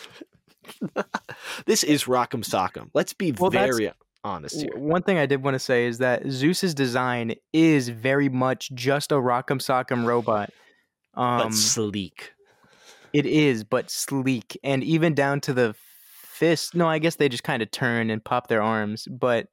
This 1.66 1.84
is 1.84 2.06
Rock'em 2.06 2.44
Sock'em. 2.44 2.90
Let's 2.94 3.14
be 3.14 3.32
Well, 3.32 3.50
that's- 3.52 3.76
very 3.76 3.92
honest 4.28 4.62
here. 4.62 4.78
One 4.78 5.02
thing 5.04 5.18
I 5.18 5.26
did 5.26 5.44
want 5.44 5.56
to 5.56 5.60
say 5.60 5.86
is 5.86 5.98
that 6.00 6.28
Zeus's 6.30 6.74
design 6.74 7.36
is 7.54 7.90
very 7.90 8.30
much 8.30 8.72
just 8.74 9.12
a 9.12 9.16
Rock'em 9.16 9.60
Sock'em 9.60 10.06
robot. 10.06 10.52
Um, 11.16 11.38
but 11.40 11.54
sleek. 11.54 12.34
it 13.14 13.26
is, 13.26 13.64
but 13.64 13.90
sleek, 13.90 14.58
and 14.64 14.84
even 14.84 15.16
down 15.16 15.42
to 15.42 15.54
the 15.54 15.76
fist. 16.22 16.76
No, 16.76 16.88
I 16.88 17.00
guess 17.00 17.16
they 17.16 17.30
just 17.30 17.44
kind 17.44 17.64
of 17.64 17.72
turn 17.72 18.10
and 18.10 18.24
pop 18.24 18.48
their 18.48 18.62
arms, 18.62 19.08
but. 19.10 19.48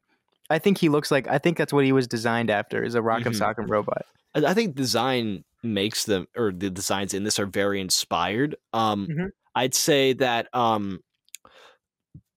I 0.51 0.59
think 0.59 0.77
he 0.77 0.91
looks 0.91 1.11
like 1.11 1.27
I 1.27 1.39
think 1.39 1.57
that's 1.57 1.73
what 1.73 1.87
he 1.87 1.93
was 1.93 2.07
designed 2.07 2.51
after 2.51 2.85
is 2.85 2.95
a 2.95 3.01
Rock'em 3.01 3.33
Mhm. 3.33 3.41
Sock'em 3.41 3.71
robot. 3.71 4.03
I 4.35 4.53
think 4.53 4.75
design 4.75 5.43
makes 5.63 6.05
them, 6.05 6.27
or 6.37 6.53
the 6.53 6.69
designs 6.69 7.15
in 7.15 7.25
this 7.25 7.39
are 7.39 7.47
very 7.47 7.81
inspired. 7.81 8.55
Um, 8.75 9.07
Mhm. 9.09 9.29
I'd 9.55 9.75
say 9.75 10.13
that 10.13 10.49
um, 10.55 11.01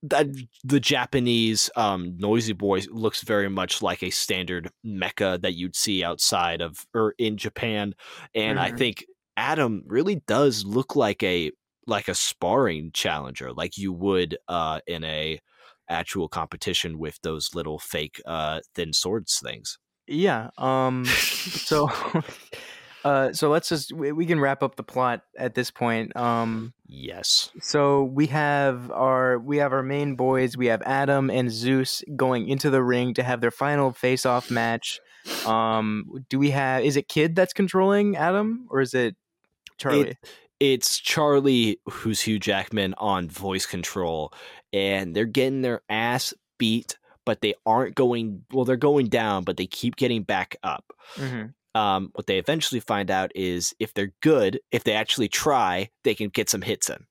that 0.03 0.27
the 0.63 0.79
Japanese 0.79 1.69
um, 1.75 2.15
Noisy 2.17 2.53
Boy 2.53 2.81
looks 2.89 3.21
very 3.23 3.49
much 3.49 3.81
like 3.81 4.03
a 4.03 4.09
standard 4.09 4.69
mecha 4.85 5.41
that 5.41 5.55
you'd 5.55 5.75
see 5.75 6.03
outside 6.03 6.61
of 6.61 6.85
or 6.93 7.13
in 7.17 7.37
Japan, 7.37 7.93
and 8.35 8.59
I 8.59 8.69
Mhm. 8.69 8.77
think 8.77 9.05
Adam 9.37 9.83
really 9.87 10.17
does 10.27 10.65
look 10.65 10.95
like 10.95 11.23
a 11.23 11.51
like 11.87 12.07
a 12.07 12.15
sparring 12.15 12.91
challenger, 12.93 13.53
like 13.53 13.77
you 13.77 13.93
would 13.93 14.37
uh, 14.47 14.81
in 14.87 15.03
a 15.03 15.39
actual 15.89 16.27
competition 16.27 16.99
with 16.99 17.19
those 17.23 17.55
little 17.55 17.79
fake 17.79 18.21
uh, 18.25 18.61
thin 18.75 18.93
swords 18.93 19.39
things. 19.39 19.79
Yeah. 20.07 20.49
Um. 20.57 21.17
so, 21.59 21.87
uh. 23.03 23.33
So 23.33 23.49
let's 23.49 23.69
just 23.69 23.91
we, 23.93 24.11
we 24.11 24.25
can 24.25 24.39
wrap 24.39 24.63
up 24.63 24.75
the 24.75 24.83
plot 24.83 25.21
at 25.37 25.55
this 25.55 25.71
point. 25.71 26.15
Um. 26.15 26.73
Yes. 26.85 27.51
So 27.61 28.03
we 28.03 28.27
have 28.27 28.91
our 28.91 29.39
we 29.39 29.57
have 29.57 29.73
our 29.73 29.83
main 29.83 30.15
boys. 30.15 30.55
We 30.57 30.67
have 30.67 30.81
Adam 30.83 31.29
and 31.29 31.51
Zeus 31.51 32.03
going 32.15 32.47
into 32.47 32.69
the 32.69 32.83
ring 32.83 33.13
to 33.15 33.23
have 33.23 33.41
their 33.41 33.51
final 33.51 33.91
face-off 33.91 34.49
match. 34.51 34.99
Um. 35.45 36.05
Do 36.29 36.39
we 36.39 36.51
have? 36.51 36.83
Is 36.83 36.95
it 36.97 37.07
Kid 37.07 37.35
that's 37.35 37.53
controlling 37.53 38.15
Adam, 38.15 38.67
or 38.69 38.81
is 38.81 38.93
it 38.93 39.15
Charlie? 39.77 40.17
it's 40.59 40.97
Charlie 40.99 41.79
who's 41.85 42.21
Hugh 42.21 42.39
Jackman 42.39 42.95
on 42.97 43.29
voice 43.29 43.65
control, 43.65 44.33
and 44.73 45.15
they're 45.15 45.25
getting 45.25 45.61
their 45.61 45.81
ass 45.89 46.33
beat, 46.57 46.97
but 47.25 47.41
they 47.41 47.53
aren't 47.65 47.95
going. 47.95 48.43
Well, 48.51 48.65
they're 48.65 48.75
going 48.77 49.07
down, 49.07 49.43
but 49.43 49.57
they 49.57 49.67
keep 49.67 49.97
getting 49.97 50.23
back 50.23 50.55
up. 50.63 50.85
Mhm. 51.15 51.53
Um, 51.77 52.09
what 52.15 52.25
they 52.25 52.39
eventually 52.39 52.79
find 52.79 53.11
out 53.11 53.31
is 53.35 53.75
if 53.79 53.93
they're 53.93 54.13
good, 54.21 54.59
if 54.71 54.83
they 54.83 54.93
actually 54.93 55.27
try, 55.27 55.89
they 56.03 56.15
can 56.15 56.29
get 56.29 56.49
some 56.49 56.63
hits 56.63 56.89
in. 56.89 57.05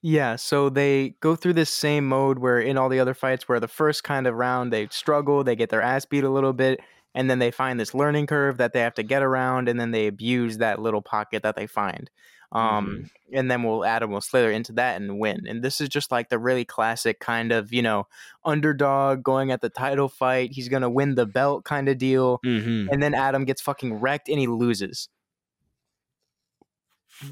Yeah, 0.00 0.36
so 0.36 0.70
they 0.70 1.16
go 1.20 1.34
through 1.34 1.54
this 1.54 1.70
same 1.70 2.08
mode 2.08 2.38
where 2.38 2.60
in 2.60 2.78
all 2.78 2.88
the 2.88 3.00
other 3.00 3.14
fights, 3.14 3.48
where 3.48 3.58
the 3.58 3.68
first 3.68 4.04
kind 4.04 4.28
of 4.28 4.34
round 4.34 4.72
they 4.72 4.86
struggle, 4.90 5.42
they 5.42 5.56
get 5.56 5.70
their 5.70 5.82
ass 5.82 6.06
beat 6.06 6.24
a 6.24 6.30
little 6.30 6.52
bit, 6.52 6.80
and 7.14 7.28
then 7.28 7.40
they 7.40 7.50
find 7.50 7.80
this 7.80 7.92
learning 7.92 8.28
curve 8.28 8.58
that 8.58 8.72
they 8.72 8.80
have 8.80 8.94
to 8.94 9.02
get 9.02 9.22
around, 9.22 9.68
and 9.68 9.78
then 9.78 9.90
they 9.90 10.06
abuse 10.06 10.58
that 10.58 10.78
little 10.78 11.02
pocket 11.02 11.42
that 11.42 11.56
they 11.56 11.66
find. 11.66 12.10
Um, 12.52 13.04
Mm-hmm. 13.30 13.36
and 13.36 13.50
then 13.50 13.62
we'll 13.62 13.84
add 13.84 13.96
Adam 13.98 14.10
will 14.10 14.20
slither 14.20 14.50
into 14.50 14.72
that 14.72 15.00
and 15.00 15.20
win. 15.20 15.46
And 15.46 15.62
this 15.62 15.80
is 15.80 15.88
just 15.88 16.10
like 16.10 16.30
the 16.30 16.38
really 16.38 16.64
classic 16.64 17.20
kind 17.20 17.52
of 17.52 17.72
you 17.72 17.82
know 17.82 18.06
underdog 18.44 19.22
going 19.22 19.50
at 19.52 19.60
the 19.60 19.68
title 19.70 20.08
fight. 20.08 20.52
He's 20.52 20.68
gonna 20.68 20.90
win 20.90 21.14
the 21.14 21.26
belt 21.26 21.64
kind 21.64 21.88
of 21.88 21.98
deal, 21.98 22.40
Mm-hmm. 22.44 22.92
and 22.92 23.02
then 23.02 23.14
Adam 23.14 23.44
gets 23.44 23.60
fucking 23.62 23.94
wrecked 23.94 24.28
and 24.28 24.38
he 24.38 24.46
loses. 24.48 25.08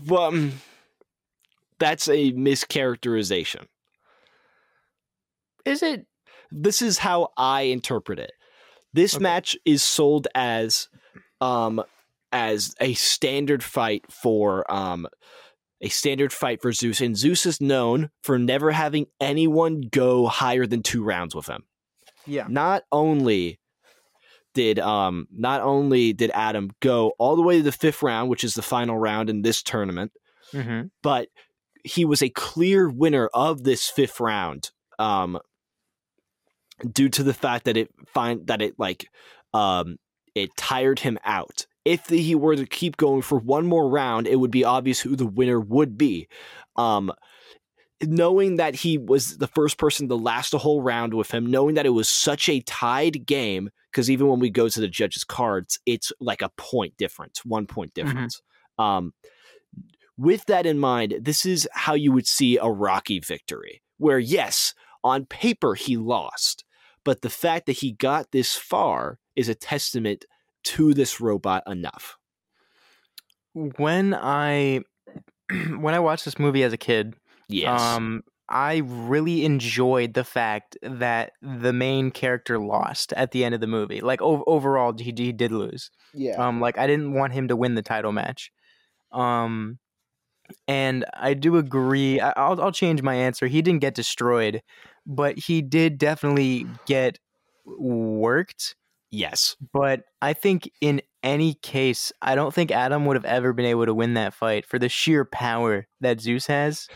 Well, 0.07 0.23
um, 0.25 0.53
that's 1.79 2.09
a 2.09 2.33
mischaracterization. 2.33 3.67
Is 5.65 5.83
it? 5.83 6.07
This 6.51 6.83
is 6.83 6.99
how 6.99 7.31
I 7.37 7.63
interpret 7.63 8.19
it. 8.19 8.33
This 8.93 9.15
Okay. 9.15 9.23
match 9.23 9.57
is 9.65 9.83
sold 9.83 10.29
as 10.35 10.89
um 11.41 11.83
as 12.33 12.75
a 12.81 12.95
standard 12.95 13.63
fight 13.63 14.05
for 14.11 14.71
um 14.71 15.07
a 15.81 15.89
standard 15.89 16.33
fight 16.33 16.61
for 16.61 16.73
Zeus 16.73 17.01
and 17.01 17.17
Zeus 17.17 17.47
is 17.47 17.61
known 17.61 18.11
for 18.23 18.39
never 18.39 18.71
having 18.73 19.07
anyone 19.21 19.81
go 19.81 20.27
higher 20.27 20.67
than 20.67 20.83
2 20.83 21.05
rounds 21.05 21.35
with 21.37 21.47
him. 21.47 21.63
Yeah. 22.27 22.47
Not 22.49 22.83
only 22.91 23.61
did 24.55 24.79
um 24.81 25.29
not 25.31 25.61
only 25.63 26.13
did 26.13 26.31
Adam 26.35 26.71
go 26.81 27.13
all 27.19 27.37
the 27.37 27.43
way 27.43 27.59
to 27.59 27.63
the 27.63 27.71
5th 27.71 28.03
round, 28.03 28.29
which 28.29 28.43
is 28.43 28.55
the 28.55 28.63
final 28.63 28.99
round 28.99 29.31
in 29.31 29.43
this 29.43 29.63
tournament, 29.63 30.13
Mm-hmm. 30.53 30.87
but 31.03 31.29
he 31.85 32.05
was 32.07 32.23
a 32.23 32.31
clear 32.31 32.89
winner 32.89 33.29
of 33.35 33.63
this 33.65 33.89
fifth 33.89 34.19
round 34.19 34.71
um 34.99 35.39
due 36.93 37.09
to 37.09 37.23
the 37.23 37.35
fact 37.35 37.65
that 37.67 37.77
it 37.77 37.91
find 38.07 38.47
that 38.47 38.63
it 38.63 38.75
like 38.79 39.07
um 39.53 39.97
it 40.43 40.57
tired 40.57 41.01
him 41.01 41.19
out. 41.25 41.67
If 41.85 42.09
he 42.09 42.35
were 42.35 42.57
to 42.57 42.67
keep 42.67 42.97
going 42.97 43.23
for 43.23 43.39
one 43.39 43.67
more 43.67 43.89
round 43.89 44.27
it 44.27 44.37
would 44.37 44.51
be 44.51 44.65
obvious 44.65 45.01
who 45.01 45.17
the 45.17 45.27
winner 45.27 45.61
would 45.61 45.97
be. 45.97 46.29
Um 46.77 47.13
knowing 48.01 48.57
that 48.57 48.77
he 48.77 48.97
was 48.97 49.39
the 49.39 49.49
first 49.49 49.77
person 49.77 50.09
to 50.09 50.15
last 50.15 50.55
a 50.55 50.59
whole 50.59 50.81
round 50.81 51.13
with 51.15 51.33
him 51.33 51.45
knowing 51.45 51.75
that 51.75 51.87
it 51.87 51.91
was 51.91 52.09
such 52.09 52.49
a 52.49 52.61
tied 52.61 53.27
game 53.27 53.71
because 53.91 54.09
even 54.09 54.29
when 54.29 54.39
we 54.39 54.51
go 54.51 54.69
to 54.69 54.81
the 54.81 54.87
judges 54.87 55.25
cards 55.25 55.81
it's 55.85 56.13
like 56.21 56.41
a 56.41 56.51
point 56.57 56.97
difference 56.97 57.45
one 57.45 57.67
point 57.67 57.93
difference. 57.95 58.41
Um 58.79 59.13
with 60.19 60.45
that 60.47 60.67
in 60.67 60.79
mind, 60.81 61.15
this 61.21 61.47
is 61.47 61.69
how 61.73 61.95
you 61.95 62.11
would 62.13 62.27
see 62.27 62.59
a 62.59 62.67
Rocky 62.67 63.21
victory, 63.21 63.83
where 63.99 64.19
yes, 64.19 64.75
on 65.05 65.25
paper 65.25 65.77
he 65.77 65.97
lost, 65.97 66.65
but 67.05 67.23
the 67.23 67.31
fact 67.31 67.67
that 67.67 67.79
he 67.79 67.93
got 67.93 68.33
this 68.33 68.57
far 68.57 69.21
is 69.39 69.49
a 69.49 69.55
testament 69.55 70.25
to 70.65 70.93
this 70.93 71.21
robot 71.21 71.63
enough. 71.67 72.19
When 73.55 74.15
I 74.15 74.83
when 75.79 75.95
I 75.95 75.99
watched 76.01 76.25
this 76.25 76.39
movie 76.39 76.63
as 76.63 76.73
a 76.73 76.77
kid, 76.79 77.15
Yes. 77.49 77.81
Um, 77.81 78.23
I 78.51 78.83
really 78.85 79.45
enjoyed 79.45 80.15
the 80.15 80.25
fact 80.25 80.77
that 80.83 81.33
the 81.43 81.73
main 81.73 82.11
character 82.11 82.59
lost 82.59 83.13
at 83.15 83.31
the 83.33 83.45
end 83.45 83.55
of 83.55 83.61
the 83.61 83.67
movie. 83.67 84.01
Like 84.01 84.23
o- 84.23 84.45
overall, 84.47 84.95
he, 84.97 85.15
he 85.17 85.33
did 85.33 85.53
lose. 85.53 85.91
yeah. 86.15 86.37
Um, 86.37 86.61
like 86.61 86.79
I 86.79 86.87
didn't 86.87 87.13
want 87.13 87.33
him 87.33 87.49
to 87.49 87.57
win 87.57 87.75
the 87.75 87.83
title 87.83 88.13
match. 88.13 88.51
Um, 89.13 89.79
and 90.67 91.05
I 91.15 91.35
do 91.35 91.57
agree. 91.57 92.21
I, 92.21 92.31
I'll 92.37 92.61
I'll 92.61 92.73
change 92.73 93.03
my 93.03 93.15
answer. 93.15 93.47
He 93.47 93.61
didn't 93.61 93.81
get 93.81 93.95
destroyed, 93.95 94.63
but 95.07 95.39
he 95.39 95.61
did 95.63 95.99
definitely 95.99 96.67
get 96.87 97.19
worked. 97.65 98.77
Yes. 99.11 99.57
But 99.73 100.05
I 100.23 100.33
think 100.33 100.71
in 100.81 101.03
any 101.23 101.55
case, 101.55 102.13
I 102.23 102.35
don't 102.35 102.55
think 102.55 102.71
Adam 102.71 103.05
would 103.07 103.17
have 103.17 103.25
ever 103.25 103.53
been 103.53 103.67
able 103.67 103.87
to 103.87 103.95
win 103.95 104.15
that 104.15 104.35
fight 104.35 104.67
for 104.67 104.79
the 104.79 104.89
sheer 104.89 105.25
power 105.25 105.87
that 106.01 106.21
Zeus 106.21 106.47
has. 106.47 106.89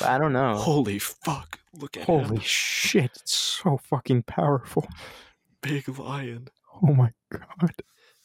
But 0.00 0.10
I 0.10 0.18
don't 0.18 0.32
know. 0.32 0.54
Holy 0.54 0.98
fuck. 0.98 1.58
Look 1.74 1.96
at 1.96 2.04
Holy 2.04 2.36
him. 2.36 2.40
shit, 2.40 3.10
it's 3.16 3.34
so 3.34 3.78
fucking 3.78 4.22
powerful. 4.24 4.86
Big 5.62 5.88
Lion. 5.88 6.48
Oh 6.82 6.92
my 6.94 7.12
god. 7.30 7.74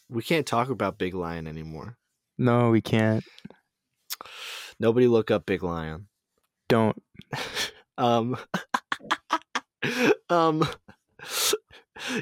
We 0.09 0.21
can't 0.21 0.45
talk 0.45 0.69
about 0.69 0.97
Big 0.97 1.13
Lion 1.13 1.47
anymore. 1.47 1.97
No, 2.37 2.69
we 2.69 2.81
can't. 2.81 3.23
Nobody 4.79 5.07
look 5.07 5.31
up 5.31 5.45
Big 5.45 5.63
Lion. 5.63 6.07
Don't. 6.69 7.01
Um, 7.95 8.37
um, 10.29 10.67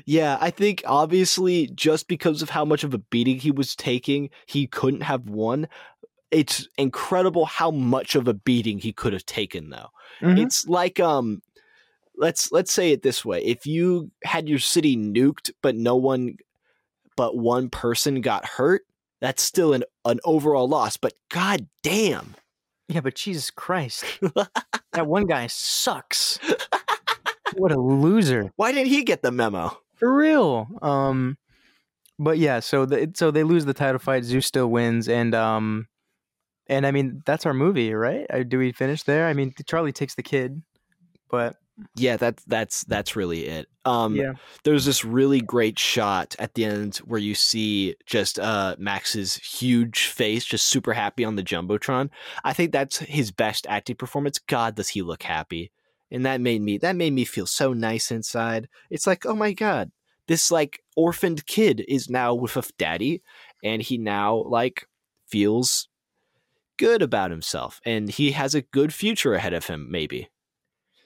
yeah, 0.05 0.38
I 0.41 0.49
think 0.49 0.84
obviously 0.86 1.67
just 1.74 2.07
because 2.07 2.41
of 2.41 2.49
how 2.49 2.65
much 2.65 2.84
of 2.84 2.93
a 2.93 2.97
beating 2.97 3.39
he 3.39 3.51
was 3.51 3.76
taking, 3.76 4.30
he 4.45 4.67
couldn't 4.67 5.01
have 5.01 5.30
won. 5.30 5.67
It's 6.32 6.67
incredible 6.78 7.45
how 7.45 7.72
much 7.72 8.15
of 8.15 8.28
a 8.28 8.34
beating 8.34 8.80
he 8.80 8.93
could 8.93 9.13
have 9.13 9.26
taken, 9.26 9.69
though. 9.69 9.89
Mhm. 10.22 10.43
It's 10.43 10.67
like 10.67 10.99
um, 10.99 11.41
let's 12.15 12.51
let's 12.51 12.72
say 12.72 12.91
it 12.91 13.01
this 13.01 13.26
way: 13.26 13.43
if 13.43 13.65
you 13.65 14.11
had 14.24 14.47
your 14.47 14.59
city 14.59 14.95
nuked, 14.95 15.51
but 15.61 15.76
no 15.76 15.95
one, 15.95 16.38
but 17.17 17.38
one 17.38 17.69
person 17.69 18.22
got 18.22 18.45
hurt, 18.45 18.84
that's 19.19 19.43
still 19.43 19.74
an 19.74 19.84
an 20.05 20.19
overall 20.24 20.67
loss. 20.69 20.97
But 20.97 21.13
god 21.30 21.67
damn. 21.84 22.36
Yeah, 22.88 22.99
but 22.99 23.15
Jesus 23.15 23.49
Christ. 23.49 24.03
that 24.91 25.07
one 25.07 25.26
guy 25.26 25.47
sucks. 25.47 26.39
What 27.62 27.72
a 27.72 27.80
loser. 27.80 28.51
Why 28.55 28.72
didn't 28.72 28.88
he 28.89 29.03
get 29.03 29.22
the 29.22 29.32
memo? 29.32 29.78
For 29.95 30.14
real. 30.14 30.68
Um 30.82 31.38
but 32.20 32.38
yeah, 32.38 32.59
so 32.59 32.86
the, 32.86 33.12
so 33.16 33.32
they 33.32 33.43
lose 33.43 33.66
the 33.66 33.74
title 33.74 33.99
fight, 33.99 34.24
Zeus 34.24 34.45
still 34.45 34.68
wins 34.68 35.07
and 35.07 35.34
um 35.36 35.88
and 36.68 36.86
I 36.86 36.91
mean 36.91 37.22
that's 37.26 37.45
our 37.45 37.53
movie, 37.53 37.93
right? 37.93 38.26
Do 38.47 38.57
we 38.57 38.72
finish 38.72 39.03
there? 39.03 39.28
I 39.28 39.34
mean 39.34 39.53
Charlie 39.66 39.91
takes 39.93 40.16
the 40.16 40.24
kid, 40.24 40.62
but 41.30 41.55
Yeah, 41.95 42.18
that's 42.18 42.43
that's 42.45 42.84
that's 42.86 43.16
really 43.16 43.47
it. 43.47 43.68
Um, 43.86 44.16
yeah. 44.16 44.34
there's 44.64 44.86
this 44.86 45.03
really 45.03 45.41
great 45.41 45.80
shot 45.80 46.36
at 46.38 46.53
the 46.53 46.66
end 46.66 46.97
where 46.97 47.20
you 47.20 47.34
see 47.34 47.95
just 48.05 48.39
uh 48.39 48.76
Max's 48.78 49.36
huge 49.36 50.05
face, 50.07 50.45
just 50.45 50.66
super 50.66 50.93
happy 50.93 51.26
on 51.26 51.36
the 51.36 51.43
jumbotron. 51.43 52.09
I 52.43 52.53
think 52.53 52.72
that's 52.72 52.99
his 52.99 53.32
best 53.32 53.66
acting 53.70 53.95
performance. 53.95 54.38
God, 54.39 54.76
does 54.76 54.89
he 54.89 55.01
look 55.01 55.24
happy? 55.24 55.72
And 56.12 56.26
that 56.26 56.41
made 56.41 56.62
me 56.62 56.78
that 56.80 56.95
made 56.95 57.14
me 57.14 57.26
feel 57.26 57.45
so 57.45 57.74
nice 57.74 58.12
inside. 58.12 58.68
It's 58.89 59.07
like, 59.07 59.26
oh 59.26 59.36
my 59.36 59.53
god, 59.53 59.91
this 60.28 60.51
like 60.51 60.82
orphaned 60.95 61.45
kid 61.45 61.84
is 61.88 62.09
now 62.09 62.34
with 62.34 62.57
a 62.57 62.64
daddy, 62.78 63.22
and 63.64 63.82
he 63.82 63.97
now 63.97 64.36
like 64.36 64.88
feels 65.28 65.88
good 66.78 67.01
about 67.01 67.32
himself, 67.32 67.80
and 67.86 68.09
he 68.09 68.32
has 68.32 68.55
a 68.55 68.62
good 68.62 68.93
future 68.93 69.34
ahead 69.34 69.53
of 69.53 69.68
him. 69.68 69.88
Maybe. 69.89 70.30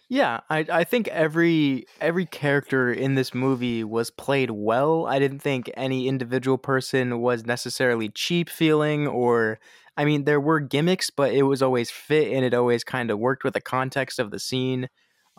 Yeah, 0.07 0.41
I 0.49 0.65
I 0.71 0.83
think 0.83 1.07
every 1.07 1.85
every 1.99 2.25
character 2.27 2.91
in 2.93 3.15
this 3.15 3.33
movie 3.33 3.83
was 3.83 4.11
played 4.11 4.51
well. 4.51 5.07
I 5.07 5.17
didn't 5.17 5.39
think 5.39 5.71
any 5.75 6.07
individual 6.07 6.59
person 6.59 7.21
was 7.21 7.45
necessarily 7.45 8.09
cheap 8.09 8.49
feeling 8.49 9.07
or 9.07 9.59
I 9.97 10.05
mean 10.05 10.25
there 10.25 10.39
were 10.41 10.59
gimmicks, 10.59 11.09
but 11.09 11.33
it 11.33 11.43
was 11.43 11.61
always 11.61 11.89
fit 11.91 12.31
and 12.33 12.45
it 12.45 12.53
always 12.53 12.83
kind 12.83 13.11
of 13.11 13.19
worked 13.19 13.43
with 13.43 13.53
the 13.53 13.61
context 13.61 14.19
of 14.19 14.31
the 14.31 14.39
scene. 14.39 14.89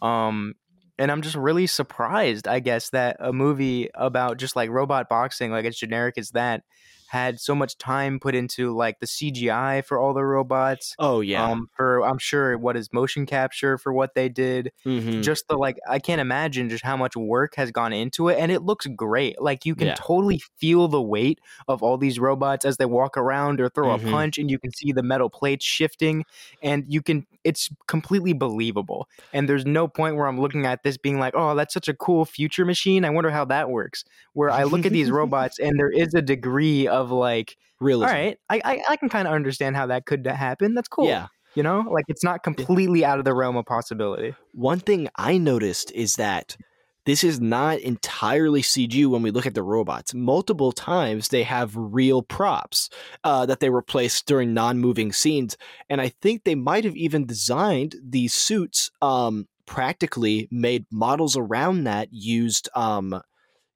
Um 0.03 0.55
and 0.99 1.13
I'm 1.13 1.21
just 1.21 1.37
really 1.37 1.67
surprised, 1.67 2.49
I 2.49 2.61
guess, 2.61 2.89
that 2.91 3.19
a 3.21 3.33
movie 3.33 3.91
about 3.95 4.39
just 4.39 4.57
like 4.57 4.71
robot 4.71 5.09
boxing, 5.11 5.51
like 5.51 5.67
as 5.67 5.77
generic 5.77 6.17
as 6.17 6.31
that, 6.31 6.63
had 7.09 7.41
so 7.41 7.55
much 7.55 7.77
time 7.79 8.19
put 8.21 8.35
into 8.35 8.75
like 8.75 9.01
the 9.01 9.07
CGI 9.07 9.85
for 9.85 9.99
all 9.99 10.15
the 10.15 10.25
robots. 10.25 10.95
Oh 10.99 11.21
yeah. 11.21 11.45
Um, 11.51 11.69
for 11.77 12.05
I'm 12.07 12.19
sure 12.19 12.57
what 12.59 12.77
is 12.77 12.93
motion 12.93 13.27
capture 13.27 13.79
for 13.79 13.93
what 13.93 14.15
they 14.15 14.29
did 14.29 14.73
Mhm. 14.85 15.23
just 15.23 15.49
the 15.49 15.57
like 15.57 15.77
i 15.89 15.99
can't 15.99 16.21
imagine 16.21 16.69
just 16.69 16.85
how 16.85 16.97
much 16.97 17.17
work 17.17 17.55
has 17.57 17.71
gone 17.71 17.93
into 17.93 18.29
it 18.29 18.39
and 18.39 18.51
it 18.53 18.63
looks 18.63 18.87
great 18.97 19.41
like 19.41 19.65
you 19.67 19.75
can 19.75 19.89
Yeah. 19.89 19.95
totally 19.99 20.41
feel 20.59 20.89
the 20.89 21.03
weight 21.03 21.41
of 21.69 21.83
all 21.83 21.97
these 21.99 22.19
robots 22.19 22.65
as 22.65 22.77
they 22.77 22.85
walk 22.87 23.17
around 23.17 23.61
or 23.61 23.69
throw 23.69 23.97
Mhm. 23.97 24.09
a 24.09 24.11
punch 24.11 24.39
and 24.39 24.51
you 24.51 24.59
can 24.59 24.71
see 24.73 24.93
the 24.93 25.03
metal 25.03 25.29
plates 25.31 25.65
shifting 25.65 26.25
and 26.63 26.85
you 26.89 27.03
can 27.03 27.27
it's 27.45 27.71
completely 27.87 28.33
believable 28.33 29.09
and 29.33 29.49
there's 29.49 29.65
no 29.67 29.87
point 29.89 30.17
where 30.17 30.27
i'm 30.27 30.41
looking 30.41 30.67
at 30.67 30.83
this 30.83 30.97
being 30.97 31.19
like 31.19 31.35
oh 31.37 31.55
that's 31.55 31.73
such 31.75 31.89
a 31.89 31.95
cool 31.95 32.25
future 32.25 32.65
machine 32.65 33.05
i 33.05 33.11
wonder 33.11 33.31
how 33.31 33.45
that 33.45 33.71
works 33.71 34.05
where 34.35 34.51
i 34.51 34.65
look 34.65 34.85
at 34.87 34.93
these 34.93 35.11
robots 35.21 35.59
and 35.59 35.79
there 35.79 35.91
is 35.91 36.13
a 36.15 36.23
degree 36.23 36.87
of 36.97 37.11
like 37.11 37.57
Realism. 37.81 38.09
all 38.09 38.15
right 38.21 38.39
i 38.51 38.61
i, 38.65 38.83
I 38.91 38.97
can 38.97 39.09
kind 39.09 39.29
of 39.29 39.35
understand 39.35 39.77
how 39.77 39.87
that 39.87 40.07
could 40.07 40.27
happen 40.27 40.75
that's 40.75 40.89
cool 40.89 41.07
Yeah. 41.07 41.27
you 41.55 41.63
know 41.63 41.85
like 41.91 42.05
it's 42.09 42.25
not 42.25 42.43
completely 42.43 43.05
out 43.05 43.19
of 43.19 43.25
the 43.25 43.35
realm 43.35 43.57
of 43.57 43.67
possibility 43.67 44.35
One 44.53 44.81
thing 44.81 45.09
I 45.17 45.39
noticed 45.39 45.93
is 45.93 46.17
that 46.17 46.57
this 47.05 47.23
is 47.23 47.41
not 47.41 47.79
entirely 47.79 48.63
CG 48.63 49.07
when 49.07 49.23
we 49.23 49.31
look 49.31 49.47
at 49.47 49.55
the 49.55 49.63
robots. 49.63 50.13
Multiple 50.13 50.73
times 50.73 51.29
they 51.29 51.45
have 51.45 51.71
real 51.77 52.21
props 52.21 52.91
uh, 53.23 53.47
that 53.47 53.61
they 53.61 53.71
replaced 53.71 54.27
during 54.27 54.53
non-moving 54.55 55.13
scenes, 55.13 55.57
and 55.89 56.01
I 56.01 56.09
think 56.21 56.43
they 56.43 56.57
might 56.57 56.83
have 56.83 56.97
even 56.97 57.25
designed 57.25 57.95
these 58.03 58.35
suits 58.35 58.91
um, 59.03 59.47
practically, 59.67 60.49
made 60.51 60.85
models 60.91 61.37
around 61.37 61.85
that 61.85 62.09
used 62.11 62.69
um, 62.75 63.21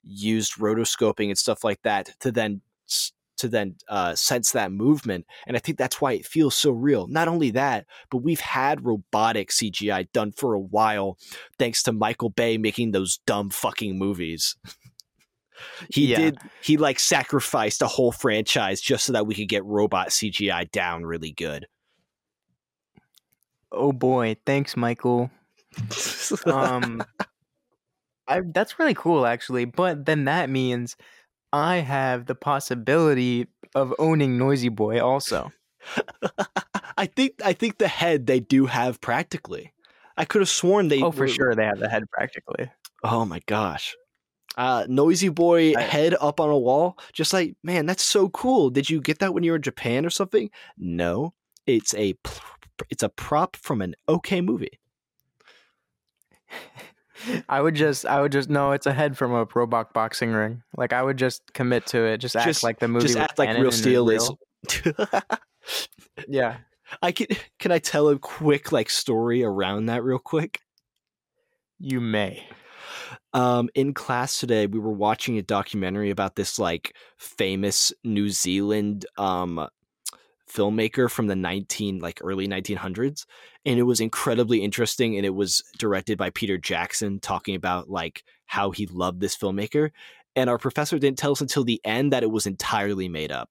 used 0.03 0.55
rotoscoping 0.59 1.29
and 1.29 1.39
stuff 1.39 1.63
like 1.63 1.81
that 1.83 2.11
to 2.21 2.33
then 2.33 2.63
to 3.41 3.49
then 3.49 3.75
uh, 3.89 4.15
sense 4.15 4.53
that 4.53 4.71
movement. 4.71 5.27
And 5.47 5.57
I 5.57 5.61
think 5.61 5.79
that's 5.79 6.01
why 6.01 6.13
it 6.13 6.27
feels 6.27 6.55
so 6.55 6.73
real. 6.73 7.07
Not 7.07 7.27
only 7.27 7.51
that, 7.53 7.87
but 8.11 8.19
we've 8.19 8.41
had 8.41 8.85
robotic 8.85 9.49
CGI 9.49 10.13
done 10.13 10.33
for 10.33 10.53
a 10.53 10.61
while, 10.61 11.17
thanks 11.59 11.83
to 11.85 11.93
Michael 11.93 12.29
Bay 12.29 12.59
making 12.59 12.91
those 12.91 13.19
dumb 13.27 13.49
fucking 13.49 13.99
movies. 13.99 14.57
he 15.91 16.09
yeah. 16.09 16.19
did, 16.19 16.39
he 16.63 16.77
like 16.77 17.01
sacrificed 17.01 17.81
a 17.81 17.87
whole 17.87 18.13
franchise 18.13 18.81
just 18.81 19.05
so 19.05 19.15
that 19.15 19.27
we 19.27 19.35
could 19.35 19.49
get 19.49 19.65
robot 19.65 20.09
CGI 20.11 20.71
down 20.71 21.05
really 21.05 21.33
good. 21.33 21.67
Oh 23.73 23.93
boy, 23.93 24.37
thanks, 24.45 24.77
Michael. 24.77 25.31
um, 26.47 27.03
I, 28.27 28.41
that's 28.53 28.79
really 28.79 28.95
cool, 28.95 29.25
actually. 29.25 29.65
But 29.65 30.05
then 30.05 30.25
that 30.25 30.51
means 30.51 30.97
I 31.53 31.77
have 31.77 32.27
the 32.27 32.35
possibility 32.35 33.47
of 33.75 33.95
owning 33.99 34.39
Noisy 34.39 34.69
Boy 34.69 35.03
also. 35.03 35.53
I 36.97 37.07
think 37.07 37.35
I 37.45 37.53
think 37.53 37.79
the 37.79 37.89
head 37.89 38.27
they 38.27 38.41
do 38.41 38.67
have 38.67 39.01
practically. 39.01 39.73
I 40.17 40.25
could 40.25 40.43
have 40.43 40.49
sworn 40.49 40.89
they 40.89 41.03
Oh, 41.03 41.11
for 41.11 41.21
were, 41.21 41.29
sure 41.29 41.55
they 41.55 41.65
have 41.65 41.79
the 41.79 41.89
head 41.89 42.05
practically. 42.11 42.71
Oh 43.03 43.25
my 43.25 43.41
gosh. 43.47 43.97
Uh, 44.57 44.85
Noisy 44.89 45.29
Boy 45.29 45.75
I, 45.77 45.81
head 45.81 46.15
up 46.21 46.41
on 46.41 46.51
a 46.51 46.59
wall. 46.59 46.99
Just 47.13 47.33
like, 47.33 47.55
man, 47.63 47.87
that's 47.87 48.05
so 48.05 48.29
cool. 48.29 48.69
Did 48.69 48.91
you 48.91 49.01
get 49.01 49.21
that 49.21 49.33
when 49.33 49.43
you 49.45 49.53
were 49.53 49.57
in 49.57 49.63
Japan 49.63 50.05
or 50.05 50.11
something? 50.11 50.51
No. 50.77 51.33
It's 51.67 51.95
a 51.95 52.15
it's 52.91 53.03
a 53.03 53.09
prop 53.09 53.57
from 53.57 53.81
an 53.81 53.95
okay 54.09 54.41
movie. 54.41 54.79
I 57.49 57.61
would 57.61 57.75
just, 57.75 58.07
I 58.07 58.21
would 58.21 58.33
just 58.33 58.49
know 58.49 58.73
it's 58.73 58.87
a 58.87 58.93
head 58.93 59.17
from 59.17 59.33
a 59.33 59.47
robot 59.55 59.93
boxing 59.93 60.33
ring. 60.33 60.63
Like 60.77 60.93
I 60.93 61.03
would 61.03 61.17
just 61.17 61.53
commit 61.53 61.87
to 61.87 62.05
it. 62.05 62.19
Just 62.19 62.37
act 62.37 62.47
just, 62.47 62.63
like 62.63 62.79
the 62.79 62.89
movie. 62.89 63.07
Just 63.07 63.19
act 63.19 63.39
like 63.39 63.57
real 63.57 63.73
steel 63.73 64.09
is. 64.11 64.31
yeah. 66.29 66.59
I 67.03 67.13
can. 67.13 67.27
Can 67.59 67.73
I 67.73 67.79
tell 67.79 68.09
a 68.09 68.19
quick 68.19 68.73
like 68.73 68.91
story 68.91 69.45
around 69.45 69.87
that 69.87 70.03
real 70.03 70.19
quick? 70.19 70.61
You 71.79 72.01
may. 72.01 72.45
Um, 73.33 73.69
in 73.75 73.95
class 73.95 74.39
today, 74.41 74.67
we 74.67 74.79
were 74.79 74.93
watching 74.93 75.39
a 75.39 75.43
documentary 75.43 76.11
about 76.11 76.35
this 76.35 76.59
like 76.59 76.95
famous 77.17 77.93
New 78.03 78.29
Zealand 78.29 79.07
um 79.17 79.69
filmmaker 80.51 81.11
from 81.11 81.27
the 81.27 81.37
19 81.37 81.99
like 82.01 82.21
early 82.23 82.49
1900s 82.49 83.25
and 83.65 83.79
it 83.79 83.85
was 83.85 84.01
incredibly 84.01 84.63
interesting 84.63 85.17
and 85.17 85.25
it 85.25 85.35
was 85.35 85.63
directed 85.79 86.19
by 86.19 86.31
Peter 86.31 86.59
Jackson 86.59 87.21
talking 87.21 87.55
about 87.55 87.89
like 87.89 88.25
how 88.47 88.71
he 88.71 88.87
loved 88.87 89.21
this 89.21 89.37
filmmaker 89.37 89.91
and 90.35 90.51
our 90.51 90.59
professor 90.59 90.99
didn't 90.99 91.19
tell 91.19 91.33
us 91.33 91.41
until 91.41 91.65
the 91.65 91.81
end 91.85 92.13
that 92.13 92.23
it 92.23 92.31
was 92.31 92.47
entirely 92.47 93.09
made 93.09 93.31
up 93.31 93.49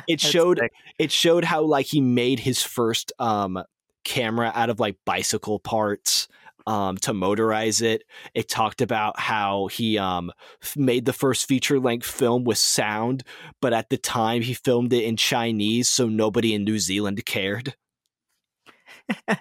it 0.08 0.20
showed 0.20 0.60
sick. 0.60 0.72
it 1.00 1.12
showed 1.12 1.44
how 1.44 1.62
like 1.64 1.88
he 1.88 2.02
made 2.02 2.40
his 2.40 2.62
first 2.62 3.12
um 3.20 3.64
camera 4.04 4.52
out 4.56 4.70
of 4.70 4.80
like 4.80 4.98
bicycle 5.06 5.60
parts 5.60 6.28
um, 6.68 6.98
to 6.98 7.14
motorize 7.14 7.82
it. 7.82 8.04
It 8.34 8.50
talked 8.50 8.82
about 8.82 9.20
how 9.20 9.68
he 9.68 9.98
um, 9.98 10.32
made 10.76 11.06
the 11.06 11.14
first 11.14 11.48
feature 11.48 11.80
length 11.80 12.08
film 12.08 12.44
with 12.44 12.58
sound, 12.58 13.24
but 13.62 13.74
at 13.74 13.90
the 13.90 13.98
time 13.98 14.42
he 14.42 14.54
filmed 14.54 14.94
it 14.94 15.04
in 15.04 15.18
Chinese, 15.18 15.90
so 15.90 16.08
nobody 16.08 16.54
in 16.54 16.64
New 16.64 16.80
Zealand 16.80 17.24
cared. 17.26 17.76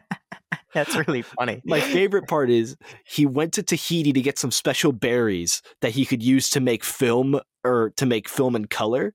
That's 0.75 0.95
really 0.95 1.23
funny. 1.23 1.61
My 1.65 1.81
favorite 1.81 2.29
part 2.29 2.49
is 2.49 2.77
he 3.05 3.27
went 3.27 3.53
to 3.55 3.63
Tahiti 3.63 4.13
to 4.13 4.21
get 4.21 4.39
some 4.39 4.53
special 4.53 4.93
berries 4.93 5.63
that 5.81 5.93
he 5.93 6.07
could 6.07 6.23
use 6.23 6.49
to 6.51 6.61
make 6.61 6.85
film 6.85 7.41
or 7.65 7.93
to 7.97 8.07
make 8.07 8.29
film 8.29 8.55
in 8.55 8.67
color. 8.67 9.15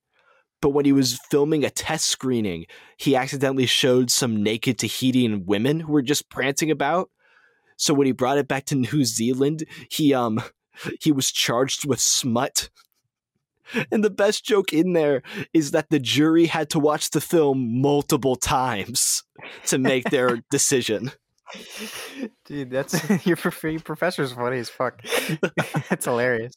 But 0.62 0.70
when 0.70 0.86
he 0.86 0.94
was 0.94 1.20
filming 1.30 1.64
a 1.64 1.70
test 1.70 2.08
screening, 2.08 2.66
he 2.98 3.16
accidentally 3.16 3.68
showed 3.68 4.10
some 4.10 4.42
naked 4.44 4.80
Tahitian 4.80 5.46
women 5.46 5.80
who 5.80 5.92
were 5.92 6.02
just 6.02 6.30
prancing 6.30 6.72
about 6.72 7.10
so 7.78 7.94
when 7.94 8.08
he 8.08 8.12
brought 8.12 8.38
it 8.38 8.48
back 8.48 8.66
to 8.66 8.76
New 8.76 9.04
Zealand, 9.04 9.66
he 9.90 10.14
um 10.14 10.42
he 11.00 11.12
was 11.12 11.32
charged 11.32 11.88
with 11.88 12.00
smut. 12.00 12.70
And 13.92 14.04
the 14.04 14.12
best 14.12 14.46
joke 14.46 14.74
in 14.74 14.94
there 14.94 15.24
is 15.52 15.72
that 15.72 15.90
the 15.90 16.00
jury 16.00 16.46
had 16.46 16.70
to 16.70 16.80
watch 16.80 17.10
the 17.10 17.22
film 17.22 17.82
multiple 17.82 18.36
times 18.36 19.24
to 19.66 19.80
make 19.80 20.12
their 20.12 20.44
decision. 20.52 21.12
Dude, 22.46 22.70
that's 22.70 23.04
your, 23.26 23.38
professor's 23.38 24.34
funny 24.34 24.60
as 24.60 24.70
fuck. 24.70 25.02
that's 25.90 26.06
hilarious. 26.06 26.54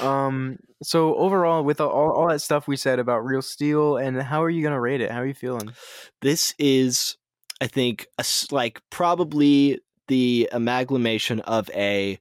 Um. 0.00 0.58
So 0.82 1.14
overall, 1.14 1.64
with 1.64 1.80
all, 1.80 2.12
all 2.12 2.28
that 2.28 2.42
stuff 2.42 2.68
we 2.68 2.76
said 2.76 2.98
about 2.98 3.24
Real 3.24 3.40
Steel, 3.40 3.96
and 3.96 4.20
how 4.20 4.42
are 4.42 4.50
you 4.50 4.62
gonna 4.62 4.80
rate 4.80 5.00
it? 5.00 5.10
How 5.10 5.20
are 5.20 5.26
you 5.26 5.34
feeling? 5.34 5.72
This 6.20 6.54
is 6.58 7.16
I 7.60 7.66
think 7.66 8.06
a, 8.18 8.24
like 8.50 8.80
probably 8.90 9.80
the 10.08 10.48
amalgamation 10.52 11.40
of 11.40 11.70
a 11.70 12.18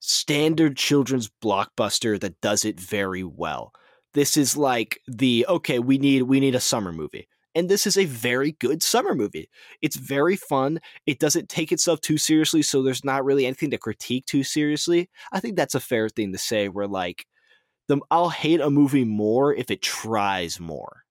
standard 0.00 0.76
children's 0.76 1.30
blockbuster 1.42 2.18
that 2.20 2.40
does 2.40 2.64
it 2.64 2.78
very 2.78 3.24
well. 3.24 3.72
This 4.14 4.36
is 4.36 4.56
like 4.56 5.00
the 5.06 5.44
okay, 5.48 5.78
we 5.78 5.98
need 5.98 6.22
we 6.22 6.40
need 6.40 6.54
a 6.54 6.60
summer 6.60 6.92
movie. 6.92 7.28
And 7.54 7.70
this 7.70 7.86
is 7.86 7.96
a 7.96 8.04
very 8.04 8.52
good 8.52 8.82
summer 8.82 9.14
movie. 9.14 9.48
It's 9.80 9.96
very 9.96 10.36
fun. 10.36 10.78
It 11.06 11.18
doesn't 11.18 11.48
take 11.48 11.72
itself 11.72 12.02
too 12.02 12.18
seriously, 12.18 12.60
so 12.60 12.82
there's 12.82 13.04
not 13.04 13.24
really 13.24 13.46
anything 13.46 13.70
to 13.70 13.78
critique 13.78 14.26
too 14.26 14.42
seriously. 14.42 15.08
I 15.32 15.40
think 15.40 15.56
that's 15.56 15.74
a 15.74 15.80
fair 15.80 16.10
thing 16.10 16.32
to 16.32 16.38
say 16.38 16.68
where 16.68 16.86
like 16.86 17.26
the 17.88 17.98
I'll 18.10 18.28
hate 18.28 18.60
a 18.60 18.70
movie 18.70 19.04
more 19.04 19.54
if 19.54 19.70
it 19.70 19.82
tries 19.82 20.60
more. 20.60 21.04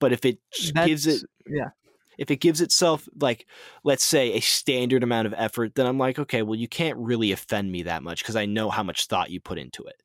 But 0.00 0.12
if 0.12 0.24
it 0.24 0.38
that's, 0.74 0.86
gives 0.86 1.06
it 1.06 1.22
yeah 1.46 1.70
if 2.18 2.30
it 2.30 2.36
gives 2.40 2.60
itself 2.60 3.08
like 3.20 3.46
let's 3.84 4.04
say 4.04 4.34
a 4.34 4.40
standard 4.40 5.02
amount 5.02 5.26
of 5.26 5.34
effort, 5.36 5.74
then 5.74 5.86
I'm 5.86 5.98
like, 5.98 6.18
okay, 6.18 6.42
well 6.42 6.56
you 6.56 6.68
can't 6.68 6.98
really 6.98 7.32
offend 7.32 7.72
me 7.72 7.84
that 7.84 8.02
much 8.02 8.22
because 8.22 8.36
I 8.36 8.44
know 8.44 8.68
how 8.68 8.82
much 8.82 9.06
thought 9.06 9.30
you 9.30 9.40
put 9.40 9.58
into 9.58 9.84
it. 9.84 10.02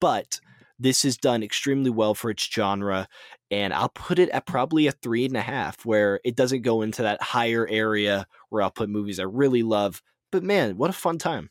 But 0.00 0.40
this 0.78 1.04
is 1.04 1.16
done 1.16 1.42
extremely 1.42 1.90
well 1.90 2.14
for 2.14 2.30
its 2.30 2.42
genre, 2.42 3.06
and 3.50 3.74
I'll 3.74 3.90
put 3.90 4.18
it 4.18 4.30
at 4.30 4.46
probably 4.46 4.86
a 4.86 4.92
three 4.92 5.26
and 5.26 5.36
a 5.36 5.42
half, 5.42 5.84
where 5.84 6.20
it 6.24 6.36
doesn't 6.36 6.62
go 6.62 6.80
into 6.80 7.02
that 7.02 7.22
higher 7.22 7.66
area 7.68 8.26
where 8.48 8.62
I'll 8.62 8.70
put 8.70 8.88
movies 8.88 9.20
I 9.20 9.24
really 9.24 9.62
love. 9.62 10.02
But 10.32 10.42
man, 10.42 10.78
what 10.78 10.88
a 10.90 10.94
fun 10.94 11.18
time! 11.18 11.50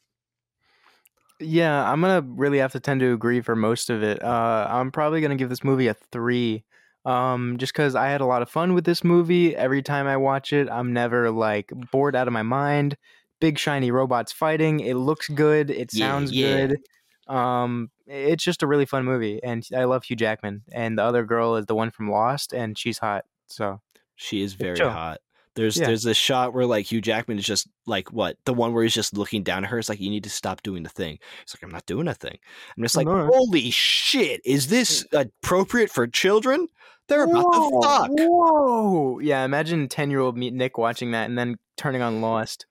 Yeah, 1.40 1.90
I'm 1.90 2.02
gonna 2.02 2.26
really 2.28 2.58
have 2.58 2.72
to 2.74 2.80
tend 2.80 3.02
to 3.02 3.14
agree 3.14 3.42
for 3.42 3.56
most 3.56 3.90
of 3.90 4.02
it. 4.04 4.22
Uh, 4.22 4.68
I'm 4.70 4.92
probably 4.92 5.22
gonna 5.22 5.36
give 5.36 5.50
this 5.50 5.64
movie 5.64 5.88
a 5.88 5.94
three 5.94 6.64
um, 7.10 7.58
just 7.58 7.74
because 7.74 7.96
I 7.96 8.10
had 8.10 8.22
a 8.22 8.26
lot 8.26 8.44
of 8.44 8.50
fun 8.50 8.76
with 8.76 8.86
this 8.86 9.04
movie. 9.04 9.56
Every 9.56 9.82
time 9.82 10.06
I 10.06 10.18
watch 10.18 10.54
it, 10.54 10.70
I'm 10.70 10.94
never 10.94 11.32
like 11.32 11.72
bored 11.92 12.16
out 12.16 12.28
of 12.28 12.34
my 12.34 12.44
mind. 12.44 12.98
Big 13.40 13.58
shiny 13.58 13.90
robots 13.90 14.32
fighting. 14.32 14.80
It 14.82 14.94
looks 14.94 15.28
good. 15.28 15.72
It 15.72 15.92
sounds 15.92 16.32
yeah, 16.32 16.68
good. 16.68 17.34
Um, 17.34 17.90
it's 18.06 18.44
just 18.44 18.62
a 18.62 18.68
really 18.68 18.86
fun 18.86 19.06
movie, 19.06 19.40
and 19.44 19.66
I 19.76 19.86
love 19.86 20.04
Hugh 20.04 20.16
Jackman. 20.16 20.62
And 20.72 21.00
the 21.00 21.04
other 21.04 21.26
girl 21.26 21.56
is 21.56 21.66
the 21.66 21.76
one 21.76 21.90
from 21.90 22.12
Lost, 22.12 22.54
and 22.54 22.78
she's 22.78 23.00
hot. 23.00 23.26
So 23.48 23.82
she 24.16 24.44
is 24.44 24.54
very 24.54 24.78
hot. 24.78 25.20
There's 25.56 25.78
yeah. 25.78 25.88
there's 25.88 26.06
a 26.06 26.14
shot 26.14 26.54
where 26.54 26.66
like 26.66 26.92
Hugh 26.92 27.02
Jackman 27.02 27.40
is 27.40 27.46
just 27.46 27.68
like 27.88 28.14
what 28.14 28.38
the 28.46 28.54
one 28.54 28.74
where 28.74 28.84
he's 28.84 28.94
just 28.94 29.18
looking 29.18 29.42
down 29.42 29.64
at 29.64 29.72
her. 29.72 29.80
It's 29.80 29.90
like 29.90 30.00
you 30.00 30.12
need 30.12 30.26
to 30.26 30.30
stop 30.30 30.62
doing 30.62 30.84
the 30.84 30.90
thing. 30.90 31.18
He's 31.44 31.56
like 31.56 31.64
I'm 31.64 31.72
not 31.72 31.88
doing 31.88 32.08
a 32.08 32.14
thing. 32.14 32.38
I'm 32.78 32.84
just 32.84 32.96
like 32.96 33.08
holy 33.08 33.72
shit, 33.72 34.42
is 34.46 34.68
this 34.68 35.06
appropriate 35.12 35.90
for 35.90 36.06
children? 36.06 36.68
They're 37.10 37.24
about 37.24 37.46
whoa, 37.46 37.82
to 37.82 37.88
fuck. 37.88 38.10
Whoa! 38.12 39.20
Yeah, 39.20 39.44
imagine 39.44 39.88
ten 39.88 40.10
year 40.12 40.20
old 40.20 40.38
Nick 40.38 40.78
watching 40.78 41.12
that 41.12 41.30
and 41.30 41.38
then 41.38 41.58
turning 41.76 42.02
on 42.02 42.22
Lost. 42.22 42.66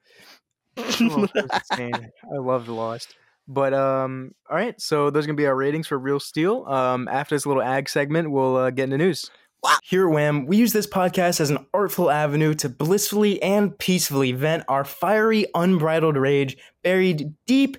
oh, 0.77 1.29
I 1.73 2.11
loved 2.31 2.69
Lost. 2.69 3.15
But 3.47 3.75
um, 3.75 4.33
all 4.49 4.57
right, 4.57 4.81
so 4.81 5.11
those 5.11 5.25
are 5.25 5.27
gonna 5.27 5.37
be 5.37 5.47
our 5.47 5.57
ratings 5.57 5.87
for 5.87 5.99
Real 5.99 6.21
Steel. 6.21 6.65
Um, 6.67 7.09
after 7.09 7.35
this 7.35 7.47
little 7.47 7.63
ag 7.63 7.89
segment, 7.89 8.31
we'll 8.31 8.57
uh, 8.57 8.71
get 8.71 8.85
into 8.85 8.99
news. 8.99 9.31
Here 9.83 10.09
at 10.09 10.13
WAM, 10.13 10.47
we 10.47 10.57
use 10.57 10.73
this 10.73 10.87
podcast 10.87 11.41
as 11.41 11.51
an 11.51 11.67
artful 11.75 12.11
avenue 12.11 12.55
to 12.55 12.69
blissfully 12.69 13.43
and 13.43 13.77
peacefully 13.77 14.31
vent 14.31 14.65
our 14.69 14.85
fiery, 14.85 15.47
unbridled 15.55 16.17
rage 16.17 16.57
buried 16.85 17.35
deep, 17.47 17.77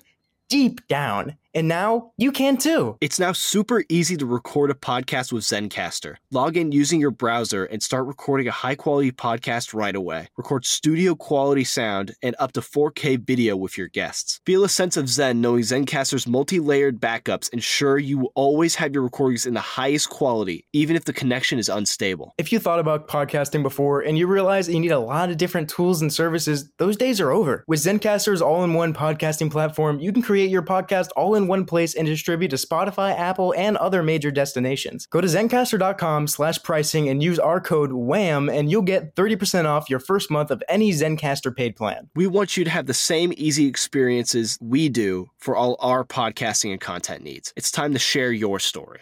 deep 0.50 0.86
down 0.88 1.36
And 1.52 1.66
now 1.66 2.12
you 2.16 2.30
can 2.30 2.56
too. 2.56 2.96
It's 3.00 3.18
now 3.18 3.32
super 3.32 3.84
easy 3.88 4.16
to 4.16 4.26
record 4.26 4.70
a 4.70 4.74
podcast 4.74 5.32
with 5.32 5.42
Zencastr. 5.42 6.14
Log 6.30 6.56
in 6.56 6.70
using 6.70 7.00
your 7.00 7.10
browser 7.10 7.64
and 7.64 7.82
start 7.82 8.06
recording 8.06 8.46
a 8.46 8.52
high 8.52 8.76
quality 8.76 9.10
podcast 9.10 9.74
right 9.74 9.96
away. 9.96 10.28
Record 10.36 10.64
studio 10.64 11.16
quality 11.16 11.64
sound 11.64 12.14
and 12.22 12.36
up 12.38 12.52
to 12.52 12.60
4K 12.60 13.26
video 13.26 13.56
with 13.56 13.76
your 13.76 13.88
guests. 13.88 14.40
Feel 14.46 14.62
a 14.62 14.68
sense 14.68 14.96
of 14.96 15.08
Zen 15.08 15.40
knowing 15.40 15.62
Zencastr's 15.62 16.26
multi 16.28 16.60
layered 16.60 17.00
backups 17.00 17.52
ensure 17.52 17.98
you 17.98 18.18
will 18.18 18.32
always 18.36 18.76
have 18.76 18.94
your 18.94 19.02
recordings 19.02 19.44
in 19.44 19.54
the 19.54 19.60
highest 19.60 20.08
quality, 20.08 20.66
even 20.72 20.94
if 20.94 21.04
the 21.04 21.12
connection 21.12 21.58
is 21.58 21.68
unstable. 21.68 22.32
If 22.38 22.52
you 22.52 22.60
thought 22.60 22.78
about 22.78 23.08
podcasting 23.08 23.64
before 23.64 24.02
and 24.02 24.16
you 24.16 24.28
realize 24.28 24.66
that 24.66 24.74
you 24.74 24.80
need 24.80 24.92
a 24.92 25.00
lot 25.00 25.30
of 25.30 25.36
different 25.36 25.68
tools 25.68 26.00
and 26.00 26.12
services, 26.12 26.70
those 26.78 26.96
days 26.96 27.20
are 27.20 27.32
over. 27.32 27.64
With 27.66 27.80
Zencastr's 27.80 28.40
all 28.40 28.62
in 28.62 28.74
one 28.74 28.94
podcasting 28.94 29.50
platform, 29.50 29.98
you 29.98 30.12
can 30.12 30.22
create 30.22 30.50
your 30.50 30.62
podcast 30.62 31.08
all 31.16 31.34
in 31.34 31.39
one 31.46 31.64
place 31.64 31.94
and 31.94 32.06
distribute 32.06 32.48
to 32.48 32.56
Spotify, 32.56 33.16
Apple, 33.16 33.54
and 33.56 33.76
other 33.76 34.02
major 34.02 34.30
destinations. 34.30 35.06
Go 35.06 35.20
to 35.20 35.26
Zencastr.com 35.26 36.26
slash 36.26 36.62
pricing 36.62 37.08
and 37.08 37.22
use 37.22 37.38
our 37.38 37.60
code 37.60 37.92
WAM 37.92 38.48
and 38.48 38.70
you'll 38.70 38.82
get 38.82 39.14
30% 39.14 39.66
off 39.66 39.90
your 39.90 39.98
first 39.98 40.30
month 40.30 40.50
of 40.50 40.62
any 40.68 40.92
Zencastr 40.92 41.54
paid 41.54 41.76
plan. 41.76 42.10
We 42.14 42.26
want 42.26 42.56
you 42.56 42.64
to 42.64 42.70
have 42.70 42.86
the 42.86 42.94
same 42.94 43.32
easy 43.36 43.66
experiences 43.66 44.58
we 44.60 44.88
do 44.88 45.30
for 45.38 45.56
all 45.56 45.76
our 45.80 46.04
podcasting 46.04 46.72
and 46.72 46.80
content 46.80 47.22
needs. 47.22 47.52
It's 47.56 47.70
time 47.70 47.92
to 47.92 47.98
share 47.98 48.32
your 48.32 48.58
story. 48.58 49.00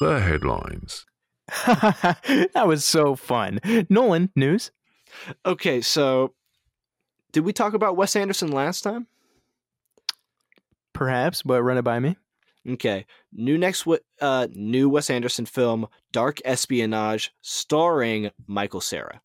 The 0.00 0.20
headlines. 0.20 1.06
that 1.66 2.66
was 2.66 2.84
so 2.84 3.14
fun. 3.14 3.60
Nolan, 3.88 4.30
news? 4.34 4.70
Okay, 5.44 5.80
so 5.80 6.34
did 7.32 7.44
we 7.44 7.52
talk 7.52 7.74
about 7.74 7.96
Wes 7.96 8.16
Anderson 8.16 8.52
last 8.52 8.82
time? 8.82 9.06
Perhaps, 11.02 11.42
but 11.42 11.64
run 11.64 11.78
it 11.78 11.82
by 11.82 11.98
me. 11.98 12.16
Okay, 12.64 13.06
new 13.32 13.58
next 13.58 13.84
uh 14.20 14.46
new 14.52 14.88
Wes 14.88 15.10
Anderson 15.10 15.46
film, 15.46 15.88
Dark 16.12 16.38
Espionage, 16.44 17.32
starring 17.40 18.30
Michael 18.46 18.80
Cera. 18.80 19.20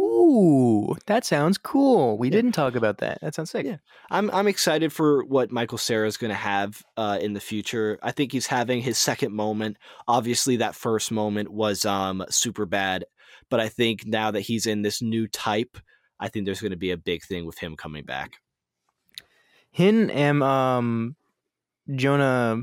Ooh, 0.00 0.96
that 1.06 1.24
sounds 1.24 1.58
cool. 1.58 2.18
We 2.18 2.26
yeah. 2.26 2.32
didn't 2.32 2.52
talk 2.52 2.74
about 2.74 2.98
that. 2.98 3.20
That 3.20 3.36
sounds 3.36 3.50
sick. 3.50 3.66
Yeah, 3.66 3.76
I'm 4.10 4.32
I'm 4.32 4.48
excited 4.48 4.92
for 4.92 5.22
what 5.26 5.52
Michael 5.52 5.78
Cera 5.78 6.08
is 6.08 6.16
going 6.16 6.30
to 6.32 6.34
have 6.34 6.82
uh, 6.96 7.18
in 7.20 7.34
the 7.34 7.40
future. 7.40 8.00
I 8.02 8.10
think 8.10 8.32
he's 8.32 8.48
having 8.48 8.82
his 8.82 8.98
second 8.98 9.32
moment. 9.32 9.76
Obviously, 10.08 10.56
that 10.56 10.74
first 10.74 11.12
moment 11.12 11.52
was 11.52 11.84
um 11.84 12.24
Superbad, 12.30 13.02
but 13.48 13.60
I 13.60 13.68
think 13.68 14.06
now 14.06 14.32
that 14.32 14.40
he's 14.40 14.66
in 14.66 14.82
this 14.82 15.00
new 15.00 15.28
type, 15.28 15.78
I 16.18 16.26
think 16.26 16.46
there's 16.46 16.60
going 16.60 16.72
to 16.72 16.76
be 16.76 16.90
a 16.90 16.96
big 16.96 17.22
thing 17.22 17.46
with 17.46 17.58
him 17.58 17.76
coming 17.76 18.04
back. 18.04 18.40
Him 19.74 20.08
and 20.10 20.40
um 20.40 21.16
Jonah 21.92 22.62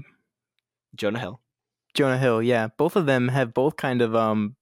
Jonah 0.95 1.19
Hill. 1.19 1.41
Jonah 1.93 2.17
Hill, 2.17 2.41
yeah. 2.41 2.69
Both 2.77 2.95
of 2.95 3.05
them 3.05 3.27
have 3.27 3.53
both 3.53 3.75
kind 3.75 4.01
of 4.01 4.15
um 4.15 4.55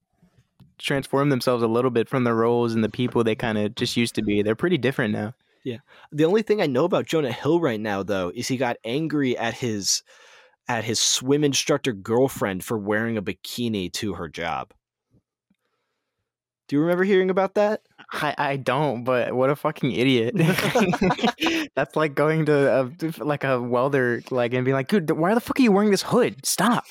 transformed 0.78 1.30
themselves 1.30 1.62
a 1.62 1.68
little 1.68 1.92
bit 1.92 2.08
from 2.08 2.24
the 2.24 2.34
roles 2.34 2.74
and 2.74 2.82
the 2.82 2.88
people 2.88 3.22
they 3.22 3.36
kind 3.36 3.56
of 3.56 3.76
just 3.76 3.96
used 3.96 4.16
to 4.16 4.22
be. 4.22 4.42
They're 4.42 4.56
pretty 4.56 4.78
different 4.78 5.12
now. 5.12 5.34
Yeah. 5.62 5.76
The 6.10 6.24
only 6.24 6.42
thing 6.42 6.60
I 6.60 6.66
know 6.66 6.84
about 6.84 7.06
Jonah 7.06 7.30
Hill 7.30 7.60
right 7.60 7.80
now 7.80 8.02
though 8.02 8.32
is 8.34 8.48
he 8.48 8.56
got 8.56 8.78
angry 8.84 9.38
at 9.38 9.54
his 9.54 10.02
at 10.66 10.82
his 10.82 10.98
swim 10.98 11.44
instructor 11.44 11.92
girlfriend 11.92 12.64
for 12.64 12.76
wearing 12.76 13.16
a 13.16 13.22
bikini 13.22 13.92
to 13.92 14.14
her 14.14 14.28
job. 14.28 14.72
Do 16.66 16.74
you 16.74 16.82
remember 16.82 17.04
hearing 17.04 17.30
about 17.30 17.54
that? 17.54 17.82
I, 18.12 18.34
I 18.36 18.56
don't, 18.56 19.04
but 19.04 19.34
what 19.34 19.50
a 19.50 19.56
fucking 19.56 19.92
idiot. 19.92 20.34
That's 21.76 21.94
like 21.94 22.14
going 22.14 22.46
to 22.46 22.90
a, 23.00 23.24
like 23.24 23.44
a 23.44 23.60
welder 23.60 24.22
like 24.30 24.52
and 24.52 24.64
being 24.64 24.74
like, 24.74 24.88
dude, 24.88 25.10
why 25.10 25.34
the 25.34 25.40
fuck 25.40 25.58
are 25.58 25.62
you 25.62 25.72
wearing 25.72 25.90
this 25.90 26.02
hood? 26.02 26.44
Stop. 26.44 26.86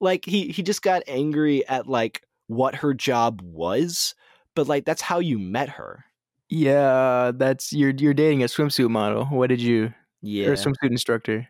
Like 0.00 0.24
he 0.24 0.48
he 0.48 0.62
just 0.62 0.82
got 0.82 1.02
angry 1.06 1.66
at 1.66 1.86
like 1.86 2.22
what 2.48 2.74
her 2.74 2.92
job 2.92 3.40
was, 3.42 4.14
but 4.54 4.68
like 4.68 4.84
that's 4.84 5.02
how 5.02 5.18
you 5.18 5.38
met 5.38 5.70
her. 5.70 6.04
Yeah, 6.50 7.32
that's 7.34 7.72
you're 7.72 7.90
you're 7.90 8.14
dating 8.14 8.42
a 8.42 8.46
swimsuit 8.46 8.90
model. 8.90 9.24
What 9.26 9.48
did 9.48 9.60
you? 9.60 9.94
Yeah, 10.20 10.48
or 10.48 10.52
a 10.52 10.56
swimsuit 10.56 10.90
instructor. 10.90 11.48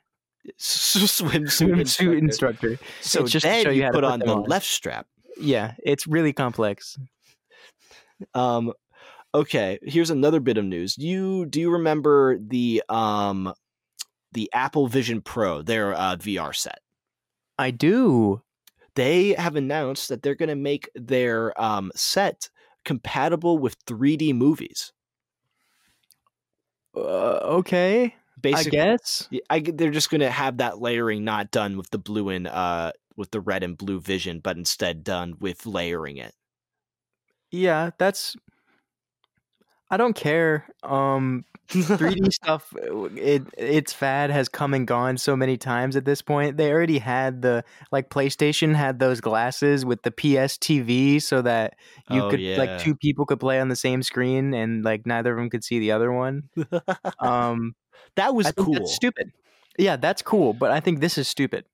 swimsuit, 0.59 1.47
swimsuit 1.47 1.81
instructor. 1.81 2.17
instructor. 2.17 2.79
So 3.01 3.23
it's 3.23 3.33
just 3.33 3.45
then 3.45 3.67
you, 3.67 3.73
you 3.73 3.85
put, 3.87 3.95
put 3.95 4.05
on 4.05 4.21
the 4.21 4.29
on. 4.29 4.45
left 4.45 4.67
strap. 4.67 5.07
Yeah, 5.41 5.75
it's 5.83 6.07
really 6.07 6.33
complex. 6.33 6.99
Um, 8.35 8.73
okay, 9.35 9.79
here's 9.83 10.11
another 10.11 10.41
bit 10.41 10.59
of 10.59 10.65
news. 10.65 10.97
You 10.99 11.47
do 11.47 11.61
you 11.61 11.71
remember 11.71 12.39
the 12.39 12.83
um 12.89 13.53
the 14.33 14.51
Apple 14.53 14.87
Vision 14.87 15.21
Pro, 15.21 15.63
their 15.63 15.95
uh, 15.95 16.17
VR 16.17 16.55
set? 16.55 16.81
I 17.59 17.71
do. 17.71 18.43
They 18.95 19.35
have 19.35 19.57
announced 19.57 20.09
that 20.09 20.23
they're 20.23 20.35
going 20.35 20.49
to 20.49 20.57
make 20.57 20.89
their 20.95 21.59
um, 21.61 21.93
set 21.95 22.49
compatible 22.85 23.59
with 23.59 23.85
3D 23.87 24.35
movies. 24.35 24.93
Uh, 26.97 27.39
okay. 27.43 28.15
Basically, 28.41 28.81
I 28.81 28.85
guess 28.85 29.29
I, 29.51 29.61
they're 29.61 29.91
just 29.91 30.11
going 30.11 30.23
to 30.23 30.31
have 30.31 30.59
that 30.59 30.81
layering 30.81 31.25
not 31.25 31.51
done 31.51 31.77
with 31.77 31.91
the 31.91 31.99
blue 31.99 32.31
and 32.31 32.47
uh 32.47 32.93
with 33.17 33.31
the 33.33 33.41
red 33.41 33.63
and 33.63 33.77
blue 33.77 34.01
vision, 34.01 34.41
but 34.41 34.57
instead 34.57 35.05
done 35.05 35.35
with 35.39 35.67
layering 35.67 36.17
it. 36.17 36.35
Yeah, 37.51 37.91
that's. 37.99 38.35
I 39.91 39.97
don't 39.97 40.15
care. 40.15 40.67
Um, 40.83 41.45
3D 41.69 42.33
stuff, 42.33 42.73
uh, 42.77 43.05
it 43.17 43.43
its 43.57 43.93
fad 43.93 44.31
has 44.31 44.49
come 44.49 44.75
and 44.75 44.87
gone 44.87 45.19
so 45.19 45.37
many 45.37 45.57
times 45.57 45.97
at 45.97 46.05
this 46.05 46.23
point. 46.23 46.57
They 46.57 46.73
already 46.73 46.99
had 46.99 47.43
the 47.43 47.65
like 47.93 48.11
PlayStation 48.11 48.75
had 48.75 48.99
those 48.99 49.21
glasses 49.21 49.85
with 49.85 50.03
the 50.03 50.11
PS 50.11 50.59
TV, 50.59 51.23
so 51.23 51.43
that 51.43 51.75
you 52.11 52.23
oh, 52.23 52.31
could 52.31 52.41
yeah. 52.41 52.57
like 52.57 52.79
two 52.79 52.95
people 52.95 53.27
could 53.27 53.41
play 53.41 53.61
on 53.61 53.69
the 53.69 53.77
same 53.77 54.03
screen, 54.03 54.55
and 54.55 54.85
like 54.85 55.07
neither 55.07 55.33
of 55.33 55.39
them 55.39 55.51
could 55.51 55.65
see 55.65 55.79
the 55.79 55.93
other 55.93 56.13
one. 56.13 56.49
um, 57.19 57.75
that 58.17 58.35
was 58.35 58.51
cool. 58.53 58.75
That's 58.75 58.95
stupid. 58.95 59.33
Yeah, 59.79 59.97
that's 59.97 60.23
cool, 60.23 60.53
but 60.53 60.71
I 60.71 60.81
think 60.81 61.01
this 61.01 61.19
is 61.19 61.29
stupid. 61.29 61.65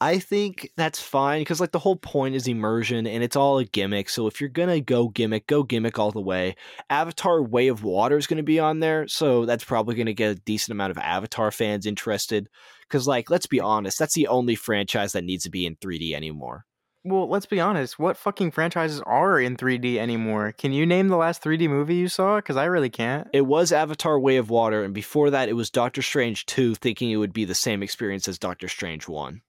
I 0.00 0.18
think 0.18 0.70
that's 0.76 1.00
fine 1.00 1.40
because 1.40 1.60
like 1.60 1.72
the 1.72 1.78
whole 1.78 1.96
point 1.96 2.34
is 2.34 2.46
immersion 2.46 3.06
and 3.06 3.24
it's 3.24 3.36
all 3.36 3.58
a 3.58 3.64
gimmick. 3.64 4.10
So 4.10 4.26
if 4.26 4.40
you're 4.40 4.50
gonna 4.50 4.80
go 4.80 5.08
gimmick, 5.08 5.46
go 5.46 5.62
gimmick 5.62 5.98
all 5.98 6.10
the 6.10 6.20
way. 6.20 6.54
Avatar 6.90 7.42
Way 7.42 7.68
of 7.68 7.82
Water 7.82 8.18
is 8.18 8.26
gonna 8.26 8.42
be 8.42 8.60
on 8.60 8.80
there, 8.80 9.08
so 9.08 9.46
that's 9.46 9.64
probably 9.64 9.94
gonna 9.94 10.12
get 10.12 10.36
a 10.36 10.40
decent 10.40 10.72
amount 10.72 10.90
of 10.90 10.98
Avatar 10.98 11.50
fans 11.50 11.86
interested. 11.86 12.48
Because 12.82 13.06
like, 13.06 13.30
let's 13.30 13.46
be 13.46 13.60
honest, 13.60 13.98
that's 13.98 14.14
the 14.14 14.28
only 14.28 14.54
franchise 14.54 15.12
that 15.12 15.24
needs 15.24 15.44
to 15.44 15.50
be 15.50 15.64
in 15.64 15.76
3D 15.76 16.14
anymore. 16.14 16.66
Well, 17.08 17.28
let's 17.28 17.46
be 17.46 17.60
honest. 17.60 18.00
What 18.00 18.16
fucking 18.16 18.50
franchises 18.50 19.00
are 19.06 19.38
in 19.38 19.56
3D 19.56 19.96
anymore? 19.96 20.52
Can 20.52 20.72
you 20.72 20.84
name 20.84 21.06
the 21.06 21.16
last 21.16 21.40
3D 21.40 21.68
movie 21.68 21.94
you 21.94 22.08
saw? 22.08 22.36
Because 22.36 22.56
I 22.56 22.64
really 22.64 22.90
can't. 22.90 23.28
It 23.32 23.46
was 23.46 23.70
Avatar 23.70 24.18
Way 24.18 24.38
of 24.38 24.50
Water, 24.50 24.82
and 24.82 24.92
before 24.92 25.30
that, 25.30 25.48
it 25.48 25.52
was 25.52 25.70
Doctor 25.70 26.02
Strange 26.02 26.46
2, 26.46 26.74
thinking 26.74 27.12
it 27.12 27.16
would 27.16 27.32
be 27.32 27.44
the 27.44 27.54
same 27.54 27.82
experience 27.84 28.26
as 28.26 28.40
Doctor 28.40 28.66
Strange 28.66 29.06
1. 29.06 29.40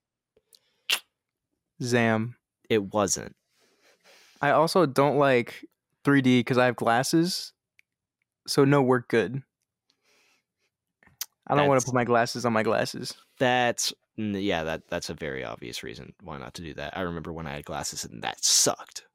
Zam. 1.82 2.36
It 2.68 2.92
wasn't. 2.92 3.34
I 4.40 4.50
also 4.50 4.86
don't 4.86 5.16
like 5.16 5.64
3D 6.04 6.40
because 6.40 6.58
I 6.58 6.66
have 6.66 6.76
glasses, 6.76 7.52
so 8.46 8.64
no 8.64 8.82
work 8.82 9.08
good. 9.08 9.42
I 11.48 11.54
don't 11.54 11.66
want 11.66 11.80
to 11.80 11.86
put 11.86 11.94
my 11.94 12.04
glasses 12.04 12.44
on 12.44 12.52
my 12.52 12.62
glasses. 12.62 13.14
That's 13.38 13.92
yeah, 14.16 14.64
that 14.64 14.82
that's 14.88 15.10
a 15.10 15.14
very 15.14 15.44
obvious 15.44 15.82
reason 15.82 16.12
why 16.22 16.38
not 16.38 16.54
to 16.54 16.62
do 16.62 16.74
that. 16.74 16.96
I 16.96 17.02
remember 17.02 17.32
when 17.32 17.46
I 17.46 17.54
had 17.54 17.64
glasses 17.64 18.04
and 18.04 18.22
that 18.22 18.44
sucked. 18.44 19.06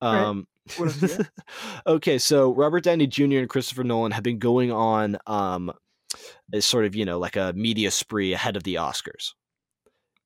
Um 0.00 0.46
right. 0.78 1.20
okay, 1.86 2.18
so 2.18 2.54
Robert 2.54 2.84
Downey 2.84 3.06
Jr. 3.06 3.38
and 3.38 3.48
Christopher 3.48 3.84
Nolan 3.84 4.12
have 4.12 4.22
been 4.22 4.38
going 4.38 4.72
on 4.72 5.18
um 5.26 5.72
as 6.52 6.64
sort 6.64 6.84
of, 6.84 6.94
you 6.94 7.04
know, 7.04 7.18
like 7.18 7.36
a 7.36 7.52
media 7.54 7.90
spree 7.90 8.32
ahead 8.32 8.56
of 8.56 8.62
the 8.62 8.76
Oscars. 8.76 9.32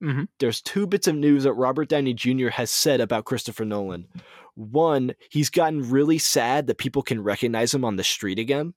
Mm-hmm. 0.03 0.25
There's 0.39 0.61
two 0.61 0.87
bits 0.87 1.07
of 1.07 1.17
news 1.17 1.45
that 1.45 1.55
Robert 1.55 1.89
Downey 1.89 2.15
Jr. 2.15 2.49
has 2.49 2.71
said 2.71 3.01
about 3.01 3.25
Christopher 3.25 3.65
Nolan. 3.65 4.09
One, 4.55 5.15
he's 5.31 5.51
gotten 5.51 5.91
really 5.91 6.19
sad 6.19 6.67
that 6.67 6.79
people 6.79 7.03
can 7.03 7.23
recognize 7.23 7.75
him 7.75 7.85
on 7.85 7.97
the 7.97 8.05
street 8.05 8.39
again. 8.39 8.75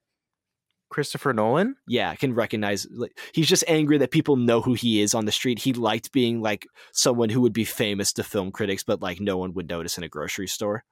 Christopher 0.90 1.34
Nolan? 1.34 1.76
Yeah, 1.88 2.16
can 2.16 2.34
recognize. 2.34 2.88
Like, 2.92 3.18
he's 3.34 3.48
just 3.48 3.64
angry 3.68 3.98
that 4.00 4.12
people 4.12 4.36
know 4.36 4.62
who 4.62 4.74
he 4.74 5.02
is 5.02 5.14
on 5.14 5.26
the 5.26 5.32
street. 5.32 5.60
He 5.60 5.74
liked 5.74 6.12
being 6.12 6.42
like 6.42 6.68
someone 6.92 7.30
who 7.30 7.42
would 7.42 7.54
be 7.54 7.64
famous 7.64 8.12
to 8.14 8.24
film 8.24 8.52
critics, 8.52 8.84
but 8.84 9.02
like 9.02 9.20
no 9.20 9.38
one 9.38 9.54
would 9.54 9.70
notice 9.70 9.98
in 9.98 10.04
a 10.04 10.10
grocery 10.10 10.48
store. 10.48 10.84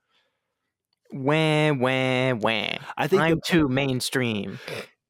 Wah 1.12 1.72
wah 1.72 2.34
wah. 2.34 2.78
I 2.98 3.08
think 3.08 3.22
I'm 3.22 3.36
the, 3.36 3.42
too 3.44 3.70
mainstream. 3.70 4.60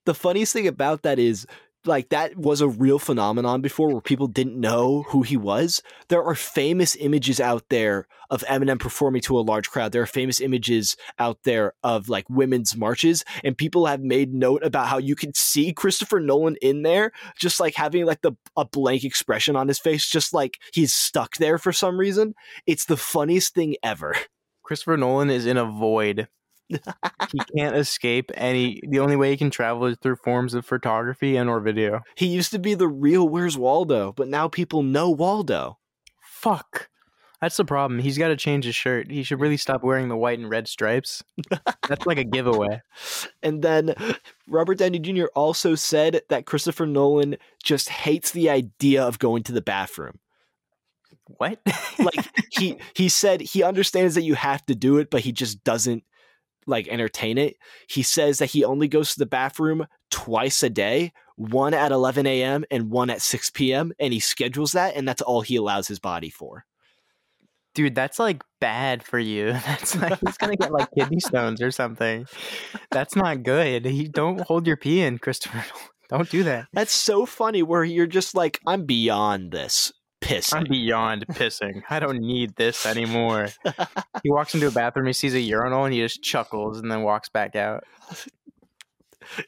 The 0.05 0.13
funniest 0.13 0.53
thing 0.53 0.67
about 0.67 1.01
that 1.03 1.19
is 1.19 1.45
like 1.87 2.09
that 2.09 2.35
was 2.37 2.61
a 2.61 2.67
real 2.67 2.99
phenomenon 2.99 3.61
before 3.61 3.91
where 3.91 4.01
people 4.01 4.27
didn't 4.27 4.59
know 4.59 5.03
who 5.09 5.21
he 5.23 5.37
was. 5.37 5.81
There 6.09 6.23
are 6.23 6.35
famous 6.35 6.95
images 6.95 7.39
out 7.39 7.65
there 7.69 8.07
of 8.29 8.43
Eminem 8.43 8.79
performing 8.79 9.21
to 9.21 9.37
a 9.37 9.41
large 9.41 9.69
crowd. 9.69 9.91
There 9.91 10.01
are 10.01 10.07
famous 10.07 10.41
images 10.41 10.97
out 11.17 11.39
there 11.43 11.73
of 11.83 12.09
like 12.09 12.29
women's 12.29 12.75
marches, 12.75 13.23
and 13.43 13.57
people 13.57 13.85
have 13.85 14.01
made 14.01 14.33
note 14.33 14.63
about 14.63 14.87
how 14.87 14.97
you 14.97 15.15
can 15.15 15.33
see 15.33 15.73
Christopher 15.73 16.19
Nolan 16.19 16.57
in 16.61 16.83
there, 16.83 17.11
just 17.37 17.59
like 17.59 17.75
having 17.75 18.05
like 18.05 18.21
the 18.21 18.33
a 18.55 18.65
blank 18.65 19.03
expression 19.03 19.55
on 19.55 19.67
his 19.67 19.79
face, 19.79 20.07
just 20.07 20.33
like 20.33 20.57
he's 20.73 20.93
stuck 20.93 21.37
there 21.37 21.57
for 21.57 21.71
some 21.71 21.99
reason. 21.99 22.33
It's 22.65 22.85
the 22.85 22.97
funniest 22.97 23.53
thing 23.53 23.75
ever. 23.81 24.15
Christopher 24.63 24.97
Nolan 24.97 25.29
is 25.29 25.45
in 25.45 25.57
a 25.57 25.65
void. 25.65 26.27
He 26.69 27.39
can't 27.55 27.75
escape 27.75 28.31
any. 28.35 28.81
The 28.87 28.99
only 28.99 29.15
way 29.15 29.31
he 29.31 29.37
can 29.37 29.49
travel 29.49 29.85
is 29.85 29.97
through 30.01 30.17
forms 30.17 30.53
of 30.53 30.65
photography 30.65 31.35
and 31.35 31.49
or 31.49 31.59
video. 31.59 32.01
He 32.15 32.27
used 32.27 32.51
to 32.51 32.59
be 32.59 32.73
the 32.73 32.87
real 32.87 33.27
Where's 33.27 33.57
Waldo, 33.57 34.13
but 34.13 34.27
now 34.27 34.47
people 34.47 34.83
know 34.83 35.09
Waldo. 35.09 35.77
Fuck. 36.21 36.89
That's 37.41 37.57
the 37.57 37.65
problem. 37.65 37.99
He's 37.99 38.17
got 38.17 38.29
to 38.29 38.35
change 38.35 38.65
his 38.65 38.75
shirt. 38.75 39.11
He 39.11 39.21
should 39.21 39.39
really 39.39 39.57
stop 39.57 39.83
wearing 39.83 40.09
the 40.09 40.17
white 40.17 40.39
and 40.39 40.49
red 40.49 40.67
stripes. 40.67 41.23
That's 41.87 42.05
like 42.05 42.17
a 42.17 42.23
giveaway. 42.23 42.81
And 43.43 43.61
then 43.61 43.93
Robert 44.47 44.79
Downey 44.79 44.99
Jr. 44.99 45.27
also 45.35 45.75
said 45.75 46.21
that 46.29 46.45
Christopher 46.45 46.85
Nolan 46.85 47.37
just 47.63 47.87
hates 47.87 48.31
the 48.31 48.49
idea 48.49 49.03
of 49.03 49.19
going 49.19 49.43
to 49.43 49.51
the 49.53 49.61
bathroom. 49.61 50.19
What? 51.25 51.59
Like 51.99 52.27
he 52.49 52.77
he 52.95 53.09
said 53.09 53.41
he 53.41 53.63
understands 53.63 54.15
that 54.15 54.23
you 54.23 54.35
have 54.35 54.65
to 54.65 54.75
do 54.75 54.97
it, 54.97 55.09
but 55.09 55.21
he 55.21 55.31
just 55.31 55.63
doesn't 55.63 56.03
like 56.67 56.87
entertain 56.87 57.37
it. 57.37 57.57
He 57.89 58.03
says 58.03 58.39
that 58.39 58.51
he 58.51 58.63
only 58.63 58.87
goes 58.87 59.13
to 59.13 59.19
the 59.19 59.25
bathroom 59.25 59.87
twice 60.11 60.61
a 60.63 60.69
day, 60.69 61.13
one 61.35 61.73
at 61.73 61.91
11 61.91 62.27
a.m. 62.27 62.65
and 62.69 62.91
one 62.91 63.09
at 63.09 63.21
6 63.21 63.51
p.m. 63.51 63.93
And 63.99 64.13
he 64.13 64.19
schedules 64.19 64.73
that, 64.73 64.95
and 64.95 65.07
that's 65.07 65.21
all 65.21 65.41
he 65.41 65.55
allows 65.55 65.87
his 65.87 65.99
body 65.99 66.29
for. 66.29 66.65
Dude, 67.73 67.95
that's 67.95 68.17
like 68.17 68.41
bad 68.59 69.03
for 69.03 69.19
you. 69.19 69.51
That's 69.67 69.95
like 69.95 70.17
he's 70.25 70.37
gonna 70.37 70.55
get 70.55 70.71
like 70.71 70.87
kidney 70.97 71.19
stones 71.19 71.61
or 71.61 71.69
something. 71.69 72.25
That's 72.89 73.15
not 73.15 73.43
good. 73.43 73.85
He 73.85 74.07
don't 74.07 74.41
hold 74.41 74.65
your 74.65 74.77
pee 74.77 75.01
in, 75.01 75.19
Christopher. 75.19 75.63
Don't 76.09 76.29
do 76.29 76.43
that. 76.43 76.67
That's 76.71 76.93
so 76.93 77.25
funny 77.25 77.63
where 77.63 77.83
you're 77.83 78.07
just 78.07 78.33
like, 78.33 78.61
I'm 78.65 78.85
beyond 78.85 79.51
this. 79.51 79.91
Pissing. 80.21 80.53
I'm 80.55 80.63
beyond 80.65 81.27
pissing. 81.27 81.83
I 81.89 81.99
don't 81.99 82.19
need 82.19 82.55
this 82.55 82.85
anymore. 82.85 83.49
he 84.23 84.29
walks 84.31 84.53
into 84.55 84.67
a 84.67 84.71
bathroom, 84.71 85.05
he 85.05 85.13
sees 85.13 85.33
a 85.35 85.39
urinal, 85.39 85.85
and 85.85 85.93
he 85.93 85.99
just 86.01 86.23
chuckles 86.23 86.79
and 86.79 86.91
then 86.91 87.03
walks 87.03 87.29
back 87.29 87.55
out. 87.55 87.83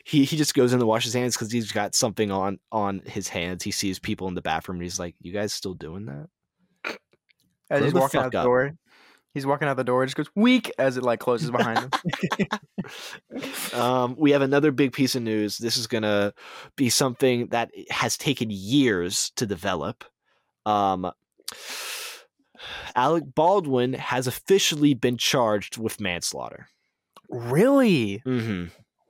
he 0.06 0.26
he 0.26 0.38
just 0.38 0.54
goes 0.54 0.74
in 0.74 0.80
to 0.80 0.86
wash 0.86 1.04
his 1.06 1.14
hands 1.14 1.36
because 1.36 1.52
he's 1.52 1.72
got 1.72 1.96
something 1.96 2.32
on 2.32 2.60
on 2.72 3.02
his 3.06 3.28
hands. 3.28 3.64
He 3.64 3.72
sees 3.72 3.98
people 4.00 4.28
in 4.28 4.36
the 4.36 4.42
bathroom 4.42 4.78
and 4.78 4.84
he's 4.84 5.00
like, 5.00 5.16
"You 5.22 5.34
guys 5.34 5.54
still 5.54 5.74
doing 5.74 6.06
that?" 6.06 6.28
As 7.72 7.80
Grow 7.80 7.86
he's 7.86 7.94
walking 7.94 8.20
out 8.22 8.32
the 8.32 8.40
up. 8.40 8.46
door, 8.46 8.74
he's 9.34 9.46
walking 9.46 9.68
out 9.68 9.78
the 9.78 9.84
door. 9.84 10.04
It 10.04 10.08
just 10.08 10.18
goes 10.18 10.30
weak 10.36 10.72
as 10.78 10.98
it 10.98 11.04
like 11.04 11.20
closes 11.20 11.52
behind 11.52 11.80
him. 11.80 11.90
Um, 13.74 14.16
we 14.18 14.32
have 14.32 14.42
another 14.42 14.72
big 14.72 14.94
piece 14.94 15.16
of 15.16 15.22
news. 15.22 15.60
This 15.60 15.78
is 15.78 15.86
gonna 15.86 16.34
be 16.76 16.90
something 16.90 17.48
that 17.48 17.70
has 17.92 18.18
taken 18.18 18.50
years 18.50 19.32
to 19.36 19.46
develop. 19.46 20.04
Um, 20.70 21.12
Alec 22.96 23.24
Baldwin 23.36 23.94
has 23.94 24.28
officially 24.28 24.94
been 24.94 25.18
charged 25.18 25.78
with 25.78 26.00
manslaughter. 26.00 26.68
really? 27.32 28.22
Mm-hmm. 28.26 28.66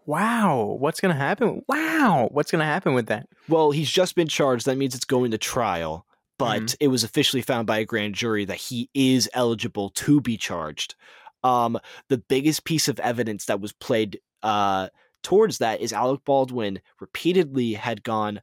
Wow. 0.05 0.75
What's 0.79 0.99
gonna 0.99 1.13
happen? 1.13 1.61
Wow. 1.69 2.27
What's 2.31 2.51
gonna 2.51 2.65
happen 2.65 2.93
with 2.93 3.05
that? 3.07 3.27
Well, 3.47 3.71
he's 3.71 3.89
just 3.89 4.13
been 4.15 4.27
charged. 4.27 4.65
That 4.65 4.77
means 4.77 4.93
it's 4.93 5.05
going 5.05 5.31
to 5.31 5.37
trial. 5.37 6.05
But 6.37 6.61
Mhm. 6.63 6.75
it 6.81 6.87
was 6.89 7.03
officially 7.05 7.41
found 7.41 7.65
by 7.67 7.77
a 7.79 7.85
grand 7.85 8.15
jury 8.15 8.43
that 8.45 8.57
he 8.57 8.89
is 8.93 9.29
eligible 9.33 9.89
to 9.91 10.19
be 10.21 10.35
charged. 10.37 10.95
Um, 11.43 11.79
the 12.09 12.17
biggest 12.17 12.63
piece 12.65 12.87
of 12.89 12.99
evidence 12.99 13.45
that 13.45 13.61
was 13.61 13.71
played 13.73 14.19
uh, 14.43 14.89
towards 15.23 15.57
that 15.59 15.79
is 15.81 15.91
Alec 15.93 16.21
Baldwin 16.25 16.79
repeatedly 16.99 17.73
had 17.73 18.03
gone, 18.03 18.39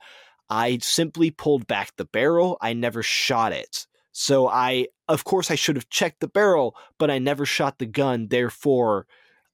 I 0.48 0.78
simply 0.78 1.30
pulled 1.30 1.66
back 1.66 1.92
the 1.96 2.04
barrel. 2.04 2.56
I 2.60 2.72
never 2.72 3.02
shot 3.02 3.52
it. 3.52 3.86
So 4.12 4.48
I, 4.48 4.88
of 5.08 5.24
course, 5.24 5.50
I 5.50 5.56
should 5.56 5.76
have 5.76 5.90
checked 5.90 6.20
the 6.20 6.28
barrel, 6.28 6.74
but 6.98 7.10
I 7.10 7.18
never 7.18 7.44
shot 7.44 7.78
the 7.78 7.86
gun. 7.86 8.28
Therefore, 8.28 9.06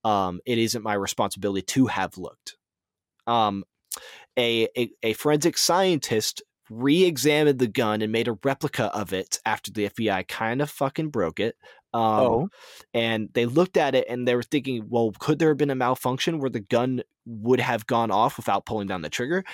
um, 0.04 0.40
it 0.46 0.58
isn't 0.58 0.84
my 0.84 0.94
responsibility 0.94 1.62
to 1.62 1.86
have 1.86 2.16
looked. 2.16 2.56
Um, 3.26 3.64
a, 4.38 4.68
a, 4.76 4.90
a 5.02 5.12
forensic 5.14 5.58
scientist 5.58 6.42
re-examined 6.70 7.58
the 7.58 7.66
gun 7.66 8.02
and 8.02 8.12
made 8.12 8.28
a 8.28 8.38
replica 8.44 8.84
of 8.94 9.12
it 9.12 9.38
after 9.44 9.70
the 9.70 9.88
FBI 9.88 10.26
kind 10.28 10.62
of 10.62 10.70
fucking 10.70 11.10
broke 11.10 11.40
it. 11.40 11.56
Um, 11.94 12.02
oh, 12.02 12.48
and 12.94 13.28
they 13.34 13.44
looked 13.44 13.76
at 13.76 13.94
it 13.94 14.06
and 14.08 14.26
they 14.26 14.34
were 14.34 14.42
thinking, 14.42 14.86
well, 14.88 15.12
could 15.18 15.38
there 15.38 15.48
have 15.48 15.58
been 15.58 15.70
a 15.70 15.74
malfunction 15.74 16.38
where 16.38 16.50
the 16.50 16.60
gun 16.60 17.02
would 17.26 17.60
have 17.60 17.86
gone 17.86 18.10
off 18.10 18.36
without 18.36 18.66
pulling 18.66 18.88
down 18.88 19.02
the 19.02 19.08
trigger? 19.10 19.44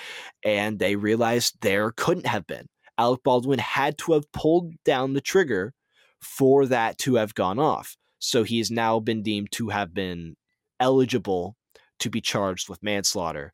And 0.43 0.79
they 0.79 0.95
realized 0.95 1.57
there 1.61 1.91
couldn't 1.91 2.25
have 2.27 2.47
been. 2.47 2.67
Alec 2.97 3.21
Baldwin 3.23 3.59
had 3.59 3.97
to 3.99 4.13
have 4.13 4.31
pulled 4.31 4.73
down 4.83 5.13
the 5.13 5.21
trigger 5.21 5.73
for 6.21 6.65
that 6.65 6.97
to 6.99 7.15
have 7.15 7.33
gone 7.35 7.59
off. 7.59 7.95
So 8.19 8.43
he 8.43 8.57
has 8.57 8.69
now 8.69 8.99
been 8.99 9.23
deemed 9.23 9.51
to 9.53 9.69
have 9.69 9.93
been 9.93 10.35
eligible 10.79 11.55
to 11.99 12.09
be 12.09 12.19
charged 12.21 12.67
with 12.69 12.83
manslaughter. 12.83 13.53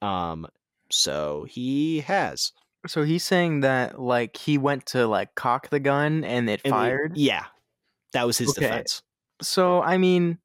Um, 0.00 0.46
so 0.90 1.44
he 1.48 2.00
has. 2.00 2.52
so 2.86 3.02
he's 3.02 3.24
saying 3.24 3.60
that 3.60 4.00
like 4.00 4.36
he 4.36 4.58
went 4.58 4.86
to 4.86 5.06
like 5.06 5.34
cock 5.34 5.68
the 5.70 5.80
gun 5.80 6.24
and 6.24 6.48
it 6.50 6.60
And 6.64 6.72
fired. 6.72 7.16
yeah, 7.16 7.44
that 8.12 8.26
was 8.26 8.38
his 8.38 8.50
Okay. 8.50 8.60
defense. 8.60 9.02
So 9.40 9.82
I 9.82 9.98
mean, 9.98 10.38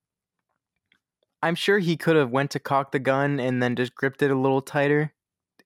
I'm 1.44 1.56
sure 1.56 1.80
he 1.80 1.98
could 1.98 2.16
have 2.16 2.32
went 2.32 2.52
to 2.52 2.60
cock 2.60 2.92
the 2.92 3.00
gun 3.00 3.40
and 3.40 3.62
then 3.62 3.76
just 3.76 3.94
gripped 3.96 4.22
it 4.22 4.32
a 4.32 4.36
little 4.36 4.62
tighter 4.62 5.14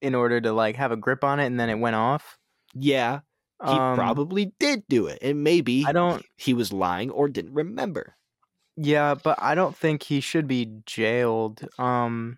in 0.02 0.16
order 0.16 0.42
to 0.42 0.52
like 0.52 0.76
have 0.76 0.92
a 0.92 0.98
grip 0.98 1.24
on 1.24 1.40
it, 1.40 1.46
and 1.46 1.60
then 1.60 1.70
it 1.70 1.80
went 1.80 1.96
off. 1.96 2.38
Yeah, 2.74 3.20
he 3.64 3.70
Um, 3.72 3.96
probably 3.96 4.54
did 4.60 4.84
do 4.90 5.08
it, 5.08 5.20
and 5.22 5.44
maybe 5.44 5.86
I 5.88 5.92
don't. 5.94 6.26
he 6.38 6.54
was 6.54 6.74
lying 6.74 7.10
or 7.12 7.30
didn't 7.30 7.54
remember. 7.54 8.16
Yeah, 8.78 9.16
but 9.16 9.38
I 9.42 9.54
don't 9.56 9.76
think 9.76 10.04
he 10.04 10.20
should 10.22 10.48
be 10.48 10.68
jailed. 10.86 11.68
Um, 11.78 12.38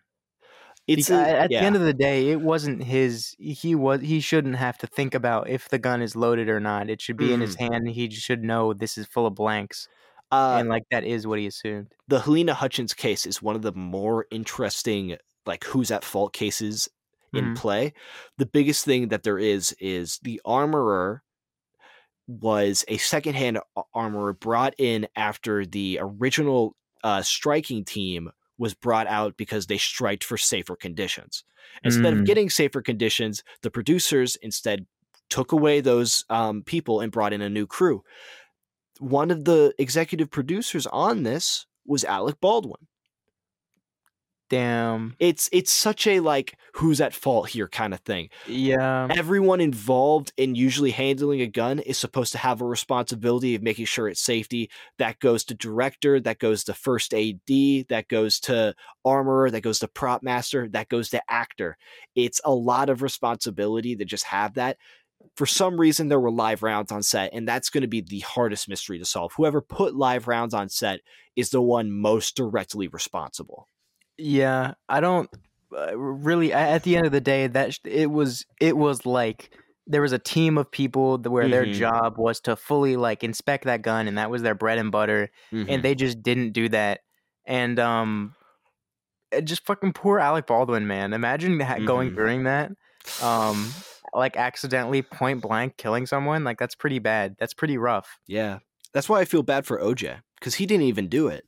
It's 0.88 1.10
a- 1.10 1.16
at 1.16 1.52
yeah. 1.52 1.62
the 1.62 1.66
end 1.66 1.76
of 1.78 1.82
the 1.84 1.94
day, 1.94 2.30
it 2.32 2.42
wasn't 2.42 2.84
his. 2.84 3.36
He 3.40 3.74
was. 3.76 4.02
He 4.02 4.20
shouldn't 4.20 4.58
have 4.58 4.78
to 4.80 4.88
think 4.88 5.14
about 5.16 5.50
if 5.50 5.70
the 5.70 5.80
gun 5.80 6.02
is 6.02 6.16
loaded 6.16 6.50
or 6.50 6.60
not. 6.60 6.90
It 6.90 7.02
should 7.02 7.16
be 7.18 7.32
in 7.34 7.40
his 7.40 7.56
hand. 7.56 7.88
He 7.90 8.10
should 8.10 8.44
know 8.44 8.74
this 8.74 8.98
is 8.98 9.08
full 9.08 9.26
of 9.26 9.36
blanks, 9.36 9.88
uh, 10.34 10.62
and 10.62 10.70
like 10.70 10.84
that 10.92 11.04
is 11.04 11.28
what 11.28 11.40
he 11.40 11.48
assumed. 11.48 11.94
the 12.08 12.20
Halyna 12.20 12.54
Hutchins 12.54 12.94
case 12.94 13.26
is 13.26 13.42
one 13.42 13.56
of 13.56 13.62
the 13.62 13.74
more 13.74 14.28
interesting, 14.32 15.18
like 15.46 15.64
who's 15.64 15.92
at 15.92 16.04
fault 16.04 16.34
cases 16.34 16.90
in 17.34 17.50
Mhm. 17.50 17.54
play. 17.54 17.94
The 18.38 18.46
biggest 18.46 18.86
thing 18.86 19.08
that 19.10 19.24
there 19.24 19.40
is 19.40 19.76
is 19.80 20.20
the 20.24 20.42
armorer 20.46 21.24
was 22.28 22.86
a 22.88 22.98
secondhand 22.98 23.60
armorer 23.94 24.34
brought 24.34 24.74
in 24.78 25.08
after 25.16 25.66
the 25.66 26.00
original 26.02 26.76
uh, 27.04 27.22
striking 27.22 27.84
team 27.84 28.32
was 28.58 28.74
brought 28.74 29.08
out 29.08 29.36
because 29.36 29.68
they 29.68 29.78
striked 29.78 30.24
for 30.24 30.38
safer 30.38 30.76
conditions. 30.76 31.44
Instead 31.84 32.14
of 32.14 32.24
Mm. 32.24 32.24
getting 32.24 32.50
safer 32.50 32.82
conditions, 32.82 33.44
the 33.62 33.72
producers 33.72 34.38
instead 34.38 34.86
took 35.30 35.52
away 35.52 35.82
those 35.82 36.24
um, 36.30 36.64
people 36.64 37.02
and 37.02 37.12
brought 37.12 37.34
in 37.34 37.42
a 37.42 37.50
new 37.50 37.66
crew. 37.68 38.04
One 39.00 39.32
of 39.32 39.46
the 39.46 39.74
executive 39.78 40.30
producers 40.30 40.88
on 40.88 41.24
this 41.24 41.66
was 41.86 42.04
Alec 42.06 42.39
Baldwin. 42.39 42.88
Damn. 44.54 45.16
It's 45.18 45.50
it's 45.52 45.74
such 45.74 46.06
a 46.06 46.20
like 46.20 46.56
who's 46.74 47.02
at 47.02 47.16
fault 47.16 47.50
here 47.50 47.68
kind 47.68 47.91
of 47.91 48.02
thing. 48.02 48.30
Yeah. 48.46 49.08
Everyone 49.10 49.60
involved 49.60 50.32
in 50.38 50.54
usually 50.54 50.91
handling 50.91 51.41
a 51.41 51.48
gun 51.48 51.80
is 51.80 51.98
supposed 51.98 52.34
to 52.34 52.38
have 52.38 52.62
a 52.62 52.66
responsibility 52.66 53.56
of 53.56 53.64
making 53.64 53.86
sure 53.86 54.08
it's 54.08 54.22
safety. 54.22 54.70
That 55.00 55.20
goes 55.20 55.44
to 55.46 55.56
director, 55.56 56.20
that 56.20 56.38
goes 56.38 56.66
to 56.66 56.76
first 56.76 57.16
AD, 57.16 57.88
that 57.89 58.06
goes 58.10 58.39
to 58.41 58.76
armorer, 59.04 59.50
that 59.50 59.62
goes 59.62 59.80
to 59.80 59.88
prop 59.88 60.22
master, 60.22 60.70
that 60.70 60.88
goes 60.88 61.10
to 61.10 61.22
actor. 61.28 61.76
It's 62.14 62.41
a 62.46 62.54
lot 62.54 62.89
of 62.89 63.02
responsibility 63.02 63.96
to 63.96 64.06
just 64.06 64.26
have 64.26 64.54
that. 64.54 64.78
For 65.36 65.46
some 65.46 65.80
reason, 65.80 66.10
there 66.10 66.20
were 66.20 66.32
live 66.32 66.62
rounds 66.64 66.92
on 66.92 67.02
set, 67.04 67.32
and 67.34 67.48
that's 67.48 67.70
going 67.70 67.82
to 67.82 67.88
be 67.88 68.02
the 68.02 68.20
hardest 68.20 68.70
mystery 68.70 69.00
to 69.00 69.06
solve. 69.06 69.34
Whoever 69.36 69.62
put 69.62 69.96
live 69.96 70.28
rounds 70.28 70.54
on 70.54 70.70
set 70.70 71.00
is 71.36 71.50
the 71.50 71.62
one 71.62 71.92
most 71.92 72.36
directly 72.36 72.88
responsible. 72.88 73.68
Yeah, 74.18 74.74
I 74.88 75.00
don't 75.00 75.30
uh, 75.76 75.98
really. 75.98 76.54
At 76.54 76.84
the 76.84 76.96
end 76.98 77.08
of 77.08 77.12
the 77.12 77.22
day, 77.22 77.48
that 77.48 77.74
sh- 77.74 77.80
it 77.86 78.12
was 78.12 78.46
it 78.62 78.78
was 78.78 79.06
like 79.08 79.50
there 79.88 80.02
was 80.04 80.12
a 80.14 80.20
team 80.20 80.58
of 80.58 80.70
people 80.72 81.18
where 81.18 81.50
their 81.50 81.66
Mhm. 81.66 81.74
job 81.74 82.18
was 82.18 82.40
to 82.42 82.56
fully 82.56 82.96
like 82.96 83.24
inspect 83.24 83.66
that 83.66 83.82
gun, 83.82 84.08
and 84.08 84.18
that 84.20 84.30
was 84.30 84.44
their 84.44 84.54
bread 84.56 84.78
and 84.78 84.92
butter, 84.92 85.32
Mm-hmm. 85.52 85.70
and 85.70 85.84
they 85.84 85.96
just 85.96 86.22
didn't 86.22 86.52
do 86.52 86.70
that. 86.70 87.00
And 87.48 87.80
um, 87.80 88.36
just 89.44 89.66
fucking 89.66 89.94
poor 89.94 90.20
Alec 90.20 90.46
Baldwin, 90.46 90.86
man. 90.86 91.12
Imagine 91.12 91.60
ha- 91.60 91.80
going 91.80 92.12
Mhm. 92.12 92.16
during 92.16 92.44
that. 92.44 92.72
um, 93.22 93.74
like 94.16 94.38
accidentally 94.38 95.01
point 95.01 95.41
blank 95.41 95.78
killing 95.78 96.05
someone, 96.05 96.43
like 96.43 96.59
that's 96.59 96.76
pretty 96.76 96.99
bad. 96.99 97.36
That's 97.39 97.53
pretty 97.53 97.78
rough. 97.78 98.20
Yeah. 98.28 98.59
That's 98.93 99.09
why 99.09 99.22
I 99.22 99.26
feel 99.26 99.43
bad 99.43 99.66
for 99.66 99.80
OJ 99.80 100.20
because 100.39 100.55
he 100.55 100.66
didn't 100.66 100.86
even 100.86 101.07
do 101.07 101.28
it. 101.28 101.45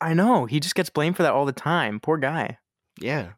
I 0.00 0.14
know 0.14 0.46
he 0.46 0.60
just 0.60 0.76
gets 0.76 0.90
blamed 0.90 1.16
for 1.16 1.24
that 1.24 1.32
all 1.32 1.44
the 1.44 1.52
time. 1.52 1.98
Poor 1.98 2.18
guy. 2.18 2.58
Yeah. 3.00 3.30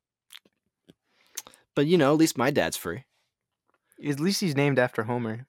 But 1.75 1.87
you 1.87 1.97
know, 1.97 2.13
at 2.13 2.19
least 2.19 2.37
my 2.37 2.51
dad's 2.51 2.77
free. 2.77 3.05
At 4.07 4.21
least 4.21 4.41
he's 4.41 4.57
named 4.57 4.79
after 4.79 5.05
Homer. 5.05 5.47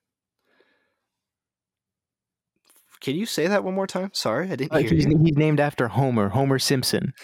Can 3.00 3.16
you 3.16 3.26
say 3.26 3.46
that 3.48 3.64
one 3.64 3.74
more 3.74 3.86
time? 3.86 4.10
Sorry, 4.14 4.50
I 4.50 4.56
didn't 4.56 4.72
Like, 4.72 4.86
hear 4.86 4.94
he's, 4.94 5.06
you. 5.06 5.18
he's 5.18 5.36
named 5.36 5.58
after 5.58 5.88
Homer, 5.88 6.28
Homer 6.28 6.58
Simpson. 6.60 7.12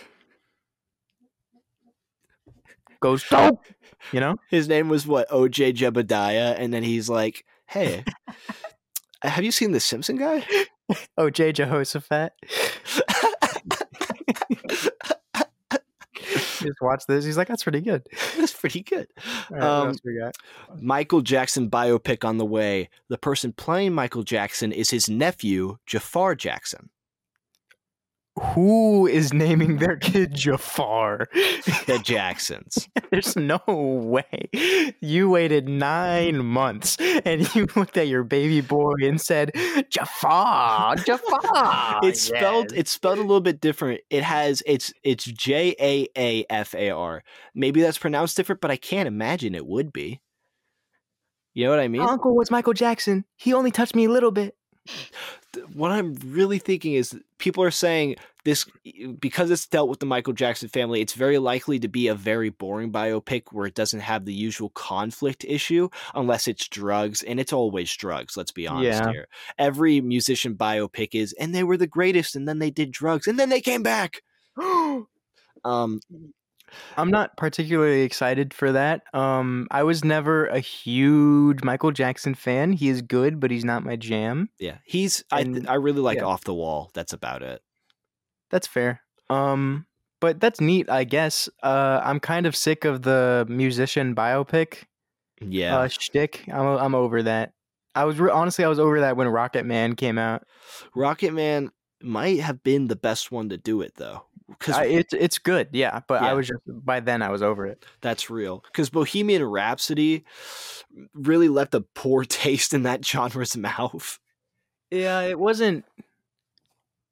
Goes 3.00 3.22
dope. 3.28 3.64
You 4.12 4.20
know? 4.20 4.36
His 4.48 4.68
name 4.68 4.88
was 4.88 5.06
what? 5.06 5.28
OJ 5.30 5.74
Jebediah, 5.74 6.54
and 6.58 6.72
then 6.72 6.82
he's 6.82 7.08
like, 7.08 7.44
"Hey, 7.66 8.04
have 9.22 9.44
you 9.44 9.52
seen 9.52 9.72
the 9.72 9.80
Simpson 9.80 10.16
guy?" 10.16 10.44
Oh, 11.18 11.28
J. 11.30 11.52
Jehoshaphat. 11.52 12.32
Just 16.60 16.80
watch 16.80 17.04
this. 17.06 17.24
He's 17.24 17.36
like, 17.36 17.48
that's 17.48 17.62
pretty 17.62 17.80
good. 17.80 18.06
That's 18.36 18.52
pretty 18.52 18.82
good. 18.82 19.06
Right, 19.50 19.62
Um, 19.62 19.88
else 19.88 19.98
we 20.04 20.18
got? 20.18 20.34
Michael 20.80 21.20
Jackson 21.20 21.70
biopic 21.70 22.24
on 22.24 22.38
the 22.38 22.44
way. 22.44 22.88
The 23.08 23.18
person 23.18 23.52
playing 23.52 23.94
Michael 23.94 24.22
Jackson 24.24 24.72
is 24.72 24.90
his 24.90 25.08
nephew, 25.08 25.78
Jaafar 25.86 26.34
Jackson. 26.36 26.90
Who 28.54 29.06
is 29.06 29.32
naming 29.32 29.78
their 29.78 29.96
kid 29.96 30.34
Jafar? 30.34 31.28
The 31.86 32.00
Jacksons. 32.02 32.88
There's 33.10 33.36
no 33.36 33.60
way. 33.66 34.94
You 35.00 35.30
waited 35.30 35.68
nine 35.68 36.44
months 36.44 36.96
and 37.00 37.54
you 37.54 37.66
looked 37.76 37.96
at 37.96 38.08
your 38.08 38.24
baby 38.24 38.60
boy 38.60 38.94
and 39.02 39.20
said, 39.20 39.52
Jafar, 39.90 40.96
Jafar. 40.96 42.00
it's 42.02 42.20
spelled 42.20 42.70
yes." 42.70 42.80
it's 42.80 42.90
spelled 42.90 43.18
a 43.18 43.22
little 43.22 43.40
bit 43.40 43.60
different. 43.60 44.00
It 44.10 44.22
has 44.22 44.62
it's 44.66 44.92
it's 45.02 45.24
J 45.24 45.74
A 45.80 46.08
A 46.16 46.44
F 46.50 46.74
A 46.74 46.90
R. 46.90 47.22
Maybe 47.54 47.80
that's 47.80 47.98
pronounced 47.98 48.36
different, 48.36 48.60
but 48.60 48.70
I 48.70 48.76
can't 48.76 49.06
imagine 49.06 49.54
it 49.54 49.66
would 49.66 49.92
be. 49.92 50.20
You 51.54 51.64
know 51.64 51.70
what 51.70 51.80
I 51.80 51.88
mean? 51.88 52.02
My 52.02 52.12
uncle 52.12 52.36
was 52.36 52.50
Michael 52.50 52.72
Jackson. 52.74 53.24
He 53.36 53.52
only 53.52 53.70
touched 53.70 53.96
me 53.96 54.04
a 54.04 54.10
little 54.10 54.30
bit. 54.30 54.54
What 55.72 55.90
I'm 55.90 56.14
really 56.26 56.58
thinking 56.58 56.94
is 56.94 57.18
people 57.38 57.62
are 57.64 57.70
saying 57.70 58.16
this 58.44 58.66
because 59.18 59.50
it's 59.50 59.66
dealt 59.66 59.88
with 59.88 60.00
the 60.00 60.06
Michael 60.06 60.32
Jackson 60.32 60.68
family. 60.68 61.00
It's 61.00 61.14
very 61.14 61.38
likely 61.38 61.78
to 61.80 61.88
be 61.88 62.08
a 62.08 62.14
very 62.14 62.50
boring 62.50 62.92
biopic 62.92 63.44
where 63.52 63.66
it 63.66 63.74
doesn't 63.74 64.00
have 64.00 64.24
the 64.24 64.32
usual 64.34 64.70
conflict 64.70 65.44
issue, 65.48 65.88
unless 66.14 66.48
it's 66.48 66.68
drugs, 66.68 67.22
and 67.22 67.40
it's 67.40 67.52
always 67.52 67.94
drugs. 67.94 68.36
Let's 68.36 68.52
be 68.52 68.66
honest 68.66 69.02
Yeah. 69.04 69.10
here. 69.10 69.28
Every 69.58 70.00
musician 70.00 70.54
biopic 70.54 71.08
is, 71.12 71.32
and 71.34 71.54
they 71.54 71.64
were 71.64 71.76
the 71.76 71.86
greatest, 71.86 72.36
and 72.36 72.46
then 72.48 72.58
they 72.58 72.70
did 72.70 72.90
drugs, 72.90 73.26
and 73.26 73.38
then 73.38 73.48
they 73.48 73.60
came 73.60 73.82
back. 73.82 74.22
Um, 75.64 76.00
I'm 76.96 77.10
not 77.10 77.36
particularly 77.36 78.02
excited 78.02 78.52
for 78.54 78.72
that. 78.72 79.02
Um, 79.14 79.66
I 79.70 79.82
was 79.82 80.04
never 80.04 80.46
a 80.46 80.60
huge 80.60 81.62
Michael 81.62 81.92
Jackson 81.92 82.34
fan. 82.34 82.72
He 82.72 82.88
is 82.88 83.02
good, 83.02 83.40
but 83.40 83.50
he's 83.50 83.64
not 83.64 83.84
my 83.84 83.96
jam. 83.96 84.48
yeah, 84.58 84.78
he's. 84.84 85.24
I 85.30 85.44
I 85.68 85.74
really 85.74 86.00
like 86.00 86.18
yeah. 86.18 86.24
Off 86.24 86.44
the 86.44 86.54
Wall. 86.54 86.90
That's 86.94 87.12
about 87.12 87.42
it. 87.42 87.62
That's 88.50 88.66
fair. 88.66 89.02
Um, 89.30 89.86
but 90.20 90.40
that's 90.40 90.60
neat, 90.60 90.88
I 90.90 91.04
guess. 91.04 91.48
Uh, 91.62 92.00
I'm 92.02 92.18
kind 92.20 92.46
of 92.46 92.56
sick 92.56 92.84
of 92.84 93.02
the 93.02 93.46
musician 93.48 94.14
biopic 94.14 94.84
Yeah, 95.40 95.78
uh, 95.78 95.88
shtick. 95.88 96.44
I'm 96.48 96.66
I'm 96.66 96.94
over 96.94 97.22
that. 97.22 97.52
I 97.94 98.04
was 98.04 98.18
re- 98.18 98.30
honestly 98.30 98.64
I 98.64 98.68
was 98.68 98.78
over 98.78 99.00
that 99.00 99.16
when 99.16 99.26
Rocketman 99.26 99.96
came 99.96 100.18
out. 100.18 100.44
Rocketman 100.96 101.70
might 102.02 102.40
have 102.40 102.62
been 102.62 102.86
the 102.88 102.96
best 102.96 103.32
one 103.32 103.48
to 103.50 103.56
do 103.58 103.80
it 103.80 103.94
though, 103.96 104.24
because 104.48 104.76
it's 104.86 105.12
it's 105.12 105.38
good, 105.38 105.68
yeah. 105.72 106.00
But 106.06 106.22
Yeah. 106.22 106.30
I 106.30 106.34
was 106.34 106.48
just 106.48 106.60
by 106.66 107.00
then 107.00 107.22
I 107.22 107.30
was 107.30 107.42
over 107.42 107.66
it. 107.66 107.84
That's 108.00 108.30
real. 108.30 108.64
Because 108.66 108.90
Bohemian 108.90 109.44
Rhapsody 109.44 110.24
really 111.14 111.48
left 111.48 111.74
a 111.74 111.80
poor 111.80 112.24
taste 112.24 112.72
in 112.72 112.82
that 112.84 113.04
genre's 113.04 113.56
mouth. 113.56 114.18
Yeah, 114.90 115.20
it 115.20 115.38
wasn't 115.38 115.84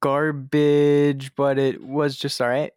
garbage, 0.01 1.35
but 1.35 1.59
it 1.59 1.83
was 1.83 2.17
just 2.17 2.41
all 2.41 2.49
right. 2.49 2.73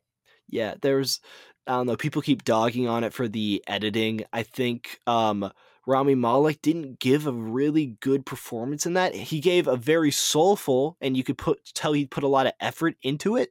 Yeah, 0.50 0.76
there's 0.82 1.20
I 1.68 1.74
don't 1.74 1.86
know, 1.88 1.96
people 1.96 2.22
keep 2.22 2.44
dogging 2.44 2.88
on 2.88 3.04
it 3.04 3.14
for 3.14 3.28
the 3.28 3.64
editing. 3.68 4.24
I 4.34 4.44
think 4.44 5.00
um 5.08 5.52
Rami 5.90 6.14
Malek 6.14 6.62
didn't 6.62 7.00
give 7.00 7.26
a 7.26 7.32
really 7.34 7.98
good 8.00 8.24
performance 8.24 8.86
in 8.86 8.94
that. 8.94 9.16
He 9.16 9.40
gave 9.40 9.68
a 9.68 9.76
very 9.76 10.12
soulful 10.12 10.98
and 11.02 11.18
you 11.18 11.24
could 11.24 11.40
put 11.40 11.60
tell 11.74 11.94
he 11.94 12.06
put 12.06 12.24
a 12.24 12.28
lot 12.28 12.46
of 12.46 12.54
effort 12.60 12.96
into 13.02 13.36
it. 13.38 13.50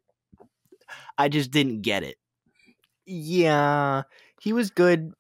I 1.19 1.29
just 1.29 1.51
didn't 1.51 1.83
get 1.83 2.05
it. 2.05 2.17
Yeah, 3.07 4.03
he 4.41 4.53
was 4.53 4.71
good. 4.71 5.13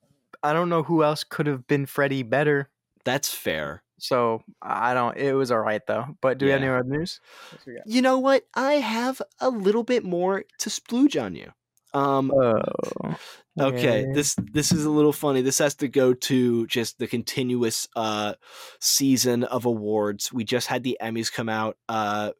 I 0.44 0.52
don't 0.52 0.68
know 0.68 0.84
who 0.84 1.02
else 1.02 1.24
could 1.24 1.48
have 1.48 1.66
been 1.66 1.86
Freddie 1.86 2.22
better. 2.22 2.70
That's 3.04 3.34
fair. 3.34 3.82
So 3.98 4.44
I 4.62 4.94
don't. 4.94 5.16
It 5.16 5.32
was 5.32 5.50
all 5.50 5.58
right 5.58 5.84
though. 5.88 6.06
But 6.20 6.38
do 6.38 6.46
we 6.46 6.52
have 6.52 6.62
any 6.62 6.70
other 6.70 6.84
news? 6.84 7.20
What 7.50 7.66
we 7.66 7.74
got? 7.74 7.86
You 7.88 8.00
know 8.00 8.20
what? 8.20 8.44
I 8.54 8.74
have 8.74 9.20
a 9.40 9.50
little 9.50 9.82
bit 9.82 10.04
more 10.04 10.44
to 10.60 10.70
splooge 10.70 11.20
on 11.20 11.34
you. 11.34 11.50
Um 11.94 12.30
Oh, 12.34 13.16
Okay, 13.60 14.02
okay. 14.02 14.06
this 14.12 14.36
this 14.52 14.70
is 14.70 14.84
a 14.84 14.90
little 14.90 15.12
funny. 15.12 15.42
This 15.42 15.58
has 15.58 15.74
to 15.76 15.88
go 15.88 16.14
to 16.14 16.66
just 16.68 16.98
the 16.98 17.06
continuous 17.08 17.88
uh 17.96 18.34
season 18.80 19.42
of 19.44 19.64
awards. 19.64 20.32
We 20.32 20.44
just 20.44 20.68
had 20.68 20.82
the 20.84 20.96
Emmys 21.00 21.32
come 21.32 21.48
out. 21.48 21.76
Uh 21.88 22.32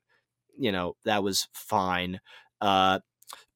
you 0.57 0.73
know, 0.73 0.95
that 1.05 1.23
was 1.23 1.49
fine. 1.53 2.21
Uh 2.61 3.01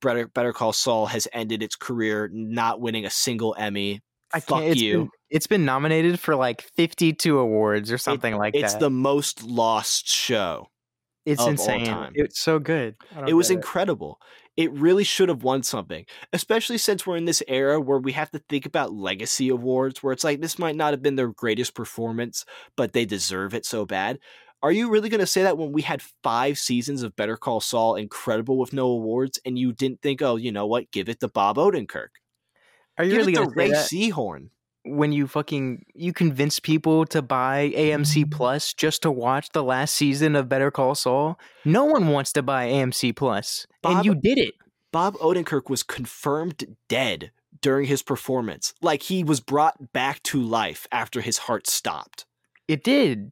Better 0.01 0.27
Better 0.27 0.53
Call 0.53 0.73
Saul 0.73 1.07
has 1.07 1.29
ended 1.33 1.63
its 1.63 1.77
career 1.77 2.29
not 2.33 2.81
winning 2.81 3.05
a 3.07 3.11
single 3.11 3.55
Emmy. 3.57 4.01
I 4.35 4.41
Fuck. 4.41 4.63
It's 4.63 4.81
you. 4.81 4.99
Been, 4.99 5.11
it's 5.31 5.47
been 5.47 5.65
nominated 5.65 6.19
for 6.19 6.35
like 6.35 6.63
52 6.77 7.39
awards 7.39 7.93
or 7.93 7.99
something 7.99 8.37
like 8.37 8.55
it's 8.55 8.63
that. 8.63 8.67
It's 8.79 8.81
the 8.81 8.91
most 8.91 9.43
lost 9.45 10.09
show. 10.09 10.69
it's 11.27 11.45
insane. 11.47 12.11
It's 12.15 12.41
so 12.41 12.59
good. 12.59 12.97
It 13.29 13.35
was 13.35 13.51
incredible. 13.51 14.19
It 14.57 14.71
really 14.73 15.05
should 15.05 15.31
have 15.31 15.43
won 15.45 15.63
something, 15.63 16.05
especially 16.33 16.77
since 16.77 17.07
we're 17.07 17.17
in 17.17 17.25
this 17.25 17.43
era 17.49 17.81
where 17.81 17.99
we 17.99 18.13
have 18.13 18.31
to 18.33 18.39
think 18.51 18.67
about 18.67 18.93
legacy 18.93 19.49
awards, 19.49 20.03
where 20.03 20.13
it's 20.13 20.25
like 20.25 20.41
this 20.41 20.59
might 20.59 20.77
not 20.77 20.93
have 20.93 21.03
been 21.03 21.17
their 21.17 21.29
greatest 21.29 21.75
performance, 21.75 22.45
but 22.77 22.93
they 22.93 23.07
deserve 23.07 23.55
it 23.55 23.65
so 23.65 23.87
bad. 23.87 24.19
Are 24.63 24.71
you 24.71 24.91
really 24.91 25.09
going 25.09 25.21
to 25.21 25.27
say 25.27 25.43
that 25.43 25.59
when 25.59 25.73
we 25.73 25.83
had 25.83 26.03
five 26.23 26.59
seasons 26.59 27.03
of 27.03 27.17
Better 27.17 27.37
Call 27.37 27.61
Saul, 27.61 27.97
incredible 27.97 28.59
with 28.59 28.73
no 28.75 28.89
awards, 28.89 29.41
and 29.45 29.59
you 29.59 29.73
didn't 29.73 30.03
think, 30.03 30.23
oh, 30.23 30.37
you 30.37 30.53
know 30.53 30.67
what, 30.67 30.91
give 30.93 31.09
it 31.09 31.21
to 31.21 31.29
Bob 31.29 31.57
Odenkirk, 31.57 32.09
Are 32.99 33.05
you 33.05 33.13
give 33.13 33.19
really 33.19 33.33
gonna 33.33 33.51
say 33.57 33.69
Rhea 33.69 33.69
that 33.71 33.91
Seehorn? 33.91 34.51
When 34.85 35.13
you 35.13 35.27
fucking 35.27 35.85
you 35.95 36.13
convince 36.13 36.59
people 36.59 37.05
to 37.07 37.23
buy 37.23 37.73
AMC 37.77 38.31
Plus 38.31 38.73
just 38.75 39.03
to 39.03 39.11
watch 39.11 39.51
the 39.51 39.63
last 39.63 39.95
season 39.95 40.35
of 40.37 40.49
Better 40.49 40.71
Call 40.71 40.95
Saul? 40.95 41.39
No 41.65 41.85
one 41.85 42.09
wants 42.09 42.33
to 42.35 42.43
buy 42.43 42.67
AMC 42.69 43.15
Plus, 43.15 43.67
Bob- 43.83 43.97
and 43.99 44.05
you 44.05 44.15
did 44.15 44.39
it. 44.39 44.55
Bob 44.93 45.15
Odenkirk 45.19 45.71
was 45.71 45.83
confirmed 45.83 46.77
dead 46.89 47.31
during 47.61 47.87
his 47.87 48.03
performance, 48.03 48.75
like 48.83 49.03
he 49.05 49.23
was 49.25 49.41
brought 49.41 49.93
back 49.93 50.23
to 50.25 50.41
life 50.43 50.87
after 50.93 51.21
his 51.21 51.39
heart 51.39 51.67
stopped, 51.69 52.27
It 52.67 52.83
did. 52.83 53.31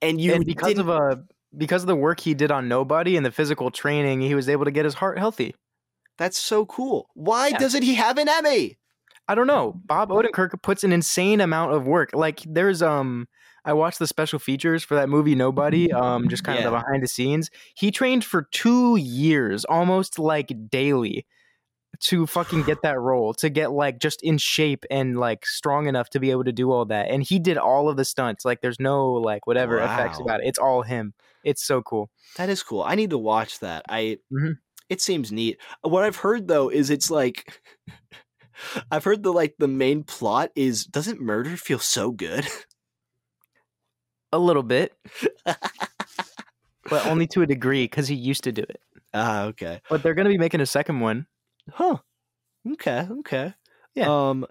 and 0.00 0.20
you 0.20 0.32
and 0.32 0.44
because 0.46 0.78
of 0.78 0.88
uh 0.88 1.16
because 1.56 1.82
of 1.82 1.86
the 1.88 1.96
work 1.96 2.20
he 2.20 2.34
did 2.34 2.50
on 2.52 2.68
Nobody 2.68 3.16
and 3.16 3.24
the 3.26 3.30
physical 3.32 3.70
training, 3.70 4.20
he 4.20 4.34
was 4.34 4.48
able 4.48 4.64
to 4.64 4.70
get 4.70 4.84
his 4.84 4.94
heart 4.94 5.18
healthy. 5.18 5.54
That's 6.18 6.38
so 6.38 6.64
cool. 6.66 7.08
Why 7.14 7.48
Yeah. 7.48 7.58
doesn't 7.58 7.82
he 7.82 7.94
have 7.94 8.16
an 8.18 8.28
Emmy? 8.28 8.78
I 9.28 9.34
don't 9.34 9.46
know. 9.46 9.80
Bob 9.86 10.10
Odenkirk 10.10 10.62
puts 10.62 10.84
an 10.84 10.92
insane 10.92 11.40
amount 11.40 11.72
of 11.72 11.86
work. 11.86 12.10
Like 12.12 12.40
there's 12.46 12.82
um 12.82 13.26
I 13.64 13.72
watched 13.72 13.98
the 13.98 14.06
special 14.06 14.38
features 14.38 14.84
for 14.84 14.94
that 14.94 15.08
movie 15.08 15.34
Nobody, 15.34 15.90
um 15.92 16.28
just 16.28 16.44
kind 16.44 16.58
of 16.58 16.64
the 16.64 16.70
behind 16.70 17.02
the 17.02 17.08
scenes. 17.08 17.50
He 17.74 17.90
trained 17.90 18.24
for 18.24 18.42
2 18.52 18.96
years 18.96 19.64
almost 19.64 20.18
like 20.18 20.52
daily 20.70 21.26
to 22.00 22.26
fucking 22.26 22.64
get 22.64 22.82
that 22.82 22.98
role, 22.98 23.32
to 23.34 23.48
get 23.48 23.72
like 23.72 24.00
just 24.00 24.22
in 24.22 24.36
shape 24.38 24.84
and 24.90 25.18
like 25.18 25.46
strong 25.46 25.86
enough 25.86 26.10
to 26.10 26.20
be 26.20 26.30
able 26.30 26.44
to 26.44 26.52
do 26.52 26.70
all 26.72 26.84
that. 26.86 27.08
And 27.10 27.22
he 27.22 27.38
did 27.38 27.56
all 27.56 27.88
of 27.88 27.96
the 27.96 28.04
stunts. 28.04 28.44
Like 28.44 28.60
there's 28.62 28.80
no 28.80 29.12
like 29.12 29.46
whatever 29.46 29.78
effects 29.78 30.18
about 30.20 30.40
it. 30.40 30.48
It's 30.48 30.58
all 30.58 30.82
him. 30.82 31.14
It's 31.44 31.64
so 31.64 31.82
cool. 31.82 32.10
That 32.36 32.48
is 32.50 32.62
cool. 32.62 32.82
I 32.82 32.94
need 32.96 33.10
to 33.10 33.18
watch 33.18 33.60
that. 33.60 33.84
I 33.88 34.18
Mhm. 34.32 34.58
it 34.90 35.00
seems 35.00 35.32
neat. 35.32 35.58
What 35.82 36.04
I've 36.04 36.16
heard 36.16 36.48
though 36.48 36.68
is 36.68 36.90
it's 36.90 37.10
like 37.10 37.62
I've 38.90 39.04
heard 39.04 39.22
the 39.22 39.32
like 39.32 39.54
the 39.58 39.68
main 39.68 40.02
plot 40.02 40.50
is 40.54 40.84
doesn't 40.84 41.20
murder 41.20 41.56
feel 41.56 41.78
so 41.78 42.10
good? 42.10 42.46
A 44.32 44.38
little 44.38 44.62
bit, 44.64 44.92
but 45.44 47.06
only 47.06 47.26
to 47.28 47.42
a 47.42 47.46
degree 47.46 47.86
cuz 47.86 48.08
he 48.08 48.16
used 48.16 48.44
to 48.44 48.52
do 48.52 48.62
it. 48.62 48.80
Ah, 49.12 49.44
okay. 49.44 49.80
But 49.88 50.02
they're 50.02 50.14
going 50.14 50.24
to 50.24 50.32
be 50.32 50.38
making 50.38 50.60
a 50.60 50.66
second 50.66 50.98
one. 50.98 51.26
Huh. 51.70 51.98
Okay, 52.72 53.06
okay. 53.20 53.54
Yeah. 53.94 54.10
Um 54.10 54.46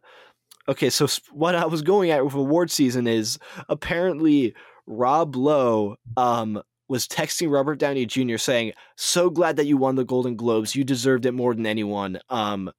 okay, 0.69 0.89
so 0.89 1.07
what 1.31 1.55
I 1.55 1.65
was 1.65 1.81
going 1.81 2.11
at 2.11 2.23
with 2.23 2.33
award 2.33 2.71
season 2.71 3.07
is 3.07 3.39
apparently 3.67 4.55
Rob 4.87 5.35
Lowe 5.35 5.97
um 6.15 6.61
was 6.87 7.07
texting 7.07 7.51
Robert 7.51 7.79
Downey 7.79 8.05
Jr. 8.05 8.37
saying, 8.37 8.73
"So 8.95 9.29
glad 9.29 9.55
that 9.57 9.65
you 9.65 9.77
won 9.77 9.95
the 9.95 10.05
Golden 10.05 10.35
Globes. 10.35 10.75
You 10.75 10.83
deserved 10.83 11.25
it 11.25 11.31
more 11.31 11.53
than 11.55 11.65
anyone. 11.65 12.19
Um, 12.29 12.71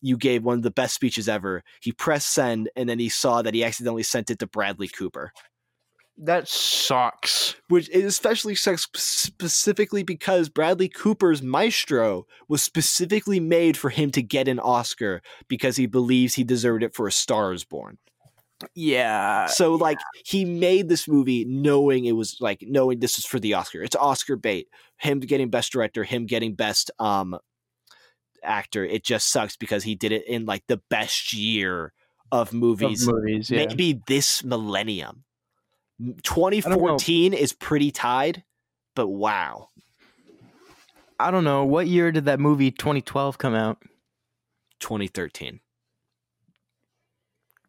you 0.00 0.16
gave 0.16 0.44
one 0.44 0.56
of 0.56 0.62
the 0.62 0.70
best 0.70 0.94
speeches 0.94 1.28
ever." 1.28 1.62
He 1.80 1.92
pressed 1.92 2.32
send, 2.32 2.70
and 2.76 2.88
then 2.88 2.98
he 2.98 3.08
saw 3.08 3.42
that 3.42 3.54
he 3.54 3.64
accidentally 3.64 4.02
sent 4.02 4.30
it 4.30 4.38
to 4.40 4.46
Bradley 4.46 4.88
Cooper, 4.88 5.32
That 6.16 6.48
sucks. 6.48 7.54
which 7.68 7.88
is 7.90 8.04
especially 8.04 8.54
sucks 8.56 8.86
specifically 8.94 10.02
because 10.02 10.48
Bradley 10.48 10.88
Cooper's 10.88 11.42
Maestro 11.42 12.26
was 12.48 12.62
specifically 12.62 13.38
made 13.40 13.76
for 13.76 13.90
him 13.90 14.10
to 14.12 14.22
get 14.22 14.48
an 14.48 14.58
Oscar 14.58 15.22
because 15.48 15.76
he 15.76 15.86
believes 15.86 16.34
he 16.34 16.44
deserved 16.44 16.82
it 16.82 16.94
for 16.94 17.06
A 17.06 17.12
Star 17.12 17.52
Is 17.52 17.64
Born. 17.64 17.98
Yeah. 18.74 19.46
So 19.46 19.74
like 19.76 19.98
he 20.24 20.44
made 20.44 20.88
this 20.88 21.06
movie 21.06 21.44
knowing 21.44 22.06
it 22.06 22.12
was 22.16 22.36
like 22.40 22.64
knowing 22.66 22.98
this 22.98 23.16
is 23.16 23.24
for 23.24 23.38
the 23.38 23.54
Oscar. 23.54 23.84
It's 23.84 23.94
Oscar 23.94 24.34
bait. 24.34 24.66
Him 24.96 25.20
getting 25.20 25.48
best 25.50 25.70
director, 25.70 26.02
him 26.02 26.26
getting 26.26 26.54
best 26.56 26.90
um 26.98 27.38
actor. 28.42 28.84
It 28.84 29.04
just 29.04 29.28
sucks 29.28 29.56
because 29.56 29.84
he 29.84 29.94
did 29.94 30.12
it 30.12 30.26
in 30.26 30.46
like 30.46 30.64
the 30.66 30.80
best 30.90 31.32
year 31.32 31.92
of 32.30 32.52
movies 32.52 33.06
movies, 33.06 33.50
yeah. 33.50 33.66
maybe 33.66 34.02
this 34.06 34.44
millennium. 34.44 35.24
2014 36.22 37.32
is 37.32 37.52
pretty 37.52 37.90
tied, 37.90 38.44
but 38.94 39.08
wow. 39.08 39.68
I 41.18 41.30
don't 41.30 41.44
know. 41.44 41.64
What 41.64 41.88
year 41.88 42.12
did 42.12 42.26
that 42.26 42.38
movie 42.38 42.70
2012 42.70 43.38
come 43.38 43.54
out? 43.54 43.82
2013. 44.80 45.60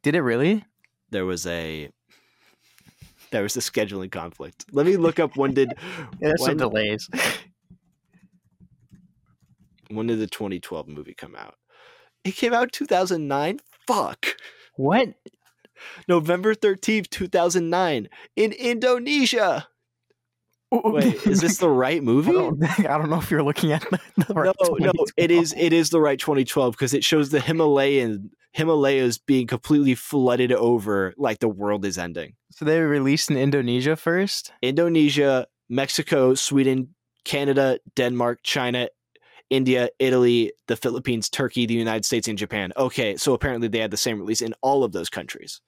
Did 0.04 0.16
it 0.16 0.22
really? 0.22 0.66
There 1.10 1.26
was 1.26 1.48
a 1.48 1.90
there 3.32 3.44
was 3.44 3.58
a 3.58 3.60
scheduling 3.60 4.12
conflict. 4.12 4.66
Let 4.72 4.86
me 4.86 4.98
look 4.98 5.20
up 5.20 5.36
when 5.36 5.54
did 5.54 5.74
There's 6.20 6.42
when, 6.42 6.58
delays. 6.58 7.10
When 9.90 10.08
did 10.08 10.20
the 10.20 10.28
2012 10.28 10.88
movie 10.88 11.14
come 11.14 11.36
out? 11.36 11.56
It 12.24 12.36
came 12.36 12.54
out 12.54 12.72
2009. 12.72 13.60
Fuck. 13.88 14.26
What? 14.76 15.10
November 16.08 16.54
13th, 16.56 17.10
2009 17.10 18.10
in 18.36 18.52
Indonesia. 18.52 19.68
Wait, 20.72 21.26
is 21.26 21.42
this 21.42 21.58
the 21.60 21.70
right 21.70 21.98
I 21.98 22.02
movie? 22.02 22.32
don't, 22.32 22.64
I 22.80 22.98
don't 22.98 23.10
know 23.10 23.18
if 23.18 23.32
you're 23.32 23.44
looking 23.44 23.72
at 23.72 23.82
the, 23.90 24.00
the 24.28 24.34
right 24.34 24.56
no, 24.62 24.92
no, 24.92 24.92
it 25.18 25.32
is 25.32 25.54
it 25.58 25.74
is 25.74 25.90
the 25.90 26.00
right 26.00 26.20
2012 26.20 26.74
because 26.74 26.94
it 26.94 27.04
shows 27.04 27.30
the 27.30 27.40
Himalayan 27.40 28.30
Himalayas 28.54 29.18
being 29.18 29.48
completely 29.48 29.96
flooded 29.96 30.52
over 30.52 31.14
like 31.18 31.40
the 31.40 31.50
world 31.50 31.86
is 31.86 31.98
ending. 31.98 32.34
So 32.52 32.66
they 32.66 32.80
released 32.82 33.32
in 33.32 33.38
Indonesia 33.38 33.96
first. 33.96 34.52
Indonesia, 34.62 35.48
Mexico, 35.70 36.34
Sweden, 36.36 36.96
Canada, 37.26 37.80
Denmark, 37.96 38.40
China, 38.44 38.90
India, 39.50 39.90
Italy, 40.00 40.54
the 40.68 40.76
Philippines, 40.76 41.30
Turkey, 41.30 41.66
the 41.66 41.74
United 41.74 42.06
States, 42.06 42.28
and 42.28 42.38
Japan. 42.38 42.72
Okay, 42.78 43.18
so 43.18 43.34
apparently 43.34 43.68
they 43.68 43.80
had 43.80 43.92
the 43.92 43.98
same 43.98 44.20
release 44.20 44.42
in 44.42 44.54
all 44.62 44.84
of 44.84 44.92
those 44.92 45.10
countries. 45.10 45.62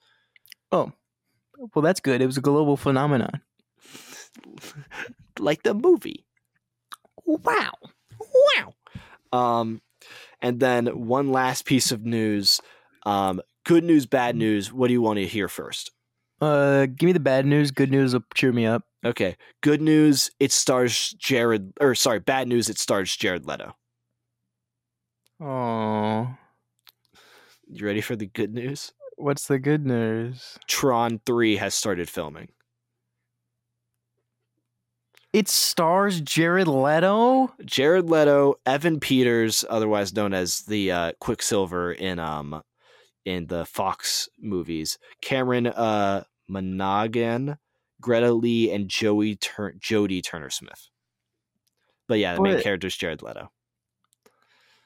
Oh, 0.71 0.91
well, 1.73 1.83
that's 1.83 1.99
good. 1.99 2.21
It 2.21 2.25
was 2.25 2.37
a 2.37 2.41
global 2.41 2.77
phenomenon. 2.77 3.41
like 5.39 5.63
the 5.63 5.73
movie. 5.73 6.25
Wow. 7.25 7.73
Wow. 8.57 8.73
Um, 9.33 9.81
and 10.41 10.59
then 10.59 10.87
one 10.87 11.31
last 11.31 11.65
piece 11.65 11.91
of 11.91 12.05
news. 12.05 12.61
Um, 13.05 13.41
good 13.65 13.83
news, 13.83 14.05
bad 14.05 14.35
news. 14.35 14.71
What 14.71 14.87
do 14.87 14.93
you 14.93 15.01
want 15.01 15.17
to 15.17 15.27
hear 15.27 15.47
first? 15.47 15.91
Uh, 16.39 16.87
give 16.87 17.07
me 17.07 17.13
the 17.13 17.19
bad 17.19 17.45
news. 17.45 17.71
Good 17.71 17.91
news 17.91 18.13
will 18.13 18.23
cheer 18.33 18.51
me 18.51 18.65
up. 18.65 18.83
Okay. 19.03 19.35
Good 19.61 19.81
news. 19.81 20.29
It 20.39 20.51
stars 20.51 21.11
Jared. 21.17 21.73
Or 21.81 21.95
sorry, 21.95 22.19
bad 22.19 22.47
news. 22.47 22.69
It 22.69 22.77
stars 22.77 23.15
Jared 23.15 23.45
Leto. 23.47 23.75
Oh, 25.39 26.35
You 27.67 27.85
ready 27.85 28.01
for 28.01 28.15
the 28.15 28.27
good 28.27 28.53
news? 28.53 28.93
what's 29.17 29.45
the 29.47 29.59
good 29.59 29.85
news? 29.85 30.57
Tron 30.67 31.19
Three 31.25 31.55
has 31.57 31.73
started 31.75 32.09
filming. 32.09 32.49
It 35.33 35.47
stars 35.47 36.19
Jared 36.21 36.67
Leto. 36.67 37.53
Jared 37.63 38.09
Leto, 38.09 38.55
Evan 38.65 38.99
Peters, 38.99 39.63
otherwise 39.69 40.13
known 40.13 40.33
as 40.33 40.59
the 40.61 40.91
uh, 40.91 41.11
Quicksilver 41.19 41.91
in 41.93 42.19
um 42.19 42.61
in 43.25 43.45
the 43.47 43.65
Fox 43.65 44.27
movies, 44.39 44.97
Cameron 45.21 45.67
uh, 45.67 46.23
Monaghan, 46.49 47.57
Greta 48.01 48.33
Lee, 48.33 48.71
and 48.71 48.89
Joey 48.89 49.35
Tur- 49.35 49.75
Jodie 49.79 50.23
Turner 50.23 50.49
Smith. 50.49 50.89
But 52.07 52.19
yeah, 52.19 52.35
the 52.35 52.41
main 52.41 52.55
What? 52.55 52.63
character 52.63 52.87
is 52.87 52.97
Jared 52.97 53.21
Leto. 53.21 53.51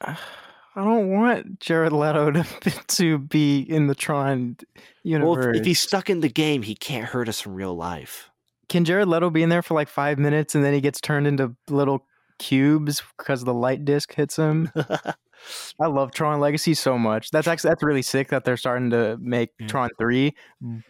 I 0.00 0.84
don't 0.84 1.08
want 1.10 1.58
Jared 1.58 1.92
Leto 1.92 2.30
to 2.30 2.44
to 2.88 3.18
be 3.18 3.60
in 3.60 3.86
the 3.86 3.94
Tron 3.94 4.58
universe. 5.02 5.36
Well, 5.46 5.50
if, 5.54 5.60
if 5.60 5.66
he's 5.66 5.80
stuck 5.80 6.10
in 6.10 6.20
the 6.20 6.28
game, 6.28 6.62
he 6.62 6.74
can't 6.74 7.06
hurt 7.06 7.28
us 7.28 7.46
in 7.46 7.54
real 7.54 7.74
life. 7.74 8.30
Can 8.68 8.84
Jared 8.84 9.08
Leto 9.08 9.30
be 9.30 9.42
in 9.42 9.48
there 9.48 9.62
for 9.62 9.74
like 9.74 9.88
five 9.88 10.18
minutes 10.18 10.54
and 10.54 10.64
then 10.64 10.74
he 10.74 10.80
gets 10.80 11.00
turned 11.00 11.26
into 11.26 11.54
little 11.70 12.04
cubes 12.38 13.02
because 13.16 13.44
the 13.44 13.54
light 13.54 13.84
disc 13.84 14.12
hits 14.12 14.36
him? 14.36 14.70
I 15.80 15.86
love 15.86 16.12
Tron 16.12 16.40
Legacy 16.40 16.74
so 16.74 16.98
much. 16.98 17.30
That's 17.30 17.46
actually 17.46 17.70
that's 17.70 17.82
really 17.82 18.02
sick 18.02 18.28
that 18.28 18.44
they're 18.44 18.56
starting 18.56 18.90
to 18.90 19.16
make. 19.18 19.50
Tron 19.68 19.90
three, 19.98 20.34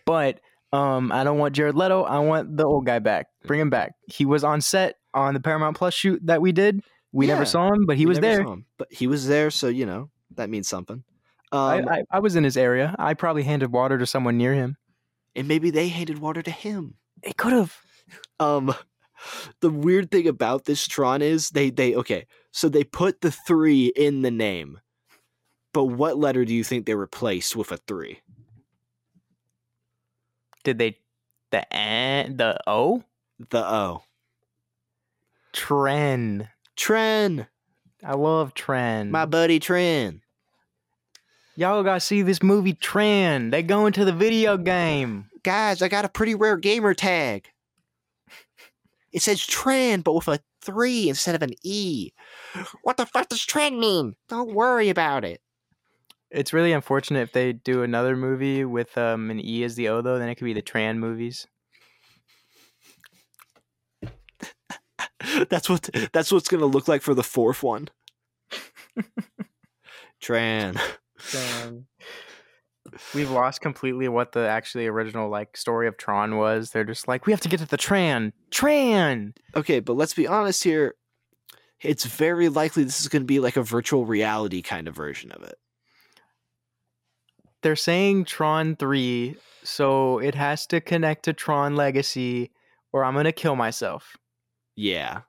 but 0.05 0.41
um, 0.73 1.13
I 1.13 1.25
don't 1.25 1.39
want 1.39 1.55
Jared 1.55 1.75
Leto. 1.75 2.03
I 2.03 2.19
want 2.19 2.57
the 2.57 2.65
old 2.65 2.87
guy 2.87 2.99
back. 2.99 3.27
Bring 3.47 3.61
him 3.61 3.71
back. 3.71 3.93
He 4.09 4.25
was 4.25 4.45
on 4.45 4.61
set 4.61 4.97
on 5.15 5.35
the 5.35 5.41
Paramount 5.41 5.77
Plus 5.77 5.95
shoot 5.95 6.21
that 6.27 6.41
we 6.43 6.53
did. 6.53 6.81
We 7.13 7.27
Yeah. 7.27 7.35
never 7.35 7.47
saw 7.47 7.73
him, 7.73 7.87
but 7.87 7.97
he 7.97 8.05
was 8.07 8.19
there. 8.21 8.45
but 8.79 8.93
he 8.93 9.07
was 9.07 9.27
there, 9.27 9.51
so 9.51 9.69
you 9.69 9.87
know 9.87 10.11
that 10.35 10.51
means 10.51 10.69
something. 10.69 11.03
I, 11.53 11.79
Um, 11.81 11.89
I, 11.89 12.03
I 12.11 12.19
was 12.19 12.37
in 12.37 12.45
his 12.45 12.57
area. 12.57 12.95
I 12.99 13.15
probably 13.15 13.45
handed 13.45 13.73
water 13.73 13.97
to 13.99 14.07
someone 14.07 14.37
near 14.37 14.53
him. 14.55 14.77
and 15.37 15.47
maybe 15.49 15.71
they 15.71 15.89
handed 15.89 16.19
water 16.19 16.43
to 16.43 16.51
him. 16.51 16.95
It 17.23 17.37
could 17.37 17.53
have. 17.53 17.77
Um, 18.41 18.75
the 19.61 19.71
weird 19.71 20.11
thing 20.11 20.27
about 20.29 20.65
this 20.65 20.87
Tron 20.87 21.23
is 21.23 21.51
they 21.51 21.71
they 21.71 21.95
okay, 21.95 22.27
so 22.53 22.69
they 22.69 22.85
put 22.85 23.21
the 23.21 23.31
three 23.31 23.87
in 23.97 24.23
the 24.23 24.31
name, 24.31 24.81
but 25.73 25.85
what 25.85 26.19
letter 26.19 26.45
do 26.45 26.55
you 26.55 26.65
think 26.65 26.85
they 26.87 26.95
replaced 26.95 27.55
with 27.57 27.71
a 27.73 27.77
three? 27.79 28.21
Did 30.67 30.79
they 30.79 30.99
the 31.53 31.73
N, 31.73 32.39
the 32.39 32.59
O? 32.67 33.05
The 33.51 33.65
O. 33.65 34.03
Tren. 35.53 36.49
Tren, 36.77 37.47
I 38.03 38.15
love 38.17 38.53
Tren. 38.53 39.11
my 39.11 39.27
buddy 39.27 39.61
Tren. 39.61 40.23
Y'all 41.55 41.85
gotta 41.85 42.01
see 42.01 42.23
this 42.23 42.43
movie 42.43 42.75
Tren. 42.75 43.53
They 43.53 43.63
go 43.63 43.87
into 43.87 44.05
the 44.05 44.13
video 44.13 44.57
game. 44.57 45.31
Guys, 45.45 45.83
I 45.83 45.89
got 45.89 46.05
a 46.05 46.09
pretty 46.09 46.35
rare 46.35 46.57
gamer 46.57 46.95
tag. 46.95 47.47
It 49.13 49.23
says 49.23 49.39
Tren, 49.39 50.03
but 50.03 50.15
with 50.15 50.27
a 50.27 50.41
three 50.63 51.09
instead 51.09 51.37
of 51.37 51.43
an 51.43 51.55
E. 51.63 52.11
What 52.83 52.97
the 52.97 53.07
fuck 53.07 53.29
does 53.29 53.47
Tren 53.47 53.79
mean? 53.79 54.17
Don't 54.29 54.53
worry 54.53 54.89
about 54.89 55.25
it. 55.25 55.41
It's 56.31 56.53
really 56.53 56.73
unfortunate 56.73 57.21
if 57.21 57.33
they 57.33 57.53
do 57.53 57.83
another 57.83 58.17
movie 58.17 58.65
with 58.65 58.97
um, 58.99 59.31
an 59.31 59.41
E 59.41 59.63
as 59.65 59.77
the 59.77 59.89
O 59.89 60.03
though, 60.03 60.19
then 60.19 60.29
it 60.29 60.35
could 60.35 60.45
be 60.45 60.53
the 60.53 60.63
Tran 60.63 60.99
movies. 60.99 61.47
that's 65.49 65.69
what 65.69 65.89
that's 66.13 66.33
what's 66.33 66.49
gonna 66.49 66.67
look 66.67 66.89
like 66.89 67.03
for 67.03 67.15
the 67.15 67.23
fourth 67.23 67.63
one. 67.63 67.89
Tran. 70.23 70.81
Tran. 71.21 71.85
We've 73.15 73.31
lost 73.31 73.61
completely 73.61 74.09
what 74.09 74.33
the 74.33 74.49
actually 74.49 74.87
original 74.87 75.29
like 75.29 75.57
story 75.57 75.89
of 75.89 75.97
Tron 75.97 76.37
was. 76.37 76.71
They're 76.71 76.85
just 76.85 77.09
like, 77.09 77.27
we 77.27 77.33
have 77.33 77.41
to 77.43 77.49
get 77.49 77.61
to 77.61 77.67
the 77.67 77.77
Tran. 77.77 78.33
Tran. 78.51 79.35
Okay, 79.55 79.81
but 79.81 79.95
let's 79.95 80.15
be 80.15 80.27
honest 80.27 80.65
here. 80.65 80.95
It's 81.83 82.07
very 82.07 82.49
likely 82.49 82.85
this 82.85 83.01
is 83.01 83.09
going 83.09 83.23
to 83.23 83.27
be 83.27 83.39
like 83.39 83.57
a 83.57 83.63
virtual 83.63 84.07
reality 84.07 84.63
kind 84.63 84.89
of 84.89 84.95
version 84.95 85.31
of 85.33 85.43
it. 85.43 85.57
They're 87.67 87.75
saying 87.75 88.27
Tron 88.27 88.77
3, 88.77 89.35
so 89.65 90.21
it 90.21 90.37
has 90.37 90.69
to 90.69 90.81
connect 90.81 91.25
to 91.25 91.33
Tron 91.33 91.75
Legacy 91.75 92.53
or 92.93 93.03
I'm 93.03 93.15
going 93.15 93.25
to 93.25 93.33
kill 93.33 93.57
myself. 93.57 94.17
Yeah. 94.77 95.23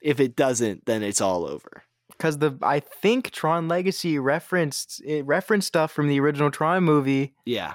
If 0.00 0.20
it 0.20 0.36
doesn't, 0.36 0.86
then 0.86 1.02
it's 1.02 1.20
all 1.20 1.44
over. 1.44 1.82
Cuz 2.18 2.38
the 2.38 2.56
I 2.62 2.80
think 2.80 3.30
Tron 3.30 3.68
Legacy 3.68 4.18
referenced 4.18 5.02
it 5.04 5.26
referenced 5.26 5.68
stuff 5.68 5.92
from 5.92 6.08
the 6.08 6.18
original 6.18 6.50
Tron 6.50 6.84
movie. 6.84 7.34
Yeah. 7.44 7.74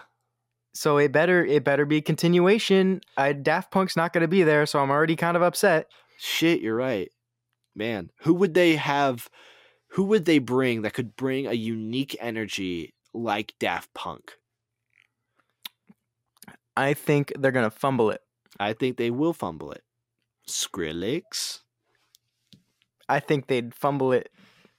So 0.74 0.97
it 0.97 1.12
better 1.12 1.45
it 1.45 1.64
better 1.64 1.86
be 1.86 1.97
a 1.97 2.01
continuation. 2.01 3.01
I 3.18 3.34
Daft 3.34 3.70
Punk's 3.70 3.95
not 3.95 4.14
going 4.14 4.24
to 4.24 4.28
be 4.28 4.41
there, 4.41 4.66
so 4.66 4.80
I'm 4.80 4.89
already 4.89 5.16
kind 5.16 5.38
of 5.38 5.43
upset. 5.43 5.91
Shit, 6.18 6.60
you're 6.62 6.76
right. 6.76 7.12
Man, 7.76 8.10
who 8.22 8.34
would 8.34 8.56
they 8.56 8.78
have 8.78 9.30
who 9.89 10.06
would 10.06 10.26
they 10.26 10.39
bring 10.39 10.82
that 10.82 10.95
could 10.95 11.16
bring 11.16 11.45
a 11.45 11.54
unique 11.54 12.18
energy 12.20 12.95
like 13.14 13.53
Daft 13.59 13.93
Punk. 13.93 14.34
I 16.76 16.93
think 16.93 17.34
they're 17.38 17.51
gonna 17.51 17.70
fumble 17.70 18.09
it. 18.11 18.22
I 18.59 18.74
think 18.74 18.97
they 18.97 19.11
will 19.11 19.34
fumble 19.34 19.72
it. 19.72 19.84
Skrillex? 20.47 21.59
I 23.07 23.20
think 23.20 23.47
they'd 23.47 23.74
fumble 23.74 24.11
it 24.11 24.30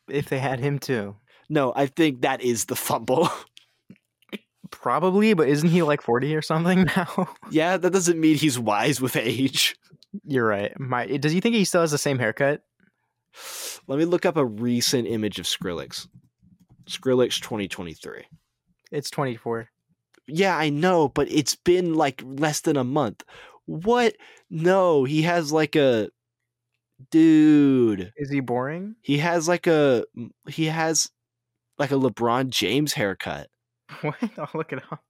if 0.08 0.28
they 0.28 0.38
had 0.38 0.60
him 0.60 0.78
too. 0.78 1.16
No, 1.48 1.72
I 1.76 1.86
think 1.86 2.22
that 2.22 2.42
is 2.42 2.66
the 2.66 2.76
fumble. 2.76 3.28
Probably, 4.70 5.34
but 5.34 5.48
isn't 5.48 5.68
he 5.68 5.82
like 5.82 6.02
40 6.02 6.34
or 6.34 6.42
something 6.42 6.84
now? 6.96 7.34
yeah, 7.50 7.76
that 7.76 7.92
doesn't 7.92 8.18
mean 8.18 8.36
he's 8.36 8.58
wise 8.58 9.00
with 9.00 9.16
age. 9.16 9.76
You're 10.24 10.46
right. 10.46 10.78
My 10.78 11.06
does 11.06 11.32
he 11.32 11.40
think 11.40 11.54
he 11.54 11.64
still 11.64 11.80
has 11.80 11.90
the 11.90 11.98
same 11.98 12.18
haircut? 12.18 12.62
Let 13.86 13.98
me 13.98 14.04
look 14.04 14.24
up 14.24 14.36
a 14.36 14.44
recent 14.44 15.08
image 15.08 15.38
of 15.38 15.46
Skrillex. 15.46 16.06
Skrillex 16.86 17.40
2023. 17.40 18.24
It's 18.90 19.10
24. 19.10 19.68
Yeah, 20.26 20.56
I 20.56 20.70
know, 20.70 21.08
but 21.08 21.30
it's 21.30 21.56
been 21.56 21.94
like 21.94 22.22
less 22.24 22.60
than 22.60 22.76
a 22.76 22.84
month. 22.84 23.22
What? 23.66 24.14
No, 24.50 25.04
he 25.04 25.22
has 25.22 25.52
like 25.52 25.76
a 25.76 26.10
dude. 27.10 28.12
Is 28.16 28.30
he 28.30 28.40
boring? 28.40 28.96
He 29.02 29.18
has 29.18 29.48
like 29.48 29.66
a 29.66 30.04
he 30.48 30.66
has 30.66 31.10
like 31.78 31.90
a 31.90 31.96
LeBron 31.96 32.50
James 32.50 32.92
haircut. 32.92 33.48
What? 34.00 34.16
I'll 34.38 34.48
look 34.54 34.72
it 34.72 34.82
up. 34.90 35.04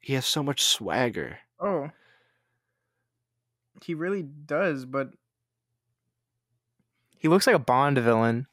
He 0.00 0.12
has 0.12 0.26
so 0.26 0.42
much 0.42 0.62
swagger. 0.62 1.38
Oh. 1.58 1.90
He 3.84 3.92
really 3.92 4.22
does, 4.22 4.86
but 4.86 5.10
he 7.18 7.28
looks 7.28 7.46
like 7.46 7.56
a 7.56 7.58
Bond 7.58 7.98
villain. 7.98 8.46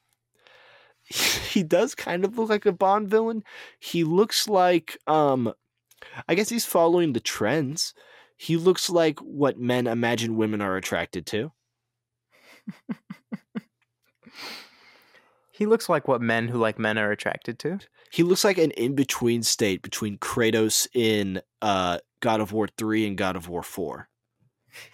he 1.05 1.63
does 1.63 1.95
kind 1.95 2.25
of 2.25 2.37
look 2.37 2.49
like 2.49 2.65
a 2.65 2.73
Bond 2.73 3.07
villain. 3.09 3.43
He 3.79 4.03
looks 4.03 4.49
like 4.49 4.97
um 5.07 5.53
I 6.27 6.35
guess 6.35 6.49
he's 6.49 6.65
following 6.65 7.13
the 7.13 7.21
trends. 7.21 7.93
He 8.35 8.57
looks 8.57 8.89
like 8.89 9.19
what 9.19 9.57
men 9.57 9.87
imagine 9.87 10.35
women 10.35 10.61
are 10.61 10.75
attracted 10.75 11.25
to. 11.27 11.53
he 15.51 15.65
looks 15.65 15.87
like 15.87 16.09
what 16.09 16.21
men 16.21 16.49
who 16.49 16.57
like 16.57 16.77
men 16.77 16.97
are 16.97 17.11
attracted 17.11 17.57
to. 17.59 17.79
He 18.11 18.23
looks 18.23 18.43
like 18.43 18.57
an 18.57 18.71
in-between 18.71 19.43
state 19.43 19.81
between 19.81 20.17
Kratos 20.17 20.87
in 20.93 21.41
uh 21.61 21.99
God 22.19 22.41
of 22.41 22.51
War 22.51 22.67
3 22.77 23.07
and 23.07 23.17
God 23.17 23.37
of 23.37 23.47
War 23.47 23.63
4. 23.63 24.09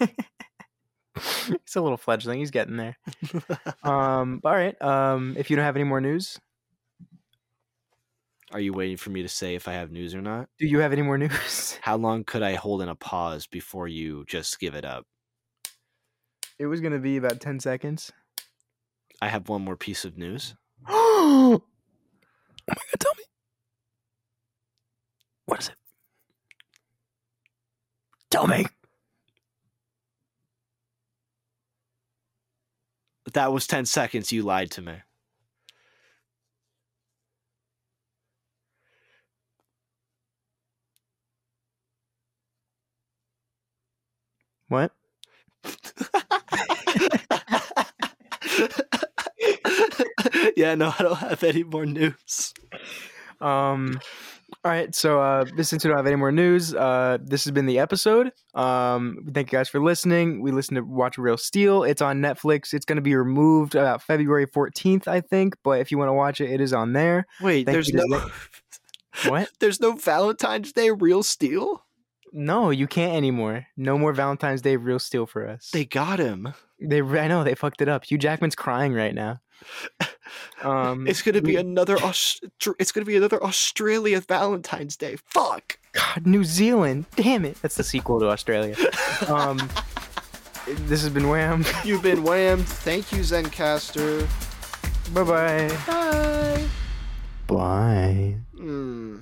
He's 1.15 1.75
a 1.75 1.81
little 1.81 1.97
fledgling. 1.97 2.39
He's 2.39 2.51
getting 2.51 2.77
there. 2.77 2.97
um, 3.83 4.41
all 4.43 4.51
right. 4.53 4.79
Um, 4.81 5.35
if 5.37 5.49
you 5.49 5.55
don't 5.55 5.65
have 5.65 5.75
any 5.75 5.83
more 5.83 5.99
news, 6.01 6.39
Are 8.51 8.59
you 8.59 8.71
waiting 8.73 8.97
for 8.97 9.09
me 9.09 9.23
to 9.23 9.27
say 9.29 9.55
if 9.55 9.67
I 9.67 9.73
have 9.73 9.91
news 9.91 10.13
or 10.15 10.21
not? 10.21 10.47
do 10.59 10.67
you 10.67 10.79
have 10.79 10.93
any 10.93 11.01
more 11.01 11.17
news? 11.17 11.77
How 11.81 11.97
long 11.97 12.23
could 12.23 12.43
I 12.43 12.53
hold 12.55 12.81
in 12.81 12.89
a 12.89 12.95
pause 12.95 13.47
before 13.47 13.87
you 13.87 14.25
just 14.27 14.59
give 14.59 14.75
it 14.75 14.85
up? 14.85 15.05
It 16.59 16.67
was 16.67 16.81
gonna 16.81 16.99
be 16.99 17.17
about 17.17 17.39
ten 17.41 17.59
seconds. 17.59 18.11
I 19.21 19.27
have 19.29 19.49
one 19.49 19.63
more 19.63 19.75
piece 19.75 20.05
of 20.05 20.17
news. 20.17 20.55
oh 20.87 21.61
my 22.67 22.75
god! 22.75 22.99
Tell 22.99 23.13
me. 23.17 23.23
What 25.45 25.59
is 25.59 25.69
it? 25.69 25.75
Tell 28.29 28.47
me. 28.47 28.65
That 33.37 33.53
was 33.53 33.67
10 33.67 33.85
seconds. 33.85 34.31
You 34.31 34.41
lied 34.41 34.71
to 34.71 34.81
me. 34.81 34.95
What? 44.69 44.91
yeah, 50.57 50.73
no, 50.73 50.91
I 50.97 51.03
don't 51.03 51.17
have 51.17 51.43
any 51.43 51.61
more 51.61 51.85
news. 51.85 52.55
Um. 53.39 53.99
All 54.67 54.73
right. 54.73 54.93
So, 54.93 55.21
uh, 55.21 55.45
since 55.61 55.85
we 55.85 55.87
don't 55.87 55.95
have 55.95 56.07
any 56.07 56.17
more 56.17 56.33
news, 56.33 56.75
uh, 56.75 57.19
this 57.23 57.45
has 57.45 57.51
been 57.51 57.67
the 57.67 57.79
episode. 57.79 58.33
Um, 58.53 59.25
thank 59.31 59.49
you 59.49 59.57
guys 59.57 59.69
for 59.69 59.79
listening. 59.79 60.41
We 60.41 60.51
listened 60.51 60.75
to 60.75 60.83
Watch 60.83 61.17
Real 61.17 61.37
Steel. 61.37 61.85
It's 61.85 62.01
on 62.01 62.19
Netflix. 62.19 62.73
It's 62.73 62.83
going 62.83 62.97
to 62.97 63.01
be 63.01 63.15
removed 63.15 63.75
about 63.75 64.01
February 64.01 64.45
14th, 64.45 65.07
I 65.07 65.21
think. 65.21 65.55
But 65.63 65.79
if 65.79 65.89
you 65.89 65.97
want 65.97 66.09
to 66.09 66.13
watch 66.13 66.41
it, 66.41 66.51
it 66.51 66.59
is 66.59 66.73
on 66.73 66.91
there. 66.91 67.27
Wait, 67.39 67.65
Thank 67.65 67.75
there's 67.75 67.93
no 67.93 68.29
What? 69.29 69.49
There's 69.61 69.79
no 69.79 69.93
Valentine's 69.93 70.73
Day 70.73 70.91
real 70.91 71.23
steel? 71.23 71.85
No, 72.33 72.69
you 72.69 72.87
can't 72.87 73.15
anymore. 73.15 73.67
No 73.77 73.97
more 73.97 74.11
Valentine's 74.11 74.61
Day 74.61 74.75
Real 74.75 74.99
Steel 74.99 75.25
for 75.25 75.47
us. 75.47 75.69
They 75.71 75.85
got 75.85 76.19
him. 76.19 76.53
They, 76.77 76.99
I 76.99 77.29
know 77.29 77.45
they 77.45 77.55
fucked 77.55 77.81
it 77.81 77.87
up. 77.87 78.03
Hugh 78.03 78.17
Jackman's 78.17 78.53
crying 78.53 78.93
right 78.93 79.15
now. 79.15 79.39
Um, 80.63 81.07
It's 81.07 81.21
gonna 81.21 81.41
be 81.41 81.53
we- 81.53 81.55
another 81.57 81.97
Aus- 82.03 82.41
it's 82.79 82.91
gonna 82.91 83.05
be 83.05 83.15
another 83.15 83.41
Australia 83.43 84.19
Valentine's 84.21 84.97
Day. 84.97 85.17
Fuck. 85.29 85.77
God, 85.93 86.25
New 86.27 86.43
Zealand. 86.43 87.05
Damn 87.15 87.45
it. 87.45 87.57
That's 87.61 87.75
the 87.75 87.83
sequel 87.83 88.19
to 88.19 88.29
Australia. 88.29 88.75
Um, 89.27 89.57
this 90.87 91.01
has 91.01 91.09
been 91.09 91.27
WAM. 91.29 91.63
You've 91.85 92.01
been 92.03 92.23
whammed. 92.23 92.67
Thank 92.67 93.11
you, 93.11 93.19
Zencastr. 93.19 94.27
Bye 95.13 95.23
bye. 95.23 95.77
Bye. 95.87 96.67
Bye. 97.47 98.35
Mm. 98.55 99.21